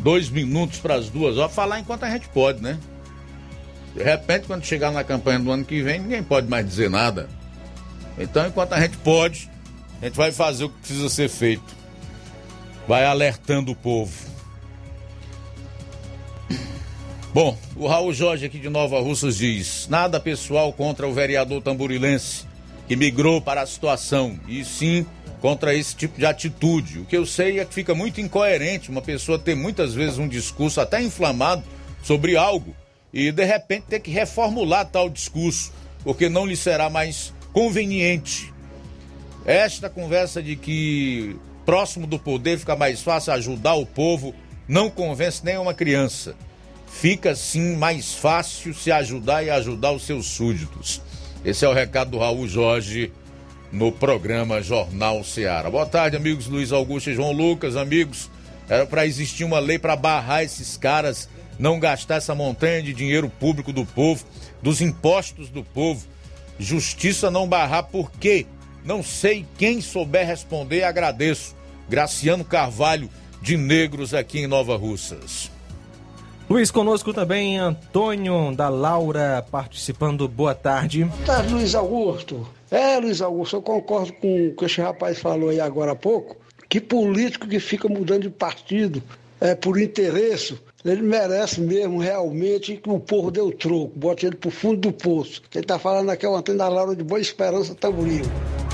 dois 0.00 0.28
minutos 0.28 0.78
para 0.78 0.96
as 0.96 1.08
duas 1.08 1.38
horas, 1.38 1.54
falar 1.54 1.80
enquanto 1.80 2.04
a 2.04 2.10
gente 2.10 2.28
pode, 2.28 2.60
né? 2.60 2.78
De 3.94 4.02
repente, 4.02 4.46
quando 4.46 4.64
chegar 4.64 4.90
na 4.92 5.04
campanha 5.04 5.38
do 5.38 5.50
ano 5.50 5.64
que 5.64 5.80
vem, 5.80 6.00
ninguém 6.00 6.22
pode 6.22 6.48
mais 6.48 6.66
dizer 6.66 6.90
nada. 6.90 7.28
Então, 8.18 8.46
enquanto 8.46 8.72
a 8.74 8.80
gente 8.80 8.96
pode, 8.98 9.50
a 10.02 10.06
gente 10.06 10.16
vai 10.16 10.32
fazer 10.32 10.64
o 10.64 10.68
que 10.68 10.78
precisa 10.78 11.08
ser 11.08 11.28
feito. 11.28 11.74
Vai 12.86 13.06
alertando 13.06 13.72
o 13.72 13.76
povo. 13.76 14.12
Bom, 17.34 17.58
o 17.74 17.88
Raul 17.88 18.12
Jorge 18.12 18.46
aqui 18.46 18.60
de 18.60 18.68
Nova 18.68 19.00
Russas 19.00 19.38
diz: 19.38 19.88
nada 19.88 20.20
pessoal 20.20 20.72
contra 20.72 21.04
o 21.04 21.12
vereador 21.12 21.60
tamborilense 21.60 22.44
que 22.86 22.94
migrou 22.94 23.42
para 23.42 23.60
a 23.60 23.66
situação, 23.66 24.38
e 24.46 24.64
sim 24.64 25.04
contra 25.40 25.74
esse 25.74 25.96
tipo 25.96 26.16
de 26.16 26.26
atitude. 26.26 27.00
O 27.00 27.04
que 27.04 27.16
eu 27.16 27.26
sei 27.26 27.58
é 27.58 27.64
que 27.64 27.74
fica 27.74 27.92
muito 27.92 28.20
incoerente 28.20 28.88
uma 28.88 29.02
pessoa 29.02 29.36
ter 29.36 29.56
muitas 29.56 29.92
vezes 29.94 30.16
um 30.16 30.28
discurso 30.28 30.80
até 30.80 31.02
inflamado 31.02 31.64
sobre 32.04 32.36
algo 32.36 32.72
e 33.12 33.32
de 33.32 33.44
repente 33.44 33.86
ter 33.88 33.98
que 33.98 34.12
reformular 34.12 34.86
tal 34.86 35.10
discurso, 35.10 35.72
porque 36.04 36.28
não 36.28 36.46
lhe 36.46 36.56
será 36.56 36.88
mais 36.88 37.34
conveniente. 37.52 38.54
Esta 39.44 39.90
conversa 39.90 40.40
de 40.40 40.54
que 40.54 41.34
próximo 41.66 42.06
do 42.06 42.16
poder 42.16 42.60
fica 42.60 42.76
mais 42.76 43.02
fácil 43.02 43.32
ajudar 43.32 43.74
o 43.74 43.84
povo 43.84 44.32
não 44.68 44.88
convence 44.88 45.44
nem 45.44 45.58
uma 45.58 45.74
criança. 45.74 46.36
Fica 47.00 47.34
sim 47.34 47.76
mais 47.76 48.14
fácil 48.14 48.72
se 48.72 48.90
ajudar 48.90 49.42
e 49.42 49.50
ajudar 49.50 49.92
os 49.92 50.06
seus 50.06 50.26
súditos. 50.26 51.02
Esse 51.44 51.64
é 51.64 51.68
o 51.68 51.74
recado 51.74 52.12
do 52.12 52.18
Raul 52.18 52.48
Jorge 52.48 53.12
no 53.70 53.92
programa 53.92 54.62
Jornal 54.62 55.22
Seara. 55.22 55.68
Boa 55.68 55.84
tarde, 55.84 56.16
amigos 56.16 56.46
Luiz 56.46 56.72
Augusto 56.72 57.10
e 57.10 57.14
João 57.14 57.32
Lucas, 57.32 57.76
amigos. 57.76 58.30
Era 58.68 58.86
para 58.86 59.06
existir 59.06 59.44
uma 59.44 59.58
lei 59.58 59.78
para 59.78 59.96
barrar 59.96 60.44
esses 60.44 60.78
caras, 60.78 61.28
não 61.58 61.78
gastar 61.80 62.16
essa 62.16 62.34
montanha 62.34 62.80
de 62.82 62.94
dinheiro 62.94 63.28
público 63.28 63.72
do 63.72 63.84
povo, 63.84 64.24
dos 64.62 64.80
impostos 64.80 65.50
do 65.50 65.62
povo. 65.62 66.06
Justiça 66.58 67.30
não 67.30 67.46
barrar, 67.46 67.82
por 67.82 68.10
quê? 68.12 68.46
Não 68.82 69.02
sei 69.02 69.44
quem 69.58 69.80
souber 69.80 70.26
responder, 70.26 70.84
agradeço. 70.84 71.54
Graciano 71.88 72.44
Carvalho, 72.44 73.10
de 73.42 73.56
Negros, 73.58 74.14
aqui 74.14 74.38
em 74.38 74.46
Nova 74.46 74.76
Russas. 74.76 75.52
Luiz, 76.54 76.70
conosco 76.70 77.12
também 77.12 77.58
Antônio 77.58 78.54
da 78.54 78.68
Laura 78.68 79.44
participando. 79.50 80.28
Boa 80.28 80.54
tarde. 80.54 81.02
Boa 81.02 81.26
tarde, 81.26 81.52
Luiz 81.52 81.74
Augusto. 81.74 82.48
É, 82.70 82.96
Luiz 83.00 83.20
Augusto, 83.20 83.56
eu 83.56 83.62
concordo 83.62 84.12
com 84.12 84.46
o 84.46 84.54
que 84.54 84.64
esse 84.64 84.80
rapaz 84.80 85.18
falou 85.18 85.48
aí 85.48 85.58
agora 85.58 85.90
há 85.90 85.96
pouco, 85.96 86.36
que 86.68 86.80
político 86.80 87.48
que 87.48 87.58
fica 87.58 87.88
mudando 87.88 88.22
de 88.22 88.30
partido 88.30 89.02
é, 89.40 89.56
por 89.56 89.80
interesse, 89.80 90.56
ele 90.84 91.02
merece 91.02 91.60
mesmo 91.60 91.98
realmente 91.98 92.76
que 92.76 92.88
o 92.90 92.98
povo 93.00 93.30
dê 93.30 93.40
o 93.40 93.50
troco, 93.50 93.92
bote 93.96 94.26
ele 94.26 94.36
pro 94.36 94.50
fundo 94.50 94.80
do 94.80 94.92
poço. 94.92 95.42
Quem 95.50 95.62
tá 95.62 95.78
falando 95.78 96.10
aqui 96.10 96.26
é 96.26 96.28
o 96.28 96.36
Antônio 96.36 96.58
da 96.58 96.68
Laura 96.68 96.94
de 96.94 97.02
Boa 97.04 97.20
Esperança 97.20 97.74
Tamboril. 97.74 98.24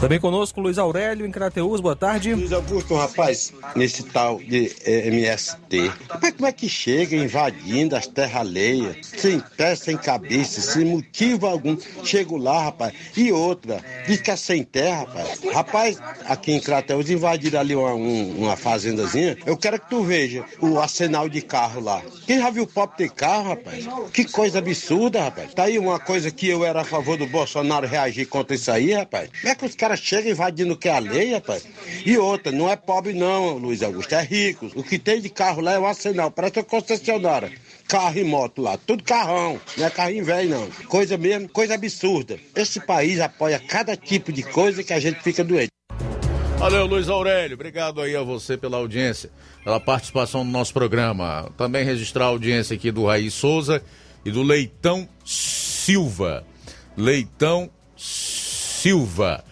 Também 0.01 0.19
conosco 0.19 0.63
Luiz 0.63 0.79
Aurélio 0.79 1.27
em 1.27 1.31
Crateus, 1.31 1.79
boa 1.79 1.95
tarde. 1.95 2.33
Luiz 2.35 2.53
Augusto, 2.53 2.95
rapaz, 2.95 3.53
nesse 3.77 4.03
tal 4.05 4.39
de 4.39 4.75
eh, 4.83 5.09
MST, 5.09 5.93
como 6.09 6.27
é, 6.27 6.33
como 6.33 6.47
é 6.47 6.53
que 6.53 6.71
chega 6.71 7.15
invadindo 7.15 7.95
as 7.95 8.07
terras 8.07 8.37
alheias, 8.41 8.97
sem 9.07 9.39
pé, 9.59 9.77
sem 9.77 9.99
cabeça, 9.99 10.63
sem 10.63 10.87
motivo 10.87 11.47
algum? 11.47 11.77
Chego 12.03 12.39
lá, 12.39 12.63
rapaz, 12.65 12.95
e 13.15 13.31
outra, 13.31 13.85
fica 14.07 14.39
sem 14.39 14.65
terra, 14.65 15.01
rapaz. 15.05 15.41
Rapaz, 15.53 15.99
aqui 16.25 16.53
em 16.53 16.61
Crateus 16.61 17.11
invadiram 17.11 17.61
ali 17.61 17.77
uma, 17.77 17.93
um- 17.93 18.37
uma 18.39 18.57
fazendazinha, 18.57 19.37
eu 19.45 19.55
quero 19.55 19.79
que 19.79 19.91
tu 19.91 20.03
veja 20.03 20.47
o 20.63 20.79
arsenal 20.81 21.29
de 21.29 21.43
carro 21.43 21.79
lá. 21.83 22.00
Quem 22.27 22.39
já 22.39 22.51
viu 22.51 22.67
pop 22.67 22.97
ter 22.97 23.11
carro, 23.11 23.51
rapaz? 23.51 23.87
Que 24.13 24.25
coisa 24.25 24.59
absurda, 24.59 25.23
rapaz. 25.25 25.55
Tá 25.55 25.65
aí 25.65 25.79
uma 25.79 25.99
coisa 25.99 26.31
que 26.31 26.49
eu 26.49 26.65
era 26.65 26.83
a 26.83 26.85
favor 26.85 27.17
do 27.17 27.27
Bolsonaro 27.27 27.87
reagir 27.87 28.27
contra 28.27 28.55
isso 28.55 28.71
aí, 28.71 28.93
rapaz. 28.93 29.31
Como 29.41 29.53
é 29.53 29.55
que 29.55 29.67
os 29.67 29.75
caras 29.75 30.01
chegam 30.01 30.31
invadindo 30.31 30.75
o 30.75 30.77
que 30.77 30.89
é 30.89 30.93
a 30.93 30.99
lei, 30.99 31.35
rapaz? 31.35 31.67
E 32.05 32.17
outra, 32.19 32.53
não 32.53 32.69
é 32.69 32.77
pobre 32.77 33.13
não, 33.13 33.59
Luiz 33.59 33.83
Augusto, 33.83 34.15
é 34.15 34.23
rico. 34.23 34.71
O 34.75 34.83
que 34.83 34.99
tem 34.99 35.21
de 35.21 35.29
carro 35.29 35.61
lá 35.61 35.73
é 35.75 35.79
o 35.79 35.87
arsenal, 35.87 36.31
parece 36.31 36.59
uma 36.59 36.65
concessionária. 36.65 37.53
Carro 37.89 38.19
e 38.19 38.25
moto 38.25 38.63
lá, 38.63 38.77
tudo 38.77 39.03
carrão, 39.03 39.61
não 39.77 39.87
é 39.87 39.91
carrinho 39.91 40.25
velho 40.25 40.51
não. 40.51 40.71
Coisa 40.87 41.19
mesmo, 41.19 41.49
coisa 41.49 41.75
absurda. 41.75 42.39
Esse 42.55 42.79
país 42.79 43.19
apoia 43.19 43.59
cada 43.59 43.97
tipo 43.97 44.33
de 44.33 44.45
coisa 44.45 44.85
que 44.85 44.93
a 44.93 45.01
gente 45.01 45.21
fica 45.23 45.43
doente. 45.43 45.71
Valeu, 46.61 46.85
Luiz 46.85 47.09
Aurélio. 47.09 47.55
Obrigado 47.55 48.03
aí 48.03 48.15
a 48.15 48.23
você 48.23 48.55
pela 48.55 48.77
audiência, 48.77 49.31
pela 49.65 49.81
participação 49.81 50.45
no 50.45 50.51
nosso 50.51 50.75
programa. 50.75 51.51
Também 51.57 51.87
registrar 51.87 52.27
a 52.27 52.29
audiência 52.29 52.77
aqui 52.77 52.93
do 52.93 53.07
Raí 53.07 53.31
Souza 53.31 53.83
e 54.27 54.31
do 54.31 54.43
Leitão 54.43 55.09
Silva. 55.25 56.45
Leitão 56.95 57.71
Silva. 57.97 59.43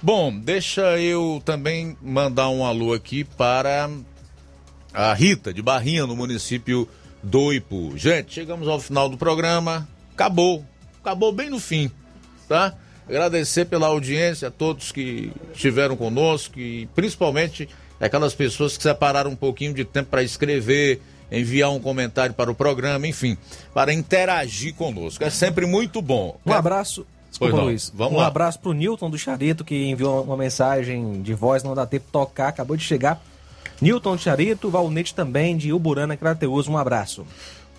Bom, 0.00 0.32
deixa 0.38 1.00
eu 1.00 1.42
também 1.44 1.96
mandar 2.00 2.48
um 2.48 2.64
alô 2.64 2.92
aqui 2.92 3.24
para 3.24 3.90
a 4.94 5.12
Rita 5.14 5.52
de 5.52 5.62
Barrinha, 5.62 6.06
no 6.06 6.14
município 6.14 6.88
do 7.24 7.52
Ipu. 7.52 7.98
Gente, 7.98 8.34
chegamos 8.34 8.68
ao 8.68 8.78
final 8.78 9.08
do 9.08 9.18
programa. 9.18 9.88
Acabou. 10.14 10.64
Acabou 11.00 11.32
bem 11.32 11.50
no 11.50 11.58
fim, 11.58 11.90
tá? 12.48 12.76
Agradecer 13.12 13.66
pela 13.66 13.88
audiência 13.88 14.48
a 14.48 14.50
todos 14.50 14.90
que 14.90 15.30
estiveram 15.54 15.94
conosco 15.98 16.58
e 16.58 16.86
principalmente 16.94 17.68
aquelas 18.00 18.34
pessoas 18.34 18.74
que 18.74 18.82
separaram 18.82 19.32
um 19.32 19.36
pouquinho 19.36 19.74
de 19.74 19.84
tempo 19.84 20.08
para 20.08 20.22
escrever, 20.22 20.98
enviar 21.30 21.70
um 21.70 21.78
comentário 21.78 22.34
para 22.34 22.50
o 22.50 22.54
programa, 22.54 23.06
enfim, 23.06 23.36
para 23.74 23.92
interagir 23.92 24.74
conosco. 24.74 25.22
É 25.22 25.28
sempre 25.28 25.66
muito 25.66 26.00
bom. 26.00 26.38
Um 26.46 26.54
abraço. 26.54 27.04
Pois 27.04 27.50
Desculpa, 27.50 27.56
não. 27.58 27.64
Luiz. 27.64 27.92
Vamos 27.94 28.14
um 28.14 28.16
lá. 28.16 28.28
abraço 28.28 28.58
pro 28.60 28.72
Newton 28.72 29.10
do 29.10 29.18
Charito, 29.18 29.62
que 29.62 29.90
enviou 29.90 30.22
uma 30.22 30.36
mensagem 30.38 31.20
de 31.20 31.34
voz, 31.34 31.62
não 31.62 31.74
dá 31.74 31.84
tempo 31.84 32.06
de 32.06 32.12
tocar, 32.12 32.48
acabou 32.48 32.78
de 32.78 32.82
chegar. 32.82 33.22
Newton 33.78 34.16
do 34.16 34.22
Charito, 34.22 34.70
Valnete 34.70 35.14
também, 35.14 35.54
de 35.54 35.70
Uburana, 35.70 36.16
Crateus, 36.16 36.66
um 36.66 36.78
abraço. 36.78 37.26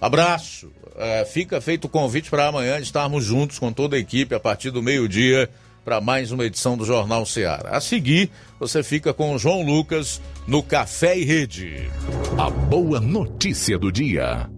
Abraço. 0.04 0.70
É, 0.98 1.24
fica 1.24 1.62
feito 1.62 1.86
o 1.86 1.90
convite 1.90 2.30
para 2.30 2.48
amanhã 2.48 2.78
estarmos 2.78 3.24
juntos 3.24 3.58
com 3.58 3.72
toda 3.72 3.96
a 3.96 4.00
equipe 4.00 4.36
a 4.36 4.40
partir 4.40 4.70
do 4.70 4.84
meio-dia 4.84 5.50
para 5.86 6.02
mais 6.02 6.30
uma 6.30 6.44
edição 6.44 6.76
do 6.76 6.84
Jornal 6.84 7.26
Ceará. 7.26 7.70
A 7.70 7.80
seguir, 7.80 8.30
você 8.60 8.84
fica 8.84 9.14
com 9.14 9.34
o 9.34 9.40
João 9.40 9.64
Lucas 9.64 10.22
no 10.46 10.62
Café 10.62 11.18
e 11.18 11.24
Rede. 11.24 11.90
A 12.38 12.50
boa 12.50 13.00
notícia 13.00 13.80
do 13.80 13.94
dia. 13.94 14.50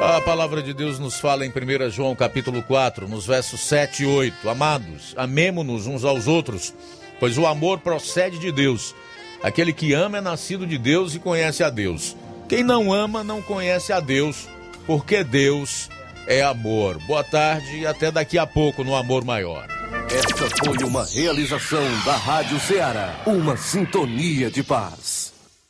A 0.00 0.20
palavra 0.22 0.62
de 0.62 0.72
Deus 0.72 0.98
nos 0.98 1.20
fala 1.20 1.44
em 1.44 1.50
1 1.50 1.90
João 1.90 2.16
capítulo 2.16 2.62
4, 2.62 3.06
nos 3.06 3.26
versos 3.26 3.60
7 3.60 4.02
e 4.02 4.06
8. 4.06 4.48
Amados, 4.48 5.12
amemo-nos 5.14 5.86
uns 5.86 6.04
aos 6.04 6.26
outros, 6.26 6.72
pois 7.20 7.36
o 7.36 7.46
amor 7.46 7.80
procede 7.80 8.38
de 8.38 8.50
Deus. 8.50 8.94
Aquele 9.42 9.74
que 9.74 9.92
ama 9.92 10.16
é 10.16 10.20
nascido 10.22 10.66
de 10.66 10.78
Deus 10.78 11.14
e 11.14 11.18
conhece 11.18 11.62
a 11.62 11.68
Deus. 11.68 12.16
Quem 12.50 12.64
não 12.64 12.92
ama 12.92 13.22
não 13.22 13.40
conhece 13.40 13.92
a 13.92 14.00
Deus, 14.00 14.48
porque 14.84 15.22
Deus 15.22 15.88
é 16.26 16.42
amor. 16.42 16.98
Boa 17.06 17.22
tarde 17.22 17.78
e 17.78 17.86
até 17.86 18.10
daqui 18.10 18.36
a 18.36 18.44
pouco 18.44 18.82
no 18.82 18.96
Amor 18.96 19.24
Maior. 19.24 19.68
Esta 20.10 20.50
foi 20.64 20.78
uma 20.84 21.04
realização 21.04 21.84
da 22.04 22.16
Rádio 22.16 22.58
Ceará, 22.58 23.22
uma 23.24 23.56
sintonia 23.56 24.50
de 24.50 24.64
paz. 24.64 25.19